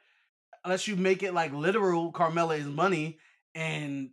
unless 0.63 0.87
you 0.87 0.95
make 0.95 1.23
it 1.23 1.33
like 1.33 1.51
literal 1.51 2.13
Carmella 2.13 2.59
is 2.59 2.67
money 2.67 3.17
and 3.55 4.11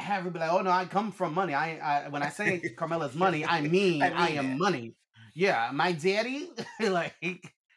have 0.00 0.32
be 0.32 0.38
like, 0.38 0.52
oh 0.52 0.62
no, 0.62 0.70
I 0.70 0.84
come 0.84 1.12
from 1.12 1.34
money. 1.34 1.54
I, 1.54 1.76
I 2.04 2.08
when 2.08 2.22
I 2.22 2.28
say 2.30 2.60
Carmella's 2.76 3.14
money, 3.14 3.44
I 3.44 3.60
mean 3.60 4.02
I, 4.02 4.28
mean 4.28 4.38
am 4.38 4.50
it. 4.52 4.58
money. 4.58 4.94
Yeah, 5.34 5.70
my 5.72 5.92
daddy, 5.92 6.50
like 6.80 7.14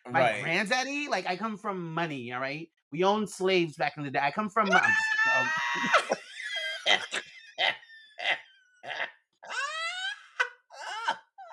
my 0.10 0.20
Right. 0.20 0.42
granddaddy, 0.44 1.08
like 1.10 1.28
I 1.28 1.36
come 1.38 1.58
from 1.58 1.94
money. 1.94 2.34
All 2.34 2.42
right, 2.42 2.68
we 2.92 3.04
owned 3.04 3.30
slaves 3.30 3.76
back 3.78 3.94
in 3.98 4.04
the 4.04 4.12
day. 4.12 4.20
I 4.22 4.32
come 4.32 4.50
from. 4.50 4.72
I'm, 4.72 4.82
just- 4.82 5.38
um, 5.38 5.48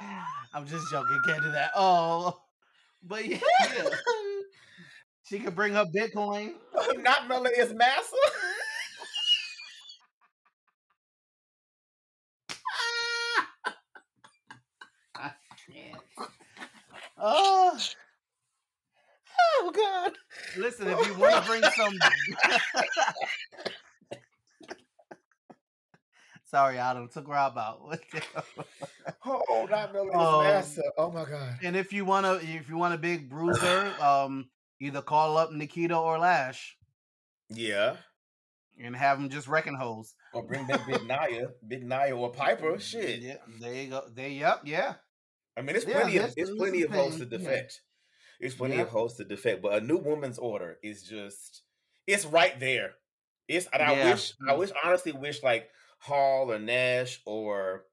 I'm 0.55 0.66
just 0.66 0.91
joking. 0.91 1.21
Can't 1.27 1.43
do 1.43 1.53
that. 1.53 1.71
Oh, 1.77 2.41
but 3.03 3.27
yeah, 3.27 3.39
yeah. 3.61 3.89
she 5.25 5.39
could 5.39 5.55
bring 5.55 5.77
up 5.77 5.89
Bitcoin. 5.95 6.53
Not 6.97 7.29
Mella 7.29 7.51
is 7.57 7.73
massa. 7.73 8.16
I 15.16 15.31
can't. 15.66 16.29
Oh, 17.18 17.79
oh 19.61 19.73
God. 19.75 20.12
Listen, 20.81 20.99
if 20.99 21.07
you 21.07 21.14
want 21.14 21.45
to 21.45 21.51
bring 21.51 21.62
some. 21.76 21.95
Sorry, 26.45 26.78
Adam. 26.78 27.09
Took 27.09 27.28
Rob 27.28 27.57
out. 27.59 27.99
Oh, 29.26 29.66
not 29.70 29.93
Mella 29.93 30.09
is 30.09 30.14
Um, 30.14 30.45
massa. 30.45 30.83
Oh 30.97 31.11
my 31.11 31.24
God. 31.24 31.59
and 31.62 31.76
if 31.76 31.93
you 31.93 32.05
want 32.05 32.26
to, 32.26 32.35
if 32.47 32.68
you 32.68 32.76
want 32.76 32.95
a 32.95 32.99
big 32.99 33.28
bruiser, 33.28 33.93
um, 34.01 34.49
either 34.81 35.03
call 35.03 35.37
up 35.37 35.51
Nikkita 35.51 35.99
or 35.99 36.18
Lash 36.18 36.76
Yeah. 37.51 37.97
and 38.83 38.95
have 38.97 39.18
them 39.18 39.28
just 39.31 39.49
wrecking 39.49 39.74
holes. 39.74 40.14
Or 40.33 40.45
bring 40.47 40.66
back 40.66 40.87
Big 40.87 41.07
Naya, 41.07 41.49
Big 41.66 41.85
Naya 41.85 42.16
or 42.16 42.31
Piper. 42.33 42.78
Shit. 42.78 43.20
Yeah, 43.20 43.37
there 43.61 43.74
you 43.74 43.91
go. 43.91 44.05
There, 44.14 44.28
yep, 44.28 44.62
yeah. 44.64 44.95
I 45.57 45.62
mean, 45.62 45.76
it's 45.76 45.87
Yeah, 45.87 46.01
plenty 46.01 46.16
of 46.16 46.22
that's- 46.22 46.35
it's 46.37 46.51
plenty 46.57 46.83
of 46.83 46.91
hosts 46.91 47.18
to 47.18 47.26
thing, 47.26 47.41
yeah. 47.41 47.49
defect. 47.49 47.81
It's 48.41 48.55
plenty 48.55 48.76
Yeah. 48.76 48.82
of 48.82 48.88
hosts 48.88 49.18
to 49.18 49.24
defect, 49.24 49.62
but 49.62 49.74
a 49.74 49.80
new 49.80 49.99
woman's 49.99 50.38
order 50.38 50.78
is 50.82 51.03
just 51.03 51.62
it's 52.07 52.24
right 52.24 52.59
there. 52.59 52.95
It's 53.49 53.66
and 53.72 53.82
I 53.82 54.11
wish 54.11 54.32
I 54.49 54.55
wish 54.55 54.70
honestly 54.82 55.12
wish 55.12 55.43
like 55.43 55.68
Hall 55.99 56.51
or 56.51 56.59
Nash 56.59 57.20
or 57.26 57.84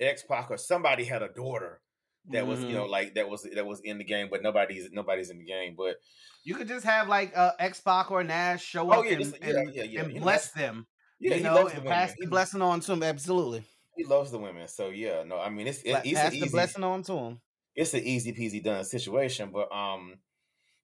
X 0.00 0.22
Pac 0.22 0.50
or 0.50 0.56
somebody 0.56 1.04
had 1.04 1.22
a 1.22 1.28
daughter 1.28 1.82
that 2.30 2.46
was 2.46 2.60
you 2.60 2.68
Mhm. 2.68 2.72
know 2.74 2.86
like 2.86 3.14
that 3.14 3.28
was 3.28 3.42
that 3.42 3.66
was 3.66 3.80
in 3.80 3.98
the 3.98 4.04
game, 4.04 4.28
but 4.30 4.42
nobody's 4.42 4.90
nobody's 4.92 5.30
in 5.30 5.38
the 5.38 5.44
game. 5.44 5.74
But 5.76 5.96
You 6.42 6.54
could 6.54 6.68
just 6.68 6.86
have 6.86 7.06
like 7.08 7.36
uh, 7.36 7.52
X 7.58 7.80
Pac 7.82 8.10
or 8.10 8.24
Nash 8.24 8.64
show 8.64 8.88
Oh, 8.90 9.00
up 9.00 9.04
yeah, 9.04 9.10
and, 9.12 9.20
just- 9.24 9.36
yeah, 9.42 9.48
and, 9.60 9.74
yeah, 9.74 9.82
yeah, 9.82 10.00
and 10.00 10.12
you 10.12 10.18
know, 10.20 10.24
bless 10.24 10.52
them. 10.52 10.86
yeah, 11.18 11.34
you 11.34 11.42
know, 11.42 11.66
and 11.66 11.84
pass 11.84 12.14
the 12.18 12.26
blessing 12.26 12.62
on 12.62 12.80
to 12.80 12.86
them. 12.92 13.02
Absolutely. 13.02 13.62
He 13.96 14.04
loves 14.04 14.30
the 14.30 14.38
women, 14.38 14.66
so 14.68 14.88
yeah. 14.88 15.22
No, 15.24 15.38
I 15.38 15.50
mean 15.50 15.66
it's 15.66 15.82
it, 15.82 15.90
Pla- 15.90 16.00
it's 16.04 16.14
pass 16.18 16.32
an 16.32 16.40
the 16.40 16.46
blessing 16.48 16.84
on 16.84 17.02
to 17.02 17.12
them. 17.12 17.40
It's 17.80 17.94
an 17.94 18.02
easy 18.04 18.32
peasy 18.32 18.62
done 18.62 18.84
situation. 18.84 19.50
But 19.52 19.72
um, 19.74 20.18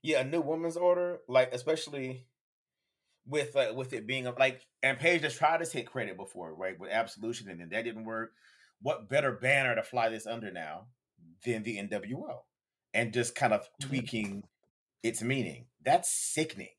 yeah, 0.02 0.20
a 0.20 0.24
new 0.24 0.40
woman's 0.40 0.78
order, 0.78 1.18
like 1.28 1.52
especially 1.52 2.26
with 3.26 3.54
uh, 3.54 3.72
with 3.74 3.92
it 3.92 4.06
being 4.06 4.24
like, 4.38 4.62
and 4.82 4.98
Paige 4.98 5.22
has 5.22 5.36
tried 5.36 5.58
to 5.58 5.66
take 5.66 5.90
credit 5.90 6.16
before, 6.16 6.54
right? 6.54 6.78
With 6.78 6.90
Absolution, 6.90 7.50
and 7.50 7.60
then 7.60 7.68
that 7.68 7.84
didn't 7.84 8.04
work. 8.04 8.32
What 8.80 9.10
better 9.10 9.32
banner 9.32 9.74
to 9.74 9.82
fly 9.82 10.08
this 10.08 10.26
under 10.26 10.50
now 10.50 10.86
than 11.44 11.62
the 11.62 11.76
NWO, 11.76 12.40
and 12.94 13.12
just 13.12 13.34
kind 13.34 13.52
of 13.52 13.68
tweaking 13.80 14.44
its 15.02 15.22
meaning? 15.22 15.66
That's 15.84 16.10
sickening. 16.10 16.70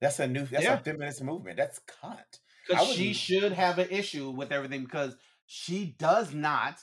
That's 0.00 0.18
a 0.20 0.26
new. 0.26 0.46
That's 0.46 0.64
Yeah. 0.64 0.74
a 0.74 0.82
feminist 0.82 1.22
movement. 1.22 1.58
That's 1.58 1.80
cunt. 1.80 2.40
Because 2.66 2.92
she 2.94 3.12
should 3.12 3.52
have 3.52 3.78
an 3.78 3.88
issue 3.90 4.30
with 4.30 4.52
everything 4.52 4.84
because 4.84 5.16
she 5.44 5.96
does 5.98 6.32
not 6.32 6.78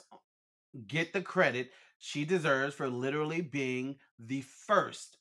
get 0.85 1.13
the 1.13 1.21
credit 1.21 1.71
she 1.99 2.25
deserves 2.25 2.75
for 2.75 2.89
literally 2.89 3.41
being 3.41 3.97
the 4.19 4.41
first 4.41 5.17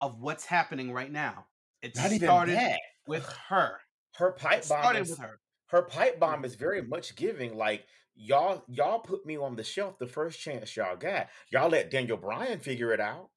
of 0.00 0.20
what's 0.20 0.44
happening 0.46 0.92
right 0.92 1.12
now. 1.12 1.46
It 1.82 1.96
Not 1.96 2.10
started 2.10 2.76
with 3.06 3.26
her. 3.48 3.78
Her 4.14 4.32
pipe 4.32 4.62
It 4.64 4.68
bomb 4.68 4.82
started 4.82 5.02
is 5.02 5.10
with 5.10 5.18
her. 5.18 5.40
her 5.66 5.82
pipe 5.82 6.18
bomb 6.18 6.36
mm-hmm. 6.36 6.44
is 6.46 6.54
very 6.54 6.82
much 6.82 7.16
giving 7.16 7.56
like 7.56 7.86
y'all 8.16 8.64
y'all 8.68 8.98
put 8.98 9.26
me 9.26 9.36
on 9.36 9.56
the 9.56 9.64
shelf 9.64 9.98
the 9.98 10.06
first 10.06 10.40
chance 10.40 10.74
y'all 10.74 10.96
got 10.96 11.28
y'all 11.50 11.68
let 11.68 11.90
daniel 11.90 12.16
bryan 12.16 12.58
figure 12.58 12.92
it 12.92 13.00
out 13.00 13.28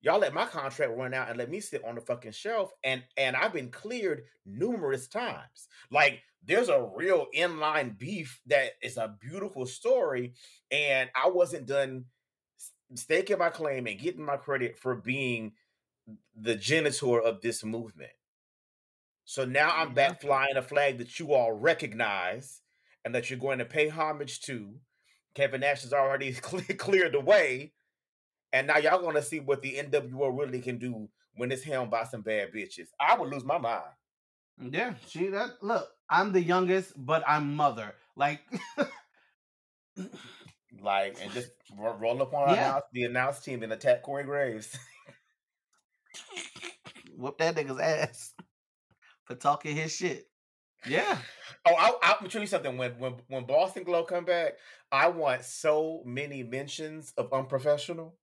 y'all 0.00 0.18
let 0.18 0.32
my 0.32 0.46
contract 0.46 0.96
run 0.96 1.12
out 1.12 1.28
and 1.28 1.36
let 1.36 1.50
me 1.50 1.60
sit 1.60 1.84
on 1.84 1.94
the 1.96 2.00
fucking 2.00 2.32
shelf 2.32 2.72
and 2.82 3.02
and 3.18 3.36
i've 3.36 3.52
been 3.52 3.70
cleared 3.70 4.22
numerous 4.46 5.06
times 5.06 5.68
like 5.90 6.22
there's 6.46 6.68
a 6.68 6.88
real 6.94 7.26
inline 7.36 7.98
beef 7.98 8.40
that 8.46 8.72
is 8.82 8.96
a 8.96 9.14
beautiful 9.20 9.66
story 9.66 10.32
and 10.70 11.10
i 11.14 11.28
wasn't 11.28 11.66
done 11.66 12.04
staking 12.94 13.38
my 13.38 13.50
claim 13.50 13.86
and 13.86 13.98
getting 13.98 14.24
my 14.24 14.36
credit 14.36 14.78
for 14.78 14.94
being 14.94 15.52
the 16.40 16.54
genitor 16.54 17.20
of 17.20 17.40
this 17.40 17.64
movement 17.64 18.12
so 19.26 19.44
now 19.44 19.72
I'm 19.74 19.92
back 19.92 20.20
flying 20.20 20.56
a 20.56 20.62
flag 20.62 20.98
that 20.98 21.18
you 21.18 21.34
all 21.34 21.52
recognize 21.52 22.62
and 23.04 23.12
that 23.14 23.28
you're 23.28 23.40
going 23.40 23.58
to 23.58 23.64
pay 23.64 23.88
homage 23.88 24.40
to. 24.42 24.72
Kevin 25.34 25.62
Nash 25.62 25.82
has 25.82 25.92
already 25.92 26.32
cleared 26.32 27.12
the 27.12 27.20
way. 27.20 27.72
And 28.52 28.68
now 28.68 28.78
y'all 28.78 29.00
going 29.00 29.16
to 29.16 29.22
see 29.22 29.40
what 29.40 29.62
the 29.62 29.74
NWO 29.74 30.38
really 30.38 30.60
can 30.60 30.78
do 30.78 31.08
when 31.34 31.50
it's 31.50 31.64
helmed 31.64 31.90
by 31.90 32.04
some 32.04 32.22
bad 32.22 32.52
bitches. 32.52 32.86
I 33.00 33.18
would 33.18 33.28
lose 33.28 33.44
my 33.44 33.58
mind. 33.58 33.82
Yeah, 34.70 34.94
she 35.08 35.26
that 35.26 35.60
look, 35.60 35.88
I'm 36.08 36.32
the 36.32 36.42
youngest, 36.42 36.92
but 36.96 37.24
I'm 37.26 37.56
mother. 37.56 37.94
Like 38.16 38.40
Like, 40.80 41.16
and 41.22 41.32
just 41.32 41.50
ro- 41.78 41.96
roll 41.98 42.22
up 42.22 42.34
on 42.34 42.54
Yeah. 42.54 42.80
the 42.92 43.04
announce 43.04 43.40
team 43.40 43.62
and 43.62 43.72
attack 43.72 44.02
Corey 44.02 44.24
Graves. 44.24 44.76
whoop 47.16 47.38
that 47.38 47.56
nigga's 47.56 47.80
ass 47.80 48.34
for 49.24 49.34
talking 49.34 49.74
his 49.74 49.94
shit. 49.94 50.26
Yeah. 50.86 51.16
Oh, 51.66 51.74
I, 51.74 51.92
I'll 52.02 52.28
tell 52.28 52.42
you 52.42 52.46
something. 52.46 52.76
When 52.76 52.92
when 52.98 53.14
when 53.28 53.44
Boss 53.44 53.76
'n' 53.76 53.84
Glow 53.84 54.04
come 54.04 54.24
back, 54.24 54.54
I 54.92 55.08
want 55.08 55.44
so 55.44 56.02
many 56.04 56.42
mentions 56.42 57.12
of 57.16 57.32
unprofessional. 57.32 58.14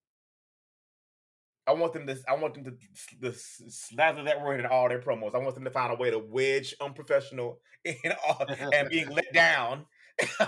I 1.66 1.72
want 1.72 1.94
them 1.94 2.06
to. 2.06 2.18
I 2.28 2.34
want 2.34 2.54
them 2.54 2.64
to, 2.64 3.30
to 3.30 3.38
slather 3.38 4.22
that 4.24 4.42
word 4.42 4.60
in 4.60 4.66
all 4.66 4.88
their 4.88 5.00
promos. 5.00 5.34
I 5.34 5.38
want 5.38 5.54
them 5.54 5.64
to 5.64 5.70
find 5.70 5.92
a 5.92 5.96
way 5.96 6.10
to 6.10 6.18
wedge 6.18 6.74
unprofessional 6.80 7.58
in 7.84 8.12
all, 8.26 8.46
and 8.72 8.90
being 8.90 9.08
let 9.08 9.32
down. 9.32 9.86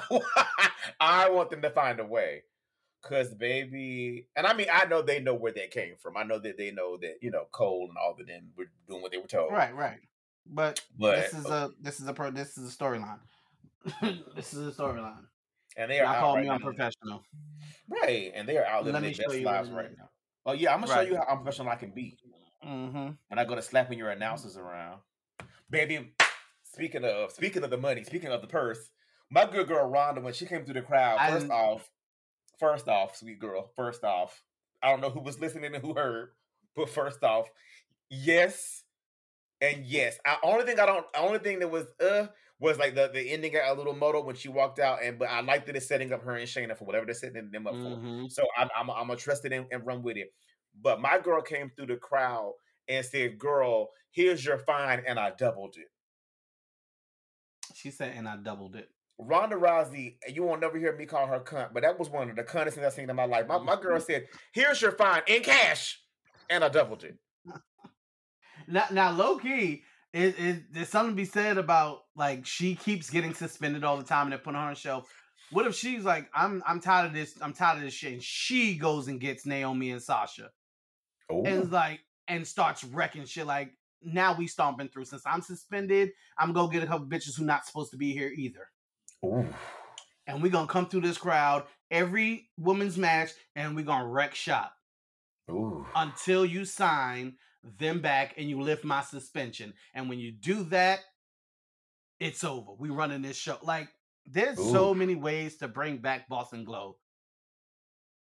I 1.01 1.31
want 1.31 1.51
them 1.51 1.63
to 1.63 1.71
find 1.71 1.99
a 2.01 2.05
way, 2.05 2.43
cause 3.03 3.35
baby, 3.35 4.29
and 4.37 4.47
I 4.47 4.55
mean, 4.55 4.69
I 4.73 4.85
know 4.85 5.03
they 5.03 5.21
know 5.21 5.35
where 5.35 5.53
that 5.53 5.71
came 5.71 5.95
from. 5.99 6.17
I 6.17 6.23
know 6.23 6.39
that 6.39 6.59
they 6.59 6.71
know 6.71 6.99
that 6.99 7.17
you 7.23 7.31
know 7.31 7.47
Cole 7.51 7.87
and 7.89 7.97
all 7.97 8.17
of 8.19 8.27
them 8.27 8.51
were 8.57 8.67
doing 8.87 9.03
what 9.03 9.11
they 9.11 9.19
were 9.19 9.27
told. 9.27 9.53
Right, 9.53 9.75
right. 9.75 9.99
But, 10.49 10.81
But 10.99 11.17
this 11.17 11.35
is 11.35 11.47
a 11.47 11.71
this 11.81 11.99
is 11.99 12.07
a 12.07 12.13
pro 12.13 12.31
this 12.31 12.59
is 12.59 12.73
a 12.73 12.77
storyline. 12.77 13.21
this 14.37 14.53
is 14.53 14.69
a 14.69 14.83
storyline. 14.83 15.25
and 15.77 15.91
they 15.91 16.01
are 16.01 16.13
Y'all 16.13 16.21
call 16.21 16.35
right 16.37 16.45
me 16.45 16.51
unprofessional. 16.51 17.25
Right, 17.89 18.33
and 18.35 18.49
they 18.49 18.59
are 18.59 18.67
out 18.67 18.85
living 18.85 19.03
their 19.03 19.11
best 19.11 19.41
lives 19.41 19.71
right 19.71 19.97
now. 19.97 20.11
Oh 20.47 20.53
yeah, 20.53 20.73
I'm 20.73 20.81
gonna 20.81 20.95
show 20.95 21.01
you 21.01 21.17
how 21.17 21.27
unprofessional 21.29 21.71
I 21.71 21.77
can 21.77 21.91
be, 21.91 22.17
Mm-hmm. 22.65 23.11
and 23.31 23.41
I 23.41 23.45
go 23.45 23.51
gonna 23.51 23.63
slapping 23.63 23.99
your 23.99 24.11
announcers 24.11 24.57
around, 24.57 25.01
baby. 25.69 26.13
Speaking 26.63 27.05
of 27.05 27.33
speaking 27.33 27.65
of 27.65 27.71
the 27.71 27.77
money, 27.77 28.05
speaking 28.05 28.31
of 28.31 28.41
the 28.41 28.47
purse, 28.47 28.91
my 29.31 29.45
good 29.45 29.67
girl 29.67 29.89
Ronda 29.89 30.21
when 30.21 30.33
she 30.33 30.47
came 30.47 30.65
through 30.65 30.75
the 30.75 30.83
crowd. 30.83 31.19
First 31.31 31.51
off, 31.51 31.91
first 32.59 32.89
off, 32.89 33.17
sweet 33.17 33.39
girl. 33.41 33.71
First 33.77 34.05
off, 34.05 34.43
I 34.83 34.91
don't 34.91 35.01
know 35.01 35.11
who 35.11 35.21
was 35.21 35.41
listening 35.41 35.75
and 35.75 35.85
who 35.85 35.95
heard, 35.95 36.31
but 36.75 36.89
first 36.89 37.23
off, 37.25 37.47
yes 38.11 38.85
and 39.61 39.85
yes. 39.85 40.19
I 40.25 40.37
only 40.43 40.65
thing 40.65 40.79
I 40.79 40.87
don't, 40.87 41.07
only 41.17 41.39
thing 41.39 41.59
that 41.61 41.71
was 41.71 41.87
uh 42.01 42.27
was 42.59 42.79
like 42.79 42.95
the 42.95 43.11
the 43.13 43.31
ending 43.33 43.53
got 43.53 43.71
a 43.71 43.75
little 43.75 43.95
moto 43.95 44.23
when 44.25 44.37
she 44.37 44.49
walked 44.49 44.79
out, 44.79 45.03
and 45.03 45.19
but 45.19 45.29
I 45.29 45.41
like 45.41 45.67
that 45.67 45.77
it's 45.77 45.87
setting 45.87 46.13
up 46.13 46.23
her 46.23 46.37
and 46.37 46.49
Shayna 46.49 46.77
for 46.77 46.85
whatever 46.85 47.07
they're 47.07 47.15
setting 47.15 47.51
them 47.51 47.67
up 47.67 47.75
for. 47.75 47.79
Mm-hmm. 47.79 48.27
So 48.29 48.45
I'm 48.57 48.69
I'm 48.77 48.91
I'm 48.91 49.09
gonna 49.09 49.17
trust 49.17 49.45
it 49.45 49.53
and, 49.53 49.67
and 49.71 49.85
run 49.85 50.03
with 50.03 50.17
it. 50.17 50.33
But 50.81 51.01
my 51.01 51.19
girl 51.19 51.43
came 51.43 51.71
through 51.77 51.87
the 51.87 51.97
crowd 51.97 52.53
and 52.89 53.05
said, 53.05 53.39
"Girl, 53.39 53.89
here's 54.11 54.45
your 54.45 54.59
fine," 54.59 55.03
and 55.07 55.19
I 55.19 55.33
doubled 55.39 55.77
it. 55.77 55.89
She 57.75 57.91
said, 57.91 58.15
and 58.17 58.27
I 58.27 58.37
doubled 58.37 58.75
it. 58.77 58.89
Ronda 59.19 59.57
Rousey, 59.57 60.17
you 60.29 60.45
won't 60.45 60.61
never 60.61 60.79
hear 60.79 60.97
me 60.97 61.05
call 61.05 61.27
her 61.27 61.41
cunt, 61.41 61.73
but 61.73 61.83
that 61.83 61.99
was 61.99 62.09
one 62.09 62.31
of 62.31 62.37
the 62.37 62.43
cuntest 62.43 62.75
things 62.75 62.87
I've 62.87 62.93
seen 62.93 63.11
in 63.11 63.17
my 63.17 63.25
life. 63.25 63.47
My, 63.47 63.59
my 63.59 63.81
girl 63.81 64.01
said, 64.01 64.27
"Here's 64.53 64.81
your 64.81 64.93
fine 64.93 65.23
in 65.27 65.43
cash," 65.43 66.01
and 66.49 66.65
I 66.65 66.69
doubled 66.69 67.05
it. 67.05 67.17
Now, 68.69 68.85
now 68.91 69.13
low 69.13 69.39
key, 69.39 69.85
is, 70.17 70.35
is 70.37 70.63
there's 70.71 70.89
something 70.89 71.13
to 71.13 71.17
be 71.17 71.27
said 71.27 71.59
about 71.59 72.05
like 72.17 72.47
she 72.47 72.75
keeps 72.75 73.11
getting 73.11 73.35
suspended 73.35 73.85
all 73.85 73.99
the 73.99 74.05
time 74.05 74.27
and 74.27 74.33
they 74.33 74.39
put 74.39 74.55
her 74.55 74.61
on 74.61 74.73
a 74.73 74.75
shelf. 74.75 75.13
What 75.51 75.67
if 75.67 75.75
she's 75.75 76.05
like, 76.05 76.29
I'm 76.35 76.63
I'm 76.67 76.81
tired 76.81 77.07
of 77.07 77.13
this, 77.13 77.35
I'm 77.43 77.53
tired 77.53 77.77
of 77.77 77.83
this 77.83 77.93
shit, 77.93 78.15
and 78.15 78.23
she 78.23 78.77
goes 78.77 79.09
and 79.09 79.21
gets 79.21 79.45
Naomi 79.45 79.91
and 79.91 80.03
Sasha. 80.03 80.51
and 81.29 81.47
Ooh. 81.47 81.63
is 81.63 81.71
like 81.71 82.01
and 82.29 82.47
starts 82.47 82.83
wrecking 82.83 83.27
shit. 83.27 83.47
Like 83.47 83.73
now 84.03 84.35
we 84.35 84.47
stomping 84.47 84.89
through. 84.89 85.05
Since 85.05 85.23
I'm 85.27 85.43
suspended, 85.43 86.11
I'm 86.39 86.53
gonna 86.53 86.67
go 86.67 86.73
get 86.73 86.83
a 86.83 86.87
couple 86.87 87.07
bitches 87.07 87.37
who 87.37 87.45
not 87.45 87.67
supposed 87.67 87.91
to 87.91 87.99
be 87.99 88.13
here 88.13 88.33
either. 88.35 88.69
Ooh. 89.25 89.47
And 90.27 90.43
we 90.43 90.49
gonna 90.49 90.67
come 90.67 90.87
through 90.87 91.03
this 91.03 91.19
crowd 91.19 91.65
every 91.91 92.49
woman's 92.59 92.97
match, 92.97 93.33
and 93.55 93.77
we 93.77 93.83
gonna 93.83 94.09
wreck 94.09 94.35
shop 94.35 94.73
Ooh. 95.51 95.87
until 95.95 96.47
you 96.47 96.65
sign 96.65 97.35
them 97.79 98.01
back 98.01 98.35
and 98.37 98.49
you 98.49 98.61
lift 98.61 98.85
my 98.85 99.03
suspension. 99.03 99.75
And 99.95 100.09
when 100.09 100.19
you 100.19 100.33
do 100.33 100.65
that, 100.65 101.01
it's 102.21 102.45
over. 102.45 102.73
We 102.73 102.91
running 102.91 103.23
this 103.23 103.37
show. 103.37 103.59
Like 103.63 103.89
there's 104.25 104.59
so 104.59 104.95
many 104.95 105.15
ways 105.15 105.57
to 105.59 105.69
bring 105.69 105.99
back 105.99 106.29
Boss 106.29 106.53
'n' 106.53 106.65
Glow. 106.65 106.99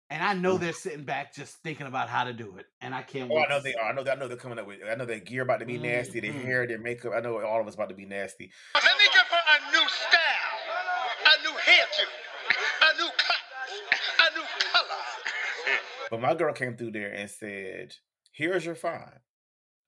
And 0.09 0.23
I 0.23 0.33
know 0.33 0.55
Ooh. 0.55 0.57
they're 0.57 0.71
sitting 0.73 1.03
back 1.03 1.33
just 1.33 1.57
thinking 1.63 1.85
about 1.85 2.07
how 2.07 2.23
to 2.23 2.31
do 2.31 2.57
it. 2.57 2.65
And 2.79 2.95
I 2.95 3.01
can't 3.01 3.29
Oh, 3.29 3.35
wait. 3.35 3.45
I 3.45 3.49
know 3.49 3.59
they 3.59 3.73
are. 3.75 3.89
I 3.89 3.91
know. 3.93 4.09
I 4.09 4.15
know 4.15 4.27
they're 4.29 4.37
coming 4.37 4.57
up 4.57 4.65
with. 4.65 4.79
I 4.89 4.95
know 4.95 5.05
their 5.05 5.19
gear 5.19 5.41
about 5.41 5.59
to 5.59 5.65
be 5.65 5.77
nasty. 5.77 6.21
Their 6.21 6.31
Mhm. 6.31 6.45
hair, 6.45 6.67
their 6.67 6.79
makeup. 6.79 7.13
I 7.13 7.19
know 7.19 7.43
all 7.45 7.59
of 7.59 7.67
us 7.67 7.75
about 7.75 7.89
to 7.89 7.95
be 7.95 8.05
nasty. 8.05 8.51
Let 8.75 8.97
me 8.97 9.03
give 9.13 9.27
her 9.27 9.43
a 9.49 9.71
new 9.71 9.87
style, 9.89 10.59
a 11.25 11.41
new 11.43 11.57
hairdo, 11.59 12.07
a 12.81 12.97
new 12.97 13.09
cut, 13.17 13.37
a 14.19 14.37
new 14.37 14.45
color. 14.71 15.79
But 16.09 16.21
my 16.21 16.33
girl 16.35 16.53
came 16.53 16.77
through 16.77 16.91
there 16.91 17.11
and 17.11 17.29
said, 17.29 17.95
"Here's 18.31 18.65
your 18.65 18.75
fine," 18.75 19.19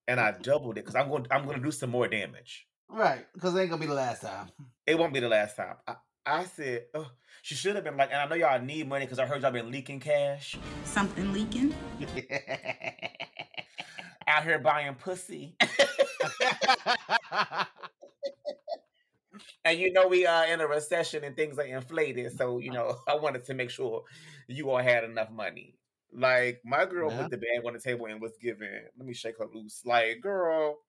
and 0.09 0.19
I 0.19 0.31
doubled 0.31 0.77
it 0.77 0.85
because 0.85 0.95
I'm 0.95 1.07
going. 1.07 1.27
I'm 1.31 1.45
going 1.45 1.57
to 1.57 1.63
do 1.63 1.71
some 1.71 1.91
more 1.91 2.07
damage. 2.07 2.67
Right, 2.89 3.25
because 3.33 3.55
it 3.55 3.59
ain't 3.59 3.69
gonna 3.69 3.79
be 3.79 3.85
the 3.85 3.93
last 3.93 4.23
time. 4.23 4.49
It 4.87 4.97
won't 4.97 5.13
be 5.13 5.19
the 5.19 5.29
last 5.29 5.55
time. 5.55 5.75
I, 5.87 5.95
I 6.25 6.45
said, 6.45 6.85
oh, 6.95 7.05
she 7.43 7.53
should 7.53 7.75
have 7.75 7.83
been 7.83 7.95
like, 7.95 8.09
and 8.11 8.19
I 8.19 8.27
know 8.27 8.33
y'all 8.35 8.59
need 8.59 8.89
money 8.89 9.05
because 9.05 9.19
I 9.19 9.27
heard 9.27 9.43
y'all 9.43 9.51
been 9.51 9.69
leaking 9.69 9.99
cash 9.99 10.57
Something 10.85 11.31
leaking? 11.31 11.75
out 14.27 14.43
here 14.43 14.57
buying 14.57 14.95
pussy. 14.95 15.55
and 19.63 19.79
you 19.79 19.93
know 19.93 20.07
we 20.07 20.25
are 20.25 20.45
in 20.47 20.59
a 20.61 20.67
recession 20.67 21.23
and 21.23 21.35
things 21.35 21.59
are 21.59 21.65
inflated, 21.65 22.35
so 22.35 22.57
you 22.57 22.71
uh-huh. 22.71 22.79
know 22.79 22.97
I 23.07 23.15
wanted 23.15 23.45
to 23.45 23.53
make 23.53 23.69
sure 23.69 24.03
you 24.47 24.71
all 24.71 24.77
had 24.77 25.03
enough 25.03 25.29
money. 25.29 25.75
Like 26.11 26.61
my 26.65 26.85
girl 26.85 27.11
Yeah. 27.11 27.21
put 27.23 27.31
the 27.31 27.37
bag 27.37 27.65
on 27.65 27.73
the 27.73 27.79
table 27.79 28.05
and 28.07 28.21
was 28.21 28.37
giving. 28.41 28.69
Let 28.97 29.05
me 29.07 29.13
shake 29.13 29.37
her 29.39 29.47
loose. 29.53 29.81
Like 29.85 30.21
girl. 30.21 30.79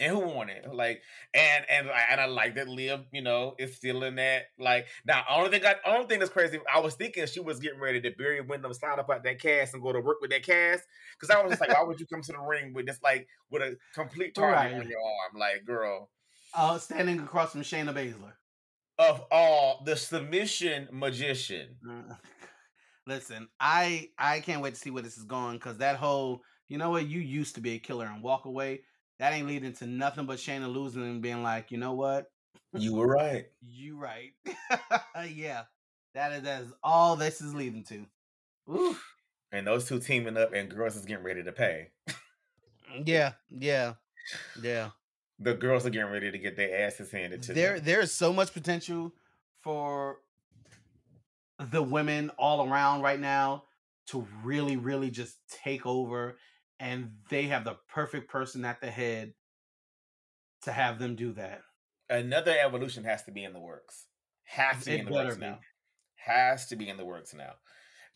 And 0.00 0.10
who 0.12 0.18
won 0.20 0.48
it? 0.50 0.66
Like, 0.74 1.02
and 1.32 1.64
and 1.70 1.88
I- 1.88 2.06
and 2.10 2.20
I 2.20 2.24
like 2.26 2.56
that 2.56 2.66
Liv, 2.66 3.06
you 3.12 3.22
know, 3.22 3.54
is 3.60 3.76
still 3.76 4.02
in 4.02 4.16
that. 4.16 4.46
Like, 4.58 4.88
now 5.06 5.24
only 5.30 5.50
thing 5.50 5.64
I 5.64 5.76
only 5.86 6.08
thing 6.08 6.18
that's 6.18 6.32
crazy. 6.32 6.58
I 6.72 6.80
was 6.80 6.94
thinking 6.94 7.24
she 7.26 7.38
was 7.38 7.60
getting 7.60 7.78
ready 7.78 8.00
to 8.00 8.10
bury 8.10 8.40
Wyndham, 8.40 8.74
slide 8.74 8.98
up 8.98 9.08
out 9.08 9.22
that 9.22 9.40
cast, 9.40 9.72
and 9.72 9.82
go 9.82 9.92
to 9.92 10.00
work 10.00 10.20
with 10.20 10.30
that 10.32 10.42
cast. 10.42 10.82
Because 11.14 11.30
I 11.34 11.40
was 11.40 11.52
just 11.52 11.60
like, 11.60 11.70
why 11.70 11.84
would 11.84 12.00
you 12.00 12.06
come 12.06 12.22
to 12.22 12.32
the 12.32 12.40
ring 12.40 12.72
with 12.74 12.86
this 12.86 13.00
like 13.04 13.28
with 13.50 13.62
a 13.62 13.76
complete 13.94 14.34
target 14.34 14.72
Right. 14.72 14.74
on 14.74 14.88
your 14.88 14.98
arm? 15.00 15.38
Like, 15.38 15.64
girl, 15.64 16.10
uh, 16.54 16.76
standing 16.78 17.20
across 17.20 17.52
from 17.52 17.62
Shayna 17.62 17.94
Baszler. 17.94 18.32
of 18.98 19.24
all 19.30 19.82
the 19.84 19.96
submission 19.96 20.88
magician. 20.92 21.76
Listen, 23.06 23.48
I 23.60 24.08
I 24.18 24.40
can't 24.40 24.62
wait 24.62 24.74
to 24.74 24.80
see 24.80 24.90
where 24.90 25.02
this 25.02 25.18
is 25.18 25.24
going 25.24 25.56
because 25.58 25.78
that 25.78 25.96
whole 25.96 26.42
you 26.68 26.78
know 26.78 26.90
what 26.90 27.06
you 27.06 27.20
used 27.20 27.54
to 27.56 27.60
be 27.60 27.74
a 27.74 27.78
killer 27.78 28.06
and 28.06 28.22
walk 28.22 28.46
away 28.46 28.80
that 29.18 29.32
ain't 29.32 29.46
leading 29.46 29.72
to 29.74 29.86
nothing 29.86 30.26
but 30.26 30.38
Shayna 30.38 30.72
losing 30.72 31.02
and 31.02 31.22
being 31.22 31.42
like 31.42 31.70
you 31.70 31.78
know 31.78 31.92
what 31.92 32.30
You 32.72 32.94
were 32.94 33.06
right. 33.06 33.46
you 33.62 33.98
right 33.98 34.32
yeah 35.30 35.64
that 36.14 36.32
is 36.32 36.42
that 36.42 36.62
is 36.62 36.72
all 36.82 37.16
this 37.16 37.40
is 37.40 37.54
leading 37.54 37.84
to. 37.84 38.06
Oof. 38.72 39.04
And 39.52 39.66
those 39.66 39.84
two 39.86 40.00
teaming 40.00 40.36
up, 40.36 40.52
and 40.52 40.68
girls 40.68 40.96
is 40.96 41.04
getting 41.04 41.24
ready 41.24 41.42
to 41.44 41.52
pay. 41.52 41.90
Mm, 42.92 43.06
yeah, 43.06 43.32
yeah, 43.50 43.94
yeah. 44.62 44.90
The 45.38 45.54
girls 45.54 45.84
are 45.86 45.90
getting 45.90 46.10
ready 46.10 46.30
to 46.30 46.38
get 46.38 46.56
their 46.56 46.86
asses 46.86 47.10
handed 47.10 47.42
to 47.42 47.52
There 47.52 47.74
them. 47.76 47.84
there 47.84 48.00
is 48.00 48.12
so 48.12 48.32
much 48.32 48.52
potential 48.52 49.12
for 49.60 50.18
the 51.58 51.82
women 51.82 52.30
all 52.38 52.68
around 52.68 53.02
right 53.02 53.20
now 53.20 53.64
to 54.06 54.26
really 54.42 54.76
really 54.76 55.10
just 55.10 55.36
take 55.48 55.86
over 55.86 56.36
and 56.80 57.12
they 57.30 57.44
have 57.44 57.64
the 57.64 57.76
perfect 57.88 58.28
person 58.30 58.64
at 58.64 58.80
the 58.80 58.90
head 58.90 59.32
to 60.62 60.72
have 60.72 60.98
them 60.98 61.14
do 61.14 61.32
that. 61.32 61.62
Another 62.10 62.54
evolution 62.58 63.04
has 63.04 63.22
to 63.24 63.30
be 63.30 63.44
in 63.44 63.52
the 63.52 63.60
works. 63.60 64.06
Has 64.44 64.84
to 64.84 64.90
be 64.90 64.98
in 64.98 65.06
the 65.06 65.12
works 65.12 65.36
be. 65.36 65.40
now. 65.40 65.58
Has 66.16 66.66
to 66.66 66.76
be 66.76 66.88
in 66.88 66.96
the 66.96 67.04
works 67.04 67.34
now. 67.34 67.54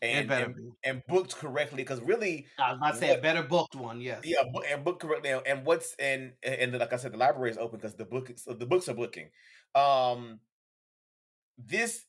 And 0.01 0.19
it 0.19 0.27
better 0.27 0.45
and, 0.45 0.55
be. 0.55 0.69
and 0.83 1.01
booked 1.07 1.35
correctly 1.35 1.77
because 1.77 1.99
really 2.01 2.45
I 2.57 2.71
was 2.71 2.77
about 2.77 2.93
to 2.93 2.99
say 2.99 3.15
a 3.17 3.21
better 3.21 3.43
booked 3.43 3.75
one, 3.75 3.99
yes. 3.99 4.21
yeah 4.23 4.43
and 4.71 4.83
booked 4.85 5.01
correctly 5.01 5.33
and 5.45 5.65
what's 5.65 5.93
and 5.99 6.33
and 6.41 6.77
like 6.77 6.93
I 6.93 6.97
said 6.97 7.11
the 7.11 7.17
library 7.17 7.51
is 7.51 7.57
open 7.57 7.79
because 7.79 7.95
the 7.95 8.05
book 8.05 8.31
the 8.45 8.65
books 8.65 8.87
are 8.87 8.93
booking. 8.93 9.29
Um 9.75 10.39
this 11.57 12.05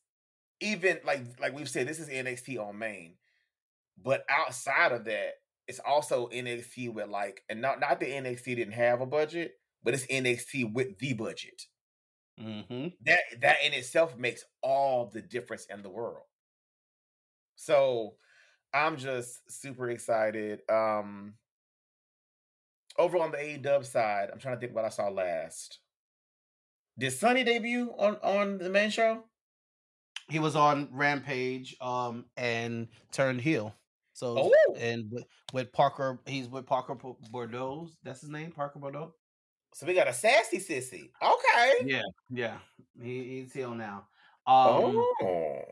even 0.61 0.99
like 1.05 1.23
like 1.41 1.55
we've 1.55 1.69
said 1.69 1.89
this 1.89 1.99
is 1.99 2.09
NXT 2.09 2.59
on 2.59 2.79
main, 2.79 3.15
but 4.03 4.25
outside 4.29 4.93
of 4.93 5.05
that 5.07 5.35
it's 5.71 5.81
also 5.87 6.29
NXT 6.29 6.93
with 6.93 7.09
like 7.09 7.45
and 7.49 7.61
not 7.61 7.79
not 7.79 8.01
that 8.01 8.09
NXT 8.09 8.57
didn't 8.57 8.73
have 8.73 9.01
a 9.01 9.07
budget, 9.07 9.53
but 9.85 9.95
it's 9.95 10.07
NXT 10.07 10.73
with 10.73 10.99
the 10.99 11.13
budget. 11.13 11.63
Mm-hmm. 12.41 12.89
that 13.05 13.21
that 13.43 13.57
in 13.65 13.75
itself 13.75 14.17
makes 14.17 14.45
all 14.63 15.11
the 15.13 15.21
difference 15.23 15.67
in 15.67 15.83
the 15.83 15.91
world. 15.91 16.25
So 17.55 18.15
I'm 18.75 18.97
just 18.97 19.43
super 19.49 19.91
excited. 19.91 20.61
Um 20.69 21.35
over 22.99 23.19
on 23.19 23.31
the 23.31 23.39
AEW 23.39 23.85
side, 23.85 24.31
I'm 24.33 24.41
trying 24.41 24.57
to 24.57 24.61
think 24.61 24.75
what 24.75 24.85
I 24.85 24.89
saw 24.89 25.09
last. 25.09 25.79
Did 26.99 27.13
Sunny 27.13 27.45
debut 27.45 27.95
on 27.97 28.17
on 28.23 28.59
the 28.59 28.71
main 28.71 28.91
show? 28.91 29.25
He 30.31 30.39
was 30.39 30.57
on 30.57 30.89
Rampage 30.93 31.77
um 31.81 32.25
and 32.37 32.89
turned 33.13 33.41
heel. 33.41 33.75
So 34.13 34.37
Oh. 34.39 34.75
and 34.79 35.11
with, 35.11 35.25
with 35.53 35.73
Parker, 35.73 36.21
he's 36.27 36.49
with 36.49 36.67
Parker 36.67 36.95
Bo- 36.95 37.19
Bordeaux. 37.31 37.89
That's 38.03 38.21
his 38.21 38.31
name, 38.31 38.53
Parker 38.53 38.79
Bordeaux. 38.79 39.15
So 39.73 39.87
we 39.87 39.95
got 39.95 40.09
a 40.09 40.13
sassy 40.13 40.59
sissy. 40.59 41.11
Okay. 41.23 41.73
Yeah, 41.87 42.03
yeah. 42.29 42.59
He, 43.01 43.41
he's 43.41 43.53
heel 43.53 43.75
now. 43.75 44.09
Um, 44.47 44.97
oh. 45.23 45.65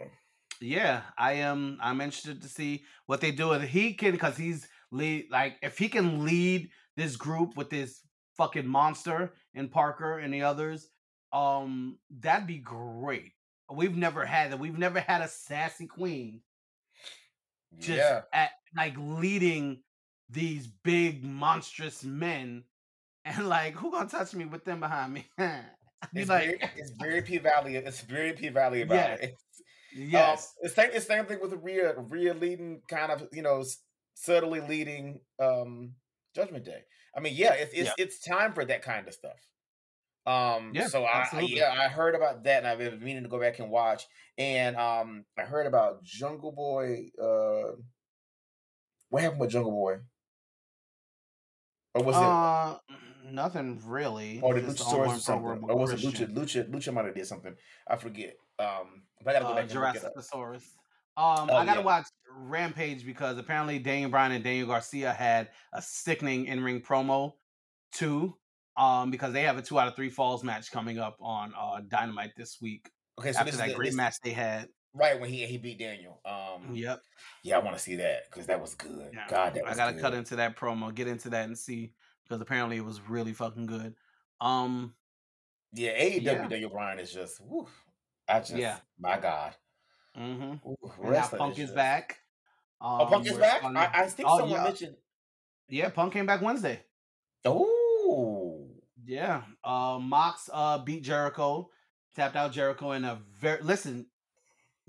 yeah, 0.61 1.03
I 1.19 1.33
am. 1.35 1.79
I'm 1.83 2.01
interested 2.01 2.41
to 2.43 2.49
see 2.49 2.85
what 3.07 3.21
they 3.21 3.33
do. 3.33 3.53
If 3.53 3.63
he 3.69 3.95
can, 3.95 4.13
because 4.13 4.37
he's 4.37 4.69
lead. 4.93 5.27
Like, 5.31 5.57
if 5.63 5.77
he 5.79 5.89
can 5.89 6.25
lead 6.25 6.71
this 6.97 7.17
group 7.17 7.57
with 7.57 7.71
this 7.71 8.01
fucking 8.37 8.67
monster 8.69 9.35
and 9.55 9.71
Parker 9.71 10.19
and 10.21 10.33
the 10.33 10.43
others, 10.43 10.89
um, 11.33 11.99
that'd 12.21 12.47
be 12.47 12.59
great. 12.59 13.33
We've 13.73 13.97
never 13.97 14.25
had 14.25 14.53
that. 14.53 14.59
We've 14.59 14.79
never 14.79 15.01
had 15.01 15.21
a 15.23 15.29
sassy 15.29 15.87
queen 15.87 16.41
just 17.79 17.99
yeah. 17.99 18.23
at 18.33 18.51
like 18.77 18.95
leading 18.99 19.83
these 20.31 20.67
big 20.67 21.25
monstrous 21.25 22.05
men, 22.05 22.65
and 23.25 23.49
like, 23.49 23.75
who 23.75 23.91
gonna 23.91 24.09
touch 24.09 24.35
me 24.35 24.45
with 24.45 24.65
them 24.65 24.81
behind 24.81 25.13
me? 25.15 25.27
It's, 26.15 26.31
like, 26.31 26.45
very, 26.45 26.59
it's 26.77 26.93
very 26.93 27.23
P 27.23 27.39
Valley. 27.39 27.75
It's 27.75 28.03
very 28.03 28.33
P 28.33 28.51
Valley 28.51 28.83
about 28.83 28.95
Yes. 28.95 29.19
it. 29.21 29.35
yes. 29.97 30.55
Um, 30.63 30.65
it's 30.67 30.75
same, 30.77 30.91
it's 30.93 31.07
same 31.09 31.27
thing 31.27 31.41
with 31.43 31.53
Rhea. 31.55 31.95
Rhea 31.99 32.35
leading, 32.35 32.83
kind 32.89 33.11
of, 33.11 33.27
you 33.33 33.43
know, 33.43 33.65
subtly 34.15 34.61
leading 34.61 35.21
um 35.41 35.95
Judgment 36.37 36.65
Day. 36.65 36.83
I 37.17 37.21
mean, 37.21 37.35
yeah, 37.35 37.55
it's 37.55 37.73
it's 37.73 37.89
Yeah. 37.89 37.93
it's 37.99 38.21
time 38.21 38.53
for 38.53 38.65
that 38.65 38.83
kind 38.83 39.09
of 39.09 39.15
stuff. 39.15 39.41
Um, 40.29 40.73
Yeah, 40.75 40.89
so 40.89 41.05
I 41.05 41.23
absolutely. 41.23 41.57
yeah, 41.57 41.75
I 41.79 41.89
heard 41.89 42.15
about 42.15 42.45
that, 42.45 42.59
and 42.59 42.67
I've 42.67 42.79
been 42.79 43.03
meaning 43.03 43.23
to 43.23 43.29
go 43.29 43.41
back 43.41 43.59
and 43.59 43.71
watch. 43.71 44.05
And 44.37 44.77
um, 44.77 45.25
I 45.39 45.43
heard 45.43 45.67
about 45.67 46.03
Jungle 46.03 46.53
Boy. 46.53 47.11
Uh, 47.21 47.77
what 49.09 49.23
happened 49.23 49.41
with 49.41 49.51
Jungle 49.51 49.73
Boy? 49.73 49.99
Or 51.95 52.03
was 52.05 52.17
it? 52.17 52.23
uh, 52.23 52.79
nothing 53.31 53.81
really. 53.87 54.41
or 54.43 54.55
the 54.55 54.61
just 54.61 54.79
Luchasaurus 54.81 55.17
or 55.17 55.19
something? 55.19 55.65
Or 55.69 55.77
was 55.79 55.93
it 55.93 56.01
Lucha? 56.01 56.33
Lucha 56.33 56.71
Lucha 56.71 56.93
might 56.93 57.07
have 57.07 57.15
did 57.15 57.27
something. 57.27 57.55
I 57.89 57.97
forget. 57.97 58.35
Um, 58.59 59.03
but 59.25 59.35
I 59.35 59.41
gotta 59.41 59.45
go 59.47 59.51
uh, 59.53 59.55
back 59.55 59.71
and 59.71 59.81
look 59.81 59.97
it 59.97 60.05
up. 60.05 60.55
Um, 61.17 61.49
Oh, 61.51 61.57
I 61.57 61.65
gotta 61.65 61.81
yeah. 61.81 61.87
watch 61.87 62.07
Rampage 62.31 63.05
because 63.05 63.39
apparently 63.39 63.79
Daniel 63.79 64.11
Bryan 64.11 64.33
and 64.33 64.45
Daniel 64.45 64.69
Garcia 64.69 65.13
had 65.13 65.49
a 65.73 65.83
sickening 65.83 66.47
in-ring 66.47 66.81
promo 66.81 67.33
too. 67.93 68.37
Um, 68.79 69.11
because 69.11 69.33
they 69.33 69.43
have 69.43 69.59
a 69.59 69.63
two 69.63 69.79
out 69.79 69.89
of 69.89 69.97
three 69.97 70.09
falls 70.11 70.45
match 70.45 70.71
coming 70.71 70.99
up 70.99 71.17
on 71.21 71.53
uh 71.59 71.81
Dynamite 71.89 72.33
this 72.37 72.59
week 72.63 72.89
Okay, 73.19 73.33
so 73.33 73.41
after 73.41 73.47
this 73.47 73.55
is 73.55 73.61
that 73.61 73.69
the- 73.71 73.75
great 73.75 73.87
this- 73.89 73.95
match 73.97 74.15
they 74.23 74.31
had. 74.31 74.69
right 74.95 75.21
when 75.21 75.29
he 75.31 75.45
he 75.47 75.59
beat 75.59 75.79
Daniel. 75.79 76.21
Um, 76.25 76.75
Yep. 76.75 77.01
yeah, 77.43 77.57
I 77.57 77.59
want 77.59 77.77
to 77.77 77.83
see 77.83 77.97
that 77.97 78.31
because 78.31 78.47
that 78.47 78.61
was 78.61 78.75
good. 78.75 79.11
Yeah. 79.13 79.27
God, 79.29 79.55
that 79.55 79.67
I 79.67 79.75
gotta 79.75 79.93
good. 79.95 80.03
cut 80.03 80.15
into 80.15 80.37
that 80.37 80.57
promo, 80.57 80.95
get 80.95 81.09
into 81.09 81.29
that 81.31 81.45
and 81.47 81.59
see 81.59 81.93
because 82.25 82.41
apparently 82.41 82.77
it 82.77 82.85
was 82.85 83.01
really 83.01 83.33
fucking 83.33 83.67
good. 83.67 83.95
Um, 84.41 84.95
Yeah, 85.73 85.91
AEW 85.91 86.23
Yeah. 86.23 86.49
Daniel 86.49 86.71
Bryan 86.71 86.99
is 86.99 87.13
just, 87.13 87.41
whew, 87.41 87.67
I 88.29 88.39
just, 88.39 88.55
Yeah. 88.55 88.79
my 88.99 89.19
God, 89.19 89.55
Mm-hmm. 90.17 90.69
Ooh, 90.69 90.93
And 91.03 91.13
now 91.13 91.27
Punk 91.29 91.53
is 91.59 91.67
just- 91.67 91.75
back. 91.75 92.21
Um, 92.81 93.01
Oh, 93.03 93.07
Punk 93.07 93.27
is 93.27 93.37
back. 93.37 93.63
I, 93.65 93.91
I 94.05 94.07
think 94.09 94.29
Oh, 94.29 94.39
someone 94.39 94.59
yeah. 94.59 94.65
mentioned. 94.65 94.97
yeah, 95.69 95.89
Punk 95.91 96.13
came 96.13 96.27
back 96.27 96.41
Wednesday. 96.43 96.81
Oh, 97.45 97.67
Yeah. 99.09 99.43
Uh 99.65 99.99
Mox 100.01 100.51
uh 100.53 100.79
beat 100.79 101.03
Jericho, 101.03 101.71
tapped 102.15 102.37
out 102.37 102.53
Jericho 102.53 102.93
in 102.93 103.05
a 103.05 103.19
very 103.41 103.63
listen, 103.63 104.07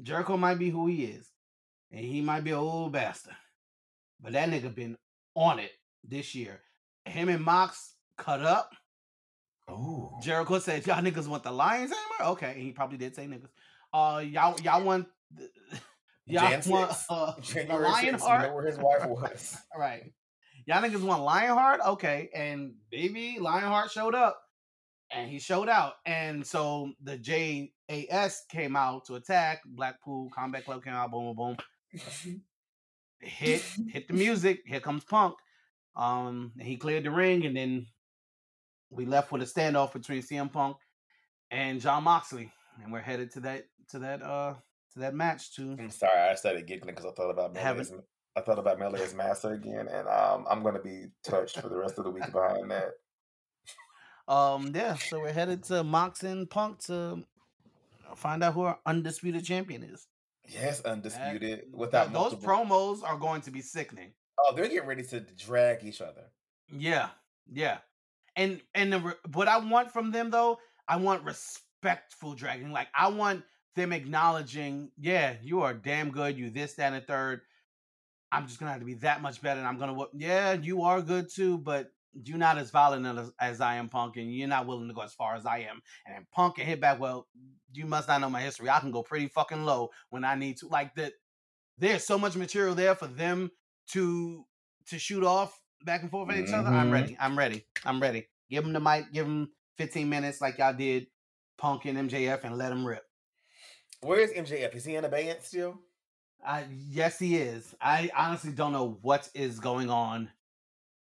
Jericho 0.04 0.36
might 0.36 0.60
be 0.60 0.70
who 0.70 0.88
he 0.88 1.06
is. 1.06 1.28
And 1.92 2.06
he 2.06 2.22
might 2.22 2.44
be 2.44 2.52
a 2.52 2.58
old 2.60 2.92
bastard. 2.92 3.34
But 4.22 4.34
that 4.34 4.50
nigga 4.50 4.76
been 4.76 4.98
on 5.36 5.58
it 5.60 5.72
this 6.04 6.36
year. 6.36 6.62
Him 7.06 7.30
and 7.30 7.44
Mox 7.44 7.96
cut 8.18 8.42
up. 8.44 8.74
oh, 9.70 10.12
Jericho 10.22 10.60
said, 10.60 10.86
Y'all 10.86 11.02
niggas 11.02 11.28
want 11.28 11.44
the 11.44 11.52
Lions 11.52 11.92
anymore? 11.92 12.34
Okay, 12.34 12.52
and 12.52 12.62
he 12.62 12.72
probably 12.74 12.98
did 12.98 13.16
say 13.16 13.26
niggas. 13.26 13.50
Uh 13.94 14.20
y'all 14.20 14.60
y'all 14.62 14.84
want 14.84 15.08
y'all 16.28 16.50
Jan 16.50 16.62
want 16.68 16.92
6, 16.92 17.06
uh, 17.10 17.34
the 17.38 17.42
January 17.42 17.84
Lion 17.86 18.16
6th, 18.16 18.20
Heart. 18.20 18.48
know 18.50 18.54
where 18.56 18.66
his 18.68 18.78
wife 18.78 19.06
was. 19.08 19.58
Right. 19.78 20.12
Y'all 20.70 20.84
niggas 20.84 21.02
want 21.02 21.24
Lionheart? 21.24 21.82
Okay. 21.84 22.30
And 22.32 22.76
baby, 22.92 23.38
Lionheart 23.40 23.90
showed 23.90 24.14
up. 24.14 24.40
And 25.12 25.28
he 25.28 25.40
showed 25.40 25.68
out. 25.68 25.94
And 26.06 26.46
so 26.46 26.92
the 27.02 27.18
JAS 27.18 28.44
came 28.52 28.76
out 28.76 29.06
to 29.06 29.16
attack. 29.16 29.62
Blackpool 29.66 30.30
Combat 30.30 30.64
Club 30.64 30.84
came 30.84 30.94
out, 30.94 31.10
boom, 31.10 31.36
boom, 31.36 31.58
boom. 31.58 32.42
Hit, 33.20 33.64
hit 33.88 34.08
the 34.08 34.14
music. 34.14 34.62
Here 34.68 34.80
comes 34.80 35.04
Punk. 35.06 35.34
Um, 35.96 36.52
and 36.60 36.68
he 36.68 36.78
cleared 36.78 37.04
the 37.04 37.10
ring, 37.10 37.48
and 37.48 37.58
then 37.58 37.88
we 38.92 39.08
left 39.08 39.32
with 39.32 39.42
a 39.42 39.46
standoff 39.46 39.94
between 39.94 40.22
CM 40.22 40.54
Punk 40.54 40.78
and 41.50 41.82
Jon 41.82 42.04
Moxley. 42.04 42.52
And 42.84 42.94
we're 42.94 43.02
headed 43.02 43.32
to 43.32 43.40
that 43.40 43.66
to 43.90 44.00
that 44.00 44.22
uh 44.22 44.54
to 44.94 45.00
that 45.00 45.16
match 45.16 45.56
too. 45.56 45.76
I'm 45.80 45.90
sorry, 45.90 46.30
I 46.30 46.36
started 46.36 46.68
giggling 46.68 46.94
because 46.94 47.12
I 47.12 47.14
thought 47.16 47.32
about 47.32 47.56
Melee's. 47.56 47.92
I 48.36 48.42
thought 48.42 48.60
about 48.60 48.80
Melee's 48.80 49.14
master 49.16 49.54
again, 49.54 49.88
and 49.88 50.08
um, 50.08 50.46
I'm 50.50 50.64
gonna 50.64 50.82
be 50.82 51.08
touched 51.24 51.60
for 51.60 51.68
the 51.70 51.78
rest 51.78 51.98
of 51.98 52.06
the 52.06 52.12
week 52.12 52.32
behind 52.32 52.72
that. 52.72 52.92
Um, 54.28 54.72
yeah, 54.74 54.94
so 54.96 55.20
we're 55.20 55.34
headed 55.34 55.64
to 55.66 55.84
Mox 55.84 56.24
and 56.24 56.50
Punk 56.50 56.80
to 56.86 57.24
find 58.16 58.44
out 58.44 58.54
who 58.54 58.62
our 58.62 58.80
undisputed 58.86 59.44
champion 59.44 59.84
is. 59.84 60.08
Yes, 60.48 60.82
undisputed 60.82 61.60
That- 61.60 61.78
without 61.78 62.14
those 62.14 62.34
multiple- 62.34 62.48
promos 62.48 63.04
are 63.04 63.18
going 63.18 63.42
to 63.42 63.52
be 63.52 63.62
sickening. 63.62 64.14
Oh, 64.38 64.54
they're 64.56 64.68
getting 64.68 64.88
ready 64.88 65.04
to 65.04 65.20
drag 65.20 65.84
each 65.84 66.02
other. 66.02 66.32
Yeah, 66.72 67.10
yeah, 67.52 67.80
and 68.36 68.62
and 68.76 68.94
the, 68.94 69.16
what 69.34 69.48
I 69.48 69.58
want 69.58 69.92
from 69.92 70.12
them 70.12 70.30
though, 70.30 70.60
I 70.88 70.98
want 70.98 71.24
respectful 71.24 72.36
dragging. 72.36 72.72
Like 72.72 72.88
I 72.94 73.10
want 73.10 73.44
them 73.76 73.92
acknowledging, 73.92 74.92
yeah, 74.98 75.34
you 75.42 75.62
are 75.62 75.74
damn 75.74 76.12
good. 76.12 76.38
You 76.38 76.52
this, 76.52 76.76
that, 76.76 76.94
and 76.94 77.02
the 77.02 77.06
third. 77.06 77.42
I'm 78.32 78.48
just 78.48 78.60
gonna 78.60 78.72
have 78.72 78.82
to 78.82 78.86
be 78.86 78.96
that 78.96 79.22
much 79.22 79.42
better, 79.42 79.60
and 79.60 79.68
I'm 79.68 79.78
gonna. 79.78 79.98
Yeah, 80.14 80.54
you 80.54 80.84
are 80.84 81.02
good 81.02 81.30
too, 81.34 81.58
but 81.58 81.92
you're 82.24 82.38
not 82.38 82.58
as 82.58 82.72
violent 82.72 83.06
as, 83.06 83.32
as 83.40 83.62
I 83.62 83.76
am, 83.76 83.88
Punk, 83.90 84.18
and 84.18 84.34
you're 84.34 84.48
not 84.48 84.66
willing 84.68 84.88
to 84.88 84.94
go 84.94 85.02
as 85.02 85.14
far 85.14 85.36
as 85.36 85.46
I 85.46 85.60
am. 85.60 85.82
And 86.06 86.30
Punk 86.32 86.56
can 86.56 86.66
hit 86.66 86.82
back. 86.82 87.00
Well, 87.00 87.28
you 87.74 87.86
must 87.86 88.08
not 88.08 88.22
know 88.22 88.30
my 88.30 88.42
history. 88.42 88.70
I 88.70 88.80
can 88.80 88.92
go 88.92 89.04
pretty 89.04 89.28
fucking 89.28 89.64
low 89.64 89.90
when 90.10 90.24
I 90.24 90.36
need 90.36 90.58
to. 90.58 90.68
Like 90.68 90.96
that, 90.96 91.14
there's 91.78 92.06
so 92.06 92.18
much 92.18 92.36
material 92.36 92.76
there 92.76 92.96
for 92.96 93.08
them 93.08 93.52
to 93.92 94.46
to 94.88 95.00
shoot 95.00 95.24
off 95.24 95.60
back 95.86 96.02
and 96.02 96.12
forth 96.12 96.30
at 96.32 96.38
each 96.38 96.54
other. 96.54 96.70
I'm 96.70 96.90
Mhm. 96.90 96.94
ready. 96.94 97.18
I'm 97.20 97.38
ready. 97.38 97.66
I'm 97.86 98.02
ready. 98.02 98.28
Give 98.50 98.64
them 98.64 98.74
the 98.74 98.80
mic. 98.80 99.12
Give 99.14 99.26
them 99.26 99.52
15 99.78 100.10
minutes 100.10 100.42
like 100.42 100.58
y'all 100.58 100.74
did 100.74 101.08
Punk 101.58 101.86
and 101.86 101.98
MJF, 102.10 102.44
and 102.44 102.58
let 102.58 102.70
them 102.70 102.86
rip. 102.86 103.04
Where 104.02 104.20
is 104.20 104.32
MJF? 104.32 104.76
Is 104.76 104.86
he 104.86 104.96
in 104.96 105.06
abeyance 105.06 105.48
still? 105.48 105.80
I 106.46 106.68
yes, 106.72 107.20
he 107.20 107.38
is. 107.38 107.76
I 107.82 108.10
honestly 108.16 108.52
don't 108.52 108.72
know 108.74 108.98
what 109.02 109.30
is 109.34 109.60
going 109.60 109.90
on 109.90 110.32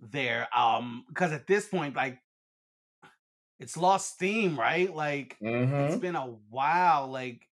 there. 0.01 0.49
Um, 0.57 1.05
because 1.09 1.33
at 1.33 1.47
this 1.47 1.69
point, 1.69 1.97
like, 1.97 2.21
it's 3.59 3.77
lost 3.77 4.15
steam, 4.15 4.59
right? 4.59 4.93
Like, 4.95 5.39
Mm-hmm. 5.43 5.75
it's 5.77 5.97
been 5.97 6.17
a 6.17 6.27
while. 6.27 7.09
Like, 7.09 7.49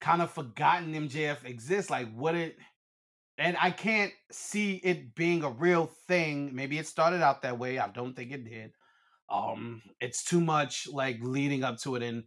kind 0.00 0.22
of 0.22 0.30
forgotten 0.30 0.94
MJF 0.94 1.44
exists. 1.44 1.90
Like, 1.90 2.12
what 2.14 2.34
it, 2.34 2.56
and 3.38 3.56
I 3.60 3.70
can't 3.70 4.12
see 4.32 4.76
it 4.76 5.14
being 5.14 5.44
a 5.44 5.50
real 5.50 5.86
thing. 5.86 6.54
Maybe 6.54 6.78
it 6.78 6.86
started 6.86 7.22
out 7.22 7.42
that 7.42 7.58
way. 7.58 7.78
I 7.78 7.88
don't 7.88 8.14
think 8.14 8.32
it 8.32 8.44
did. 8.44 8.72
Um, 9.30 9.82
it's 10.00 10.24
too 10.24 10.40
much 10.40 10.88
like 10.88 11.18
leading 11.22 11.64
up 11.64 11.78
to 11.80 11.96
it 11.96 12.02
and 12.02 12.24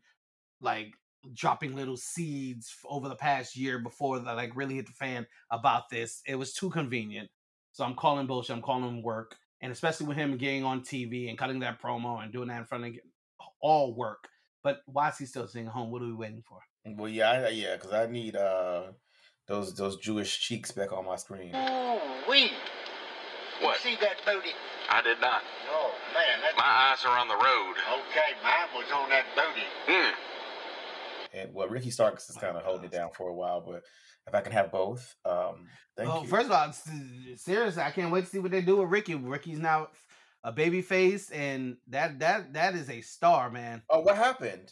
like 0.61 0.93
dropping 1.33 1.75
little 1.75 1.97
seeds 1.97 2.73
over 2.87 3.09
the 3.09 3.15
past 3.15 3.55
year 3.55 3.79
before 3.79 4.19
that 4.19 4.35
like 4.35 4.55
really 4.55 4.75
hit 4.75 4.87
the 4.87 4.93
fan 4.93 5.25
about 5.51 5.89
this. 5.89 6.21
It 6.27 6.35
was 6.35 6.53
too 6.53 6.69
convenient. 6.69 7.29
So 7.71 7.83
I'm 7.83 7.95
calling 7.95 8.27
bullshit. 8.27 8.55
I'm 8.55 8.61
calling 8.61 8.83
him 8.87 9.01
work. 9.03 9.35
And 9.61 9.71
especially 9.71 10.07
with 10.07 10.17
him 10.17 10.37
getting 10.37 10.63
on 10.63 10.81
TV 10.81 11.29
and 11.29 11.37
cutting 11.37 11.59
that 11.59 11.81
promo 11.81 12.23
and 12.23 12.31
doing 12.31 12.47
that 12.49 12.59
in 12.59 12.65
front 12.65 12.85
of 12.85 12.93
all 13.61 13.95
work. 13.95 14.27
But 14.63 14.81
why 14.85 15.09
is 15.09 15.17
he 15.17 15.25
still 15.25 15.47
sitting 15.47 15.67
home? 15.67 15.91
What 15.91 16.01
are 16.01 16.05
we 16.05 16.13
waiting 16.13 16.43
for? 16.47 16.59
Well, 16.85 17.09
yeah, 17.09 17.31
I, 17.31 17.49
yeah, 17.49 17.75
because 17.75 17.93
I 17.93 18.05
need 18.07 18.35
uh 18.35 18.83
those 19.47 19.75
those 19.75 19.97
Jewish 19.97 20.39
cheeks 20.39 20.71
back 20.71 20.91
on 20.91 21.05
my 21.05 21.15
screen. 21.15 21.55
Ooh, 21.55 21.99
wee. 22.29 22.51
What? 23.61 23.83
You 23.83 23.91
see 23.91 23.97
that 24.01 24.17
booty? 24.25 24.53
I 24.89 25.01
did 25.01 25.19
not. 25.19 25.41
Oh, 25.71 25.91
man. 26.13 26.39
That, 26.41 26.55
My 26.55 26.93
eyes 26.93 27.03
are 27.05 27.17
on 27.17 27.27
the 27.27 27.35
road. 27.35 27.75
okay, 28.05 28.37
mine 28.43 28.69
was 28.75 28.85
on 28.93 29.09
that 29.09 29.25
booty. 29.35 29.65
Hmm. 29.87 30.13
And 31.37 31.53
well, 31.53 31.67
Ricky 31.67 31.91
Starks 31.91 32.29
is 32.29 32.37
kind 32.37 32.57
of 32.57 32.63
holding 32.63 32.85
it 32.85 32.91
down 32.91 33.09
for 33.13 33.29
a 33.29 33.33
while, 33.33 33.61
but 33.61 33.83
if 34.27 34.33
I 34.33 34.41
can 34.41 34.51
have 34.51 34.71
both, 34.71 35.15
um, 35.25 35.67
thank 35.95 36.09
oh, 36.09 36.21
you. 36.23 36.27
first 36.27 36.47
of 36.47 36.51
all, 36.51 36.73
seriously, 37.35 37.81
I 37.81 37.91
can't 37.91 38.11
wait 38.11 38.25
to 38.25 38.29
see 38.29 38.39
what 38.39 38.51
they 38.51 38.61
do 38.61 38.77
with 38.77 38.89
Ricky. 38.89 39.15
Ricky's 39.15 39.59
now 39.59 39.89
a 40.43 40.51
baby 40.51 40.81
face, 40.81 41.29
and 41.31 41.77
that 41.87 42.19
that 42.19 42.53
that 42.53 42.75
is 42.75 42.89
a 42.89 43.01
star, 43.01 43.49
man. 43.49 43.83
oh, 43.89 44.01
what 44.01 44.15
happened? 44.15 44.71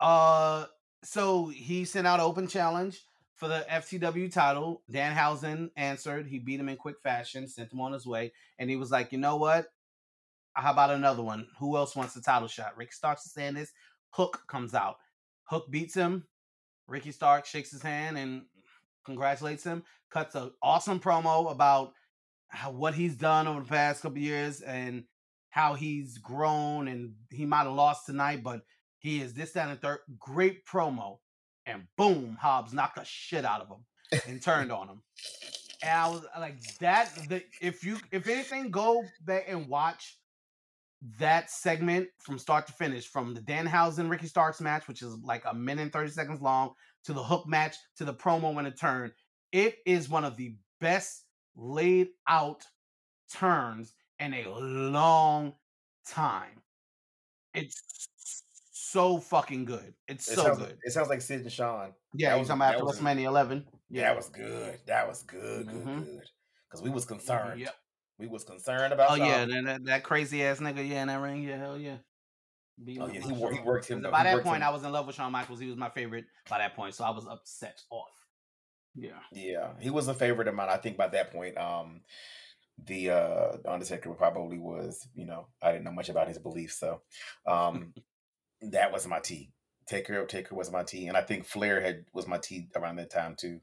Uh, 0.00 0.66
so 1.02 1.48
he 1.48 1.84
sent 1.84 2.06
out 2.06 2.20
an 2.20 2.26
open 2.26 2.48
challenge 2.48 3.00
for 3.34 3.48
the 3.48 3.64
FTW 3.70 4.32
title. 4.32 4.82
Danhausen 4.90 5.70
answered. 5.76 6.26
He 6.26 6.38
beat 6.38 6.60
him 6.60 6.68
in 6.68 6.76
quick 6.76 6.96
fashion, 7.02 7.46
sent 7.48 7.72
him 7.72 7.80
on 7.80 7.92
his 7.92 8.06
way, 8.06 8.32
and 8.58 8.68
he 8.68 8.76
was 8.76 8.90
like, 8.90 9.12
"You 9.12 9.18
know 9.18 9.36
what? 9.36 9.66
How 10.54 10.72
about 10.72 10.90
another 10.90 11.22
one? 11.22 11.46
Who 11.58 11.76
else 11.76 11.94
wants 11.94 12.14
the 12.14 12.20
title 12.20 12.48
shot?" 12.48 12.76
Ricky 12.76 12.92
Starks 12.92 13.26
is 13.26 13.32
saying 13.32 13.54
this. 13.54 13.72
Hook 14.10 14.42
comes 14.48 14.74
out. 14.74 14.96
Hook 15.48 15.70
beats 15.70 15.94
him. 15.94 16.24
Ricky 16.86 17.12
Stark 17.12 17.46
shakes 17.46 17.70
his 17.70 17.82
hand 17.82 18.16
and 18.16 18.42
congratulates 19.04 19.64
him. 19.64 19.82
Cuts 20.10 20.34
an 20.34 20.50
awesome 20.62 21.00
promo 21.00 21.50
about 21.50 21.92
how, 22.48 22.70
what 22.70 22.94
he's 22.94 23.16
done 23.16 23.46
over 23.46 23.60
the 23.60 23.66
past 23.68 24.02
couple 24.02 24.18
years 24.18 24.60
and 24.60 25.04
how 25.50 25.74
he's 25.74 26.18
grown 26.18 26.88
and 26.88 27.14
he 27.30 27.44
might 27.44 27.64
have 27.64 27.72
lost 27.72 28.06
tonight, 28.06 28.42
but 28.42 28.62
he 28.98 29.20
is 29.20 29.34
this, 29.34 29.52
that, 29.52 29.68
and 29.68 29.80
third. 29.80 29.98
Great 30.18 30.64
promo. 30.66 31.18
And 31.66 31.84
boom, 31.96 32.36
Hobbs 32.40 32.72
knocked 32.72 32.96
the 32.96 33.04
shit 33.04 33.44
out 33.44 33.60
of 33.60 33.68
him 33.68 34.22
and 34.26 34.42
turned 34.42 34.72
on 34.72 34.88
him. 34.88 35.02
And 35.82 35.92
I 35.92 36.08
was 36.08 36.22
like, 36.38 36.60
that 36.80 37.10
the 37.28 37.42
if 37.60 37.84
you 37.84 37.98
if 38.10 38.26
anything, 38.28 38.70
go 38.70 39.04
back 39.24 39.44
and 39.48 39.68
watch 39.68 40.18
that 41.18 41.50
segment 41.50 42.08
from 42.18 42.38
start 42.38 42.66
to 42.66 42.72
finish, 42.72 43.06
from 43.06 43.34
the 43.34 43.40
Danhausen 43.40 44.10
Ricky 44.10 44.26
Starks 44.26 44.60
match, 44.60 44.88
which 44.88 45.02
is 45.02 45.14
like 45.22 45.44
a 45.44 45.54
minute 45.54 45.82
and 45.82 45.92
30 45.92 46.10
seconds 46.10 46.40
long, 46.40 46.74
to 47.04 47.12
the 47.12 47.22
hook 47.22 47.46
match, 47.46 47.76
to 47.96 48.04
the 48.04 48.14
promo 48.14 48.52
when 48.52 48.66
it 48.66 48.78
turned. 48.78 49.12
It 49.52 49.78
is 49.86 50.08
one 50.08 50.24
of 50.24 50.36
the 50.36 50.56
best 50.80 51.24
laid 51.56 52.08
out 52.28 52.64
turns 53.32 53.94
in 54.18 54.34
a 54.34 54.48
long 54.48 55.54
time. 56.06 56.62
It's 57.54 58.08
so 58.72 59.18
fucking 59.18 59.64
good. 59.64 59.94
It's 60.08 60.28
It 60.28 60.34
so 60.34 60.44
sounds, 60.44 60.58
good. 60.58 60.78
It 60.82 60.92
sounds 60.92 61.08
like 61.08 61.20
Sid 61.20 61.42
and 61.42 61.52
Shawn. 61.52 61.92
Yeah, 62.14 62.30
that 62.30 62.38
was- 62.38 62.48
talking 62.48 62.58
about 62.62 62.74
after 62.74 62.84
WrestleMania 62.86 63.24
11. 63.24 63.66
Yeah, 63.88 64.02
that 64.02 64.16
was 64.16 64.28
good. 64.28 64.80
That 64.86 65.06
was 65.08 65.22
good, 65.22 65.68
good, 65.68 65.84
Mhm. 65.84 66.04
good. 66.04 66.30
Because 66.68 66.82
we 66.82 66.90
was 66.90 67.04
concerned. 67.04 67.60
Yep. 67.60 67.74
We 68.18 68.26
was 68.26 68.44
concerned 68.44 68.92
about. 68.92 69.12
Oh 69.12 69.14
yeah, 69.14 69.44
that, 69.44 69.64
that, 69.64 69.84
that 69.84 70.04
crazy 70.04 70.44
ass 70.44 70.58
nigga, 70.58 70.86
yeah, 70.88 71.02
in 71.02 71.08
that 71.08 71.20
ring, 71.20 71.42
yeah, 71.42 71.56
hell 71.56 71.78
yeah. 71.78 71.96
Beating 72.82 73.02
Oh 73.02 73.06
yeah, 73.06 73.20
he, 73.20 73.28
he 73.28 73.60
worked 73.60 73.88
him. 73.88 74.02
By 74.02 74.24
that 74.24 74.42
point, 74.42 74.62
him- 74.62 74.68
I 74.68 74.70
was 74.70 74.84
in 74.84 74.92
love 74.92 75.06
with 75.06 75.16
Shawn 75.16 75.32
Michaels. 75.32 75.60
He 75.60 75.66
was 75.66 75.76
my 75.76 75.90
favorite 75.90 76.24
by 76.48 76.58
that 76.58 76.74
point, 76.74 76.94
so 76.94 77.04
I 77.04 77.10
was 77.10 77.26
upset 77.26 77.80
off. 77.90 78.10
Yeah. 78.94 79.20
Yeah, 79.32 79.70
he 79.80 79.90
was 79.90 80.08
a 80.08 80.14
favorite 80.14 80.48
of 80.48 80.54
mine. 80.54 80.68
I 80.68 80.76
think 80.76 80.96
by 80.96 81.08
that 81.08 81.32
point, 81.32 81.56
um, 81.56 82.00
the 82.84 83.10
uh, 83.10 83.52
Undertaker 83.66 84.12
probably 84.14 84.58
was. 84.58 85.08
You 85.14 85.26
know, 85.26 85.46
I 85.62 85.72
didn't 85.72 85.84
know 85.84 85.92
much 85.92 86.08
about 86.08 86.28
his 86.28 86.38
beliefs, 86.38 86.78
so 86.78 87.02
um, 87.46 87.94
that 88.62 88.92
was 88.92 89.06
my 89.06 89.20
T. 89.20 89.52
Taker, 89.86 90.26
Taker 90.26 90.54
was 90.54 90.70
my 90.70 90.82
T, 90.82 91.06
and 91.06 91.16
I 91.16 91.22
think 91.22 91.46
Flair 91.46 91.80
had 91.80 92.04
was 92.12 92.26
my 92.26 92.38
T 92.38 92.68
around 92.76 92.96
that 92.96 93.10
time 93.10 93.36
too, 93.38 93.60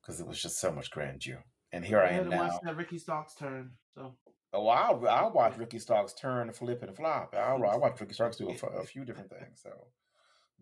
because 0.00 0.20
it 0.20 0.26
was 0.26 0.40
just 0.40 0.60
so 0.60 0.72
much 0.72 0.90
grandeur. 0.90 1.44
And 1.72 1.84
here 1.84 2.00
I 2.00 2.08
am 2.10 2.24
had 2.24 2.30
to 2.30 2.36
watch 2.36 2.52
that 2.62 2.76
Ricky 2.76 2.98
Starks 2.98 3.34
turn. 3.34 3.70
So 3.94 4.14
Oh, 4.54 4.68
I'll, 4.68 5.08
I'll 5.08 5.32
watch 5.32 5.56
Ricky 5.58 5.78
Starks 5.78 6.12
turn, 6.12 6.52
flip, 6.52 6.82
and 6.82 6.94
flop. 6.94 7.34
I'll, 7.36 7.64
I'll 7.64 7.80
watch 7.80 7.98
Ricky 8.00 8.12
Starks 8.14 8.36
do 8.36 8.50
a 8.50 8.84
few 8.84 9.04
different 9.04 9.30
things. 9.30 9.60
So 9.62 9.70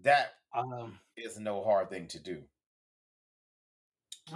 that 0.03 0.33
um 0.55 0.99
is 1.17 1.39
no 1.39 1.63
hard 1.63 1.91
thing 1.91 2.07
to 2.09 2.21
do. 2.21 2.43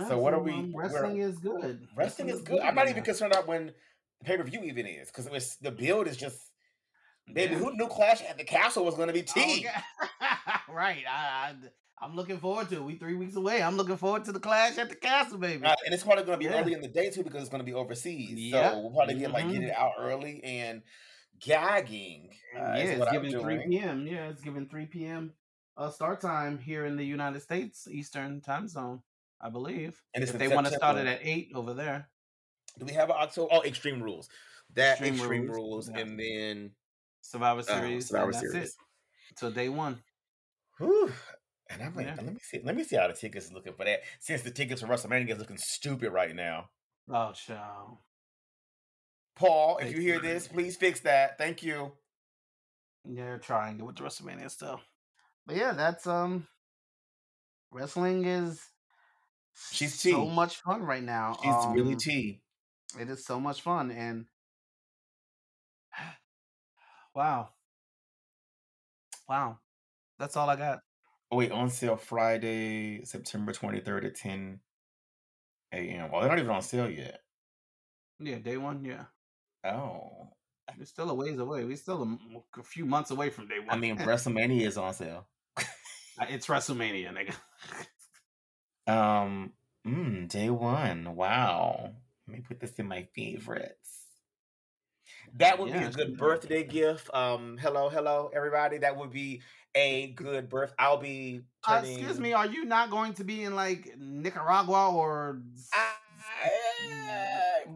So 0.08 0.18
what 0.18 0.34
are 0.34 0.40
we- 0.40 0.52
um, 0.52 0.72
wrestling 0.74 1.18
is 1.18 1.38
good. 1.38 1.86
Wrestling 1.94 2.28
is 2.28 2.40
good. 2.42 2.60
I'm 2.60 2.74
not 2.74 2.88
even 2.88 3.04
concerned 3.04 3.32
about 3.32 3.46
when 3.46 3.66
the 3.66 4.24
pay 4.24 4.36
per 4.36 4.42
view 4.42 4.62
even 4.64 4.86
is 4.86 5.08
because 5.08 5.26
it 5.26 5.32
was 5.32 5.56
the 5.60 5.70
build 5.70 6.08
is 6.08 6.16
just. 6.16 6.38
Baby, 7.32 7.54
Yeah. 7.54 7.58
who 7.60 7.74
knew 7.74 7.86
Clash 7.86 8.20
at 8.20 8.36
the 8.36 8.44
Castle 8.44 8.84
was 8.84 8.96
going 8.96 9.06
to 9.06 9.14
be 9.14 9.22
Oh, 9.22 9.32
T? 9.32 9.66
okay. 9.66 9.70
right. 10.68 11.04
I, 11.10 11.52
I, 11.52 11.54
am 12.02 12.14
looking 12.16 12.38
forward 12.38 12.68
to 12.70 12.76
it. 12.76 12.82
We 12.84 12.96
three 12.96 13.14
weeks 13.14 13.36
away. 13.36 13.62
I'm 13.62 13.76
looking 13.76 13.96
forward 13.96 14.24
to 14.26 14.32
the 14.32 14.40
clash 14.40 14.78
at 14.78 14.88
the 14.88 14.94
castle, 14.96 15.38
baby. 15.38 15.64
Uh, 15.64 15.74
and 15.84 15.94
it's 15.94 16.02
probably 16.02 16.24
going 16.24 16.38
to 16.38 16.44
be 16.46 16.52
Yeah. 16.52 16.60
early 16.60 16.72
in 16.72 16.80
the 16.80 16.88
day 16.88 17.10
too 17.10 17.22
because 17.22 17.40
it's 17.42 17.50
going 17.50 17.60
to 17.60 17.64
be 17.64 17.74
overseas. 17.74 18.30
Yep. 18.38 18.72
So 18.72 18.78
we'll 18.80 18.90
probably 18.90 19.14
get 19.14 19.30
like 19.30 19.48
get 19.50 19.60
Mhm. 19.62 19.68
it 19.68 19.76
out 19.76 19.92
early 19.98 20.42
and 20.44 20.82
gagging. 21.40 22.30
Uh, 22.56 22.58
yeah, 22.60 22.76
is 22.76 22.90
it's 22.98 23.06
I'm 23.06 23.12
given 23.12 23.40
3 23.40 23.66
p.m. 23.68 24.06
Yeah, 24.06 24.28
it's 24.28 24.42
given 24.42 24.68
3 24.68 24.86
p.m. 24.86 25.32
Uh, 25.76 25.90
start 25.90 26.20
time 26.20 26.58
here 26.58 26.86
in 26.86 26.96
the 26.96 27.04
United 27.04 27.40
States, 27.42 27.88
Eastern 27.88 28.40
time 28.40 28.68
zone, 28.68 29.02
I 29.40 29.50
believe. 29.50 30.00
And 30.14 30.22
it's 30.22 30.32
if 30.32 30.38
they 30.38 30.48
want 30.48 30.66
to 30.66 30.72
start 30.72 30.96
it 30.98 31.06
at 31.06 31.20
8 31.22 31.50
over 31.54 31.74
there. 31.74 32.08
Do 32.78 32.84
we 32.84 32.92
have 32.92 33.10
an 33.10 33.16
October? 33.18 33.48
Oh, 33.52 33.62
Extreme 33.62 34.02
Rules. 34.02 34.28
That 34.74 34.92
Extreme 34.92 35.14
Extreme, 35.14 35.42
Rules, 35.50 35.56
Rules, 35.56 35.90
yeah. 35.90 35.98
and 35.98 36.18
then 36.18 36.70
Survivor 37.20 37.60
uh, 37.60 37.62
Series. 37.62 38.08
Survivor 38.08 38.32
Series. 38.32 38.54
it. 38.68 38.70
Till 39.36 39.50
day 39.50 39.68
one. 39.68 40.00
Whew. 40.78 41.12
And 41.70 41.82
I'm 41.82 41.94
like, 41.94 42.06
Yeah. 42.06 42.14
let 42.16 42.32
me 42.32 42.40
see, 42.42 42.60
let 42.62 42.76
me 42.76 42.84
see 42.84 42.96
how 42.96 43.08
the 43.08 43.14
tickets 43.14 43.50
looking 43.52 43.72
for 43.72 43.84
that. 43.84 44.00
Since 44.20 44.42
the 44.42 44.50
tickets 44.50 44.82
for 44.82 44.86
WrestleMania 44.86 45.30
is 45.30 45.38
looking 45.38 45.58
stupid 45.58 46.10
right 46.12 46.34
now. 46.34 46.68
Oh, 47.10 47.32
child. 47.32 47.98
Paul, 49.36 49.78
if 49.78 49.92
you 49.92 50.00
hear 50.00 50.20
this, 50.20 50.46
please 50.46 50.76
fix 50.76 51.00
that. 51.00 51.38
Thank 51.38 51.62
you. 51.62 51.92
Yeah, 53.04 53.24
they're 53.24 53.38
trying 53.38 53.78
to 53.78 53.84
with 53.84 53.96
the 53.96 54.04
WrestleMania 54.04 54.50
stuff. 54.50 54.86
But 55.46 55.56
yeah, 55.56 55.72
that's 55.72 56.06
um 56.06 56.46
wrestling 57.70 58.24
is 58.24 58.62
She's 59.70 60.00
so 60.00 60.26
much 60.26 60.56
fun 60.62 60.82
right 60.82 61.02
now. 61.02 61.36
She's 61.42 61.66
really 61.74 61.96
tea. 61.96 62.40
It 62.98 63.08
is 63.08 63.24
so 63.24 63.40
much 63.40 63.60
fun 63.60 63.90
and 63.90 64.26
wow. 67.14 67.50
Wow. 69.28 69.58
That's 70.18 70.36
all 70.36 70.48
I 70.48 70.56
got. 70.56 70.80
Oh 71.34 71.36
wait, 71.36 71.50
on 71.50 71.68
sale 71.68 71.96
Friday, 71.96 73.04
September 73.04 73.52
23rd 73.52 74.04
at 74.04 74.14
10 74.14 74.60
a.m. 75.72 76.12
Well, 76.12 76.20
they're 76.20 76.30
not 76.30 76.38
even 76.38 76.52
on 76.52 76.62
sale 76.62 76.88
yet. 76.88 77.22
Yeah, 78.20 78.38
day 78.38 78.56
one, 78.56 78.84
yeah. 78.84 79.06
Oh. 79.68 80.28
We're 80.78 80.84
still 80.84 81.10
a 81.10 81.14
ways 81.14 81.40
away. 81.40 81.64
We're 81.64 81.74
still 81.74 82.16
a 82.56 82.62
few 82.62 82.86
months 82.86 83.10
away 83.10 83.30
from 83.30 83.48
day 83.48 83.58
one. 83.58 83.70
I 83.70 83.76
mean, 83.76 83.98
WrestleMania 83.98 84.64
is 84.64 84.78
on 84.78 84.94
sale. 84.94 85.26
it's 86.20 86.46
WrestleMania, 86.46 87.10
nigga. 87.12 88.92
Um, 88.92 89.54
mm, 89.84 90.28
day 90.28 90.50
one. 90.50 91.16
Wow. 91.16 91.94
Let 92.28 92.36
me 92.36 92.44
put 92.46 92.60
this 92.60 92.74
in 92.74 92.86
my 92.86 93.08
favorites. 93.12 94.04
That 95.38 95.58
would 95.58 95.72
be 95.72 95.78
a 95.78 95.90
good. 95.90 96.16
birthday 96.16 96.62
gift. 96.62 97.12
Um, 97.12 97.58
hello, 97.60 97.88
hello, 97.88 98.30
everybody. 98.32 98.78
That 98.78 98.96
would 98.96 99.10
be 99.10 99.42
a 99.74 100.08
good 100.12 100.48
birth. 100.48 100.72
I'll 100.78 100.98
be 100.98 101.42
Uh, 101.66 101.82
excuse 101.84 102.18
me, 102.20 102.32
are 102.32 102.46
you 102.46 102.64
not 102.64 102.90
going 102.90 103.14
to 103.14 103.24
be 103.24 103.44
in 103.44 103.54
like 103.56 103.94
Nicaragua 103.98 104.92
or 104.94 105.40
I, 105.72 105.94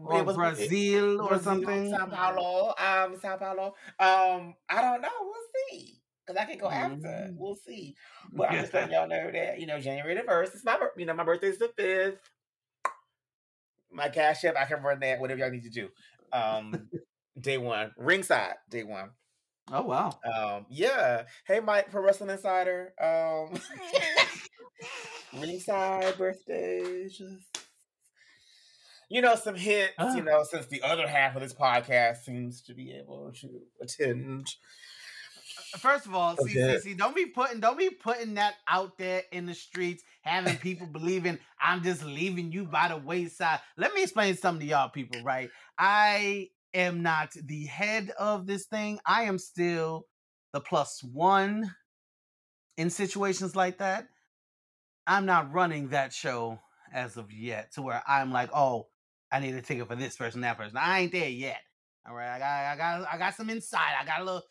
or 0.03 0.19
it 0.19 0.25
was- 0.25 0.35
it- 0.35 0.37
Brazil 0.37 1.21
or 1.21 1.27
Brazil, 1.29 1.43
something? 1.43 1.89
Sao 1.91 2.05
Paulo. 2.05 2.73
Um, 2.77 3.19
Sao 3.19 3.37
Paulo. 3.37 3.75
Um, 3.99 4.55
I 4.69 4.81
don't 4.81 5.01
know. 5.01 5.09
We'll 5.21 5.33
see. 5.69 5.95
Because 6.25 6.41
I 6.41 6.45
can 6.45 6.57
go 6.59 6.69
after. 6.69 6.95
Mhm. 7.07 7.35
We'll 7.37 7.55
see. 7.55 7.95
But 8.31 8.51
I'm 8.51 8.59
just 8.61 8.73
letting 8.73 8.91
y'all 8.93 9.07
know 9.07 9.31
that, 9.31 9.59
you 9.59 9.65
know, 9.65 9.79
January 9.79 10.15
the 10.15 10.23
first 10.23 10.53
is 10.55 10.63
my 10.63 10.77
you 10.95 11.05
know, 11.05 11.13
my 11.13 11.23
birthday's 11.23 11.57
the 11.57 11.69
fifth. 11.75 12.19
My 13.91 14.09
cash 14.09 14.43
app, 14.45 14.55
I 14.55 14.65
can 14.65 14.83
run 14.83 14.99
that, 14.99 15.19
whatever 15.19 15.39
y'all 15.39 15.49
need 15.49 15.63
to 15.63 15.69
do. 15.69 15.89
Um 16.31 16.89
day 17.39 17.57
one. 17.57 17.91
Ringside, 17.97 18.55
day 18.69 18.83
one. 18.83 19.09
Oh 19.71 19.83
wow. 19.83 20.19
Um, 20.23 20.65
yeah. 20.69 21.23
Hey 21.45 21.59
Mike 21.59 21.91
for 21.91 22.01
Wrestling 22.01 22.29
Insider. 22.31 22.93
Um 23.01 23.59
Ringside 25.39 26.17
birthday. 26.17 27.07
Just 27.07 27.59
you 29.09 29.21
know, 29.21 29.35
some 29.35 29.55
hits, 29.55 29.93
Ah. 29.97 30.15
you 30.15 30.21
know, 30.23 30.43
since 30.43 30.67
the 30.67 30.83
other 30.83 31.07
half 31.07 31.35
of 31.35 31.41
this 31.41 31.53
podcast 31.53 32.17
seems 32.17 32.61
to 32.63 32.75
be 32.75 32.93
able 32.93 33.31
to 33.41 33.49
attend. 33.81 34.47
First 35.79 36.05
of 36.05 36.13
all, 36.15 36.35
see, 36.37 36.53
see, 36.53 36.79
see, 36.79 36.93
don't 36.95 37.15
be 37.15 37.27
putting 37.27 37.59
don't 37.59 37.77
be 37.77 37.89
putting 37.91 38.35
that 38.35 38.55
out 38.67 38.97
there 38.97 39.23
in 39.31 39.45
the 39.45 39.53
streets, 39.53 40.03
having 40.21 40.57
people 40.57 40.87
believing 40.87 41.37
I'm 41.61 41.83
just 41.83 42.03
leaving 42.03 42.51
you 42.51 42.65
by 42.65 42.87
the 42.89 42.97
wayside. 42.97 43.59
Let 43.77 43.93
me 43.93 44.01
explain 44.03 44.35
something 44.35 44.65
to 44.67 44.71
y'all 44.71 44.89
people, 44.89 45.21
right? 45.23 45.49
I 45.77 46.49
am 46.73 47.01
not 47.01 47.31
the 47.33 47.65
head 47.65 48.11
of 48.17 48.47
this 48.47 48.65
thing. 48.65 48.99
I 49.05 49.23
am 49.23 49.37
still 49.37 50.05
the 50.53 50.59
plus 50.59 51.03
one 51.03 51.73
in 52.77 52.89
situations 52.89 53.55
like 53.55 53.79
that. 53.79 54.07
I'm 55.07 55.25
not 55.25 55.53
running 55.53 55.89
that 55.89 56.13
show 56.13 56.59
as 56.93 57.17
of 57.17 57.31
yet 57.31 57.73
to 57.73 57.81
where 57.81 58.03
I'm 58.07 58.31
like, 58.31 58.49
oh, 58.53 58.87
I 59.31 59.39
need 59.39 59.55
a 59.55 59.61
ticket 59.61 59.87
for 59.87 59.95
this 59.95 60.15
person, 60.15 60.41
that 60.41 60.57
person. 60.57 60.77
I 60.77 61.01
ain't 61.01 61.11
there 61.11 61.29
yet. 61.29 61.61
All 62.07 62.15
right, 62.15 62.35
I 62.35 62.39
got, 62.39 62.45
I 62.45 62.75
got, 62.77 63.13
I 63.13 63.17
got 63.17 63.35
some 63.35 63.49
insight. 63.49 63.93
I 63.99 64.05
got 64.05 64.21
a 64.21 64.23
little, 64.23 64.43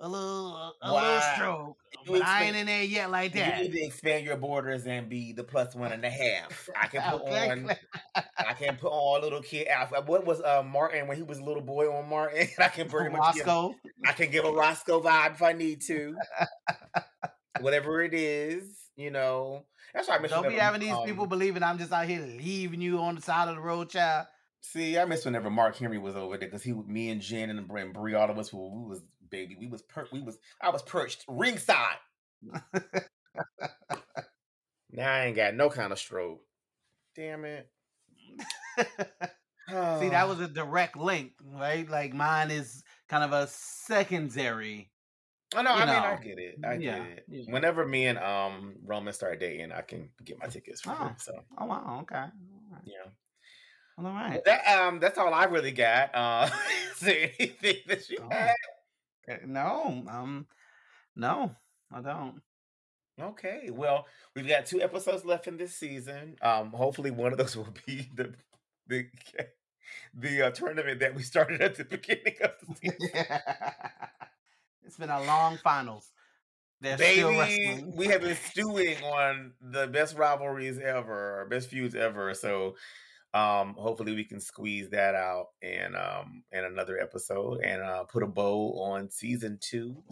a 0.00 0.08
little, 0.08 0.74
a 0.82 0.92
little 0.92 1.20
stroke, 1.34 1.76
You 2.06 2.12
but 2.12 2.22
I 2.22 2.44
ain't 2.44 2.56
in 2.56 2.66
there 2.66 2.82
yet 2.84 3.10
like 3.10 3.32
that. 3.32 3.58
You 3.58 3.64
need 3.64 3.72
to 3.72 3.84
expand 3.84 4.24
your 4.24 4.36
borders 4.36 4.86
and 4.86 5.08
be 5.08 5.32
the 5.32 5.44
plus 5.44 5.74
one 5.74 5.92
and 5.92 6.04
a 6.04 6.10
half. 6.10 6.68
I 6.80 6.86
can 6.86 7.02
put 7.02 7.22
on 7.22 7.76
I 8.14 8.52
can 8.54 8.76
put 8.76 8.90
on 8.90 9.20
a 9.20 9.22
little 9.22 9.42
kid. 9.42 9.68
What 10.06 10.24
was 10.24 10.40
uh 10.40 10.62
Martin 10.62 11.08
when 11.08 11.16
he 11.16 11.22
was 11.22 11.38
a 11.38 11.44
little 11.44 11.62
boy 11.62 11.92
on 11.92 12.08
Martin? 12.08 12.48
I 12.58 12.68
can 12.68 12.88
pretty 12.88 13.14
much 13.14 13.34
give, 13.34 13.46
Roscoe. 13.46 13.74
I 14.04 14.12
can 14.12 14.30
give 14.30 14.44
a 14.44 14.52
Roscoe 14.52 15.00
vibe 15.00 15.32
if 15.32 15.42
I 15.42 15.52
need 15.52 15.82
to. 15.82 16.14
Whatever 17.60 18.02
it 18.02 18.14
is, 18.14 18.64
you 18.96 19.10
know. 19.10 19.64
That's 19.94 20.06
why 20.06 20.16
I 20.16 20.18
miss 20.18 20.30
Don't 20.30 20.48
be 20.48 20.54
having 20.54 20.80
these 20.80 20.92
um, 20.92 21.04
people 21.04 21.26
believing 21.26 21.62
I'm 21.62 21.78
just 21.78 21.92
out 21.92 22.06
here 22.06 22.20
leaving 22.20 22.80
you 22.80 23.00
on 23.00 23.16
the 23.16 23.22
side 23.22 23.48
of 23.48 23.56
the 23.56 23.60
road, 23.60 23.90
child. 23.90 24.26
See, 24.60 24.98
I 24.98 25.04
miss 25.04 25.24
whenever 25.24 25.50
Mark 25.50 25.76
Henry 25.76 25.98
was 25.98 26.16
over 26.16 26.36
there 26.36 26.48
because 26.48 26.62
he, 26.62 26.72
me 26.72 27.10
and 27.10 27.20
Jen 27.20 27.50
and 27.50 27.92
Bree, 27.92 28.14
all 28.14 28.30
of 28.30 28.38
us, 28.38 28.52
we 28.52 28.58
was 28.58 29.02
baby, 29.30 29.56
we 29.58 29.66
was 29.66 29.82
per, 29.82 30.06
we 30.12 30.20
was, 30.20 30.38
I 30.60 30.70
was 30.70 30.82
perched 30.82 31.24
ringside. 31.28 31.96
Now 34.90 35.12
I 35.12 35.26
ain't 35.26 35.36
got 35.36 35.54
no 35.54 35.68
kind 35.70 35.92
of 35.92 35.98
stroke. 35.98 36.42
Damn 37.14 37.44
it. 37.44 37.70
See, 39.98 40.08
that 40.08 40.28
was 40.28 40.40
a 40.40 40.48
direct 40.48 40.96
link, 40.96 41.32
right? 41.44 41.88
Like 41.88 42.14
mine 42.14 42.50
is 42.50 42.82
kind 43.08 43.24
of 43.24 43.32
a 43.32 43.46
secondary. 43.48 44.92
I 45.54 45.62
know. 45.62 45.72
I 45.72 45.86
mean, 45.86 45.88
I 45.94 46.16
get 46.16 46.38
it. 46.38 46.58
I 46.64 46.76
Yeah, 46.76 46.98
get 46.98 47.18
it. 47.18 47.24
yeah. 47.28 47.52
Whenever 47.52 47.86
me 47.86 48.06
and 48.06 48.18
um 48.18 48.76
Roman 48.84 49.12
start 49.12 49.40
dating, 49.40 49.72
I 49.72 49.82
can 49.82 50.10
get 50.24 50.38
my 50.38 50.46
tickets 50.46 50.80
for 50.82 50.90
Oh. 50.90 51.08
free. 51.08 51.14
So 51.18 51.44
Oh 51.58 51.66
wow, 51.66 52.00
okay. 52.02 52.16
Right. 52.70 52.82
yeah. 52.84 53.10
Well, 53.96 54.06
all 54.08 54.12
right. 54.12 54.44
That 54.44 54.66
um, 54.66 55.00
that's 55.00 55.18
all 55.18 55.32
I 55.34 55.44
really 55.44 55.72
got. 55.72 56.14
Uh, 56.14 56.48
is 56.92 57.00
there 57.00 57.30
anything 57.38 57.76
that 57.88 58.08
you 58.08 58.18
Oh. 58.22 58.28
had? 58.30 58.54
Uh, 59.28 59.36
No, 59.46 60.04
um, 60.08 60.46
no, 61.16 61.54
I 61.92 62.00
don't. 62.00 62.40
Okay. 63.20 63.70
Well, 63.72 64.06
we've 64.34 64.46
got 64.48 64.66
two 64.66 64.80
episodes 64.80 65.24
left 65.24 65.48
in 65.48 65.56
this 65.56 65.74
season. 65.74 66.36
Um, 66.42 66.70
hopefully 66.70 67.10
one 67.10 67.32
of 67.32 67.38
those 67.38 67.56
will 67.58 67.74
be 67.86 68.08
the 68.14 68.34
the 68.86 69.06
the 70.14 70.42
uh, 70.42 70.50
tournament 70.50 71.00
that 71.00 71.14
we 71.14 71.22
started 71.22 71.60
at 71.60 71.74
the 71.76 71.84
beginning 71.96 72.36
of 72.42 72.52
the 72.60 72.74
season. 72.82 73.10
Yeah. 73.14 73.40
it's 74.84 74.96
been 74.96 75.10
a 75.10 75.22
long 75.22 75.58
finals. 75.58 76.10
They're 76.80 76.96
Baby, 76.96 77.84
we 77.96 78.06
have 78.06 78.20
been 78.20 78.36
stewing 78.36 79.02
on 79.02 79.52
the 79.60 79.88
best 79.88 80.16
rivalries 80.16 80.78
ever, 80.78 81.44
best 81.50 81.70
feuds 81.70 81.96
ever. 81.96 82.32
So, 82.34 82.76
um, 83.34 83.74
hopefully 83.74 84.14
we 84.14 84.24
can 84.24 84.40
squeeze 84.40 84.88
that 84.90 85.14
out 85.14 85.48
in 85.62 85.94
um 85.94 86.42
in 86.52 86.64
another 86.64 86.98
episode 86.98 87.60
and 87.62 87.82
uh, 87.82 88.04
put 88.04 88.22
a 88.22 88.26
bow 88.26 88.72
on 88.80 89.10
season 89.10 89.58
two. 89.60 90.02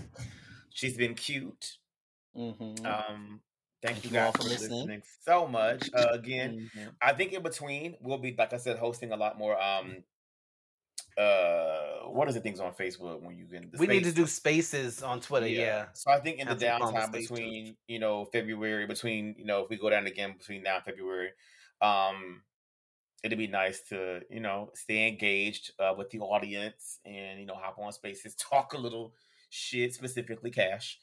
She's 0.71 0.97
been 0.97 1.15
cute. 1.15 1.79
Mhm. 2.37 2.85
Um, 2.85 3.41
thank, 3.83 3.97
Thank 4.01 4.05
you 4.05 4.11
guys 4.11 4.33
for 4.33 4.43
for 4.43 4.49
listening. 4.49 4.79
listening 4.79 5.03
so 5.23 5.47
much. 5.49 5.89
Uh, 5.95 6.09
again, 6.11 6.71
Mhm. 6.77 6.95
I 7.01 7.15
think 7.15 7.33
in 7.33 7.43
between 7.43 7.97
we'll 8.01 8.19
be, 8.19 8.35
like 8.37 8.53
I 8.53 8.59
said, 8.59 8.77
hosting 8.79 9.13
a 9.13 9.17
lot 9.17 9.39
more. 9.39 9.59
Um, 9.61 10.05
uh, 11.17 12.01
what 12.09 12.29
is 12.29 12.35
the 12.35 12.41
things 12.43 12.61
on 12.61 12.75
Facebook 12.75 13.23
when 13.23 13.37
you 13.37 13.47
can? 13.47 13.71
we 13.79 13.87
need 13.87 14.05
to 14.05 14.13
do 14.13 14.27
spaces 14.27 15.03
on 15.03 15.21
Twitter. 15.21 15.49
Yeah. 15.49 15.87
So 15.95 16.11
I 16.11 16.21
think 16.21 16.39
in 16.39 16.49
the 16.49 16.55
downtime 16.57 17.11
between 17.11 17.77
you 17.89 17.99
know 17.99 18.27
February, 18.27 18.87
between 18.87 19.35
you 19.39 19.47
know 19.47 19.63
if 19.65 19.71
we 19.71 19.77
go 19.79 19.89
down 19.89 20.07
again 20.07 20.35
between 20.37 20.63
now 20.63 20.77
and 20.77 20.85
February, 20.85 21.31
um, 21.81 22.43
it'd 23.27 23.39
be 23.39 23.47
nice 23.47 23.81
to 23.89 24.21
you 24.31 24.41
know 24.41 24.71
stay 24.75 25.09
engaged 25.09 25.73
uh, 25.79 25.95
with 25.97 26.11
the 26.11 26.21
audience 26.21 26.99
and 27.05 27.41
you 27.41 27.47
know 27.47 27.55
hop 27.55 27.79
on 27.79 27.93
spaces, 27.93 28.35
talk 28.51 28.73
a 28.73 28.79
little 28.79 29.15
shit, 29.51 29.95
specifically 29.95 30.51
cash. 30.51 30.99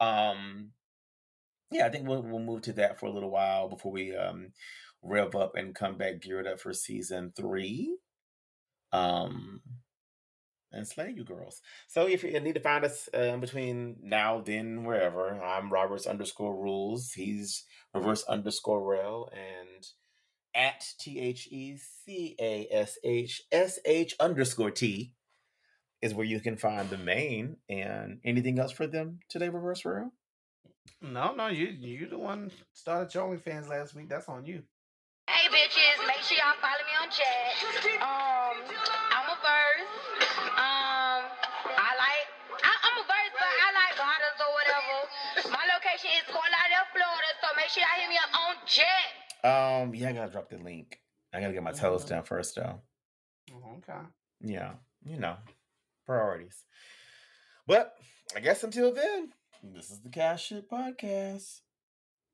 Um, 0.00 0.70
yeah, 1.70 1.86
I 1.86 1.90
think 1.90 2.06
we'll 2.06 2.22
we'll 2.22 2.40
move 2.40 2.62
to 2.62 2.72
that 2.74 2.98
for 2.98 3.06
a 3.06 3.12
little 3.12 3.30
while 3.30 3.68
before 3.68 3.92
we 3.92 4.14
um 4.14 4.52
rev 5.02 5.34
up 5.34 5.54
and 5.56 5.74
come 5.74 5.96
back 5.96 6.20
geared 6.20 6.46
up 6.46 6.60
for 6.60 6.72
season 6.72 7.32
three. 7.36 7.96
Um, 8.92 9.60
and 10.72 10.86
slay 10.86 11.12
you 11.16 11.24
girls. 11.24 11.62
So 11.86 12.06
if 12.06 12.22
you 12.22 12.38
need 12.40 12.54
to 12.54 12.60
find 12.60 12.84
us 12.84 13.08
uh, 13.14 13.36
between 13.36 13.96
now, 14.02 14.40
then, 14.40 14.84
wherever, 14.84 15.42
I'm 15.42 15.72
Roberts 15.72 16.06
underscore 16.06 16.54
rules. 16.54 17.12
He's 17.12 17.64
reverse 17.94 18.24
underscore 18.24 18.82
rel 18.82 19.30
and 19.32 19.86
at 20.58 20.84
T 20.98 21.20
H 21.20 21.48
E 21.50 21.76
C 21.76 22.34
A 22.40 22.66
S 22.70 22.98
H 23.04 23.42
S 23.52 23.78
H 23.84 24.14
underscore 24.18 24.72
T 24.72 25.12
is 26.02 26.12
where 26.12 26.26
you 26.26 26.40
can 26.40 26.56
find 26.56 26.90
the 26.90 26.98
main 26.98 27.56
and 27.68 28.18
anything 28.24 28.58
else 28.58 28.72
for 28.72 28.86
them 28.86 29.20
today, 29.28 29.48
Reverse 29.48 29.84
Rell. 29.84 30.12
No, 31.00 31.32
no, 31.34 31.46
you 31.46 31.66
you 31.66 32.08
the 32.08 32.18
one 32.18 32.50
started 32.72 33.14
your 33.14 33.28
OnlyFans 33.28 33.68
last 33.68 33.94
week. 33.94 34.08
That's 34.08 34.28
on 34.28 34.44
you. 34.44 34.62
Hey 35.30 35.46
bitches, 35.46 36.02
make 36.08 36.24
sure 36.26 36.38
y'all 36.38 36.58
follow 36.58 36.82
me 36.88 36.94
on 36.98 37.08
chat. 37.12 37.54
Um, 38.02 38.56
I'm 39.14 39.28
a 39.30 39.38
verse. 39.38 39.94
Um, 40.58 41.22
I 41.70 41.90
like 41.94 42.26
I, 42.64 42.72
I'm 42.82 42.96
a 42.98 43.04
verse, 43.06 43.32
but 43.38 43.46
I 43.46 43.68
like 43.78 43.94
bottles 43.94 44.38
or 44.42 44.50
whatever. 44.58 45.54
My 45.54 45.64
location 45.70 46.10
is 46.18 46.26
Fort 46.32 46.50
Lauderdale, 46.50 46.88
Florida, 46.90 47.30
so 47.44 47.46
make 47.54 47.70
sure 47.70 47.84
y'all 47.86 48.00
hit 48.00 48.10
me 48.10 48.18
up 48.18 48.32
on 48.34 48.56
chat. 48.66 49.27
Um, 49.44 49.94
yeah, 49.94 50.08
I 50.08 50.12
gotta 50.12 50.30
drop 50.32 50.48
the 50.48 50.58
link. 50.58 51.00
I 51.32 51.40
gotta 51.40 51.52
get 51.52 51.62
my 51.62 51.72
toes 51.72 52.04
Mhm. 52.04 52.08
down 52.08 52.24
first, 52.24 52.54
though. 52.56 52.80
Okay. 53.78 54.00
Yeah, 54.40 54.74
you 55.04 55.18
know, 55.18 55.36
priorities. 56.06 56.64
But 57.66 57.96
I 58.34 58.40
guess 58.40 58.62
until 58.64 58.92
then, 58.92 59.32
this 59.62 59.90
is 59.90 60.00
the 60.00 60.08
Cash 60.10 60.46
Shit 60.46 60.68
Podcast. 60.70 61.60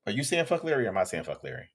Are 0.05 0.11
you 0.11 0.23
saying 0.23 0.45
fuck 0.45 0.63
Larry 0.63 0.85
or 0.85 0.89
am 0.89 0.97
I 0.97 1.03
saying 1.03 1.23
fuck 1.23 1.43
Larry? 1.43 1.69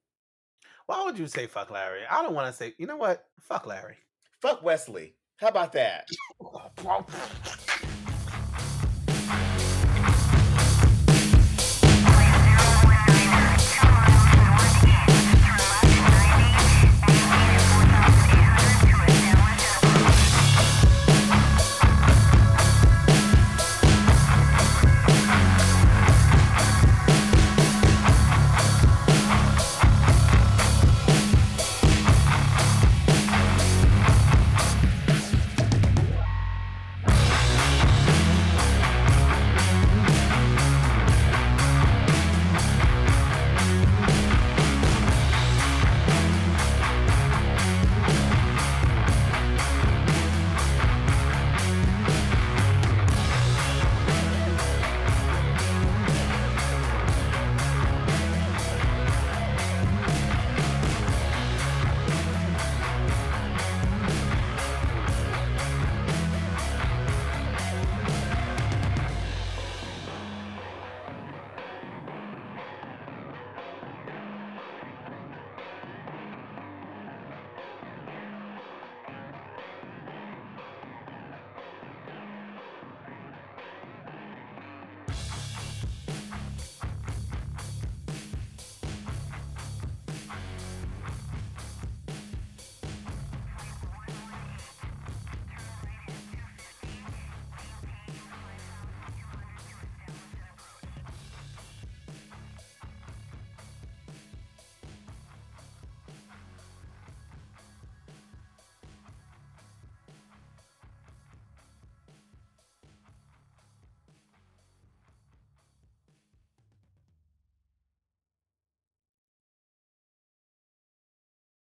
Why 0.87 1.03
would 1.05 1.19
you 1.19 1.27
say 1.27 1.47
fuck 1.47 1.71
Larry? 1.71 2.03
I 2.09 2.23
don't 2.23 2.35
want 2.35 2.47
to 2.49 2.53
say. 2.53 2.75
You 2.79 2.87
know 2.87 2.97
what? 2.97 3.29
Fuck 3.41 3.67
Larry. 3.67 3.97
Fuck 4.41 4.63
Wesley. 4.63 5.17
How 5.37 5.49
about 5.49 5.73
that? 5.73 6.09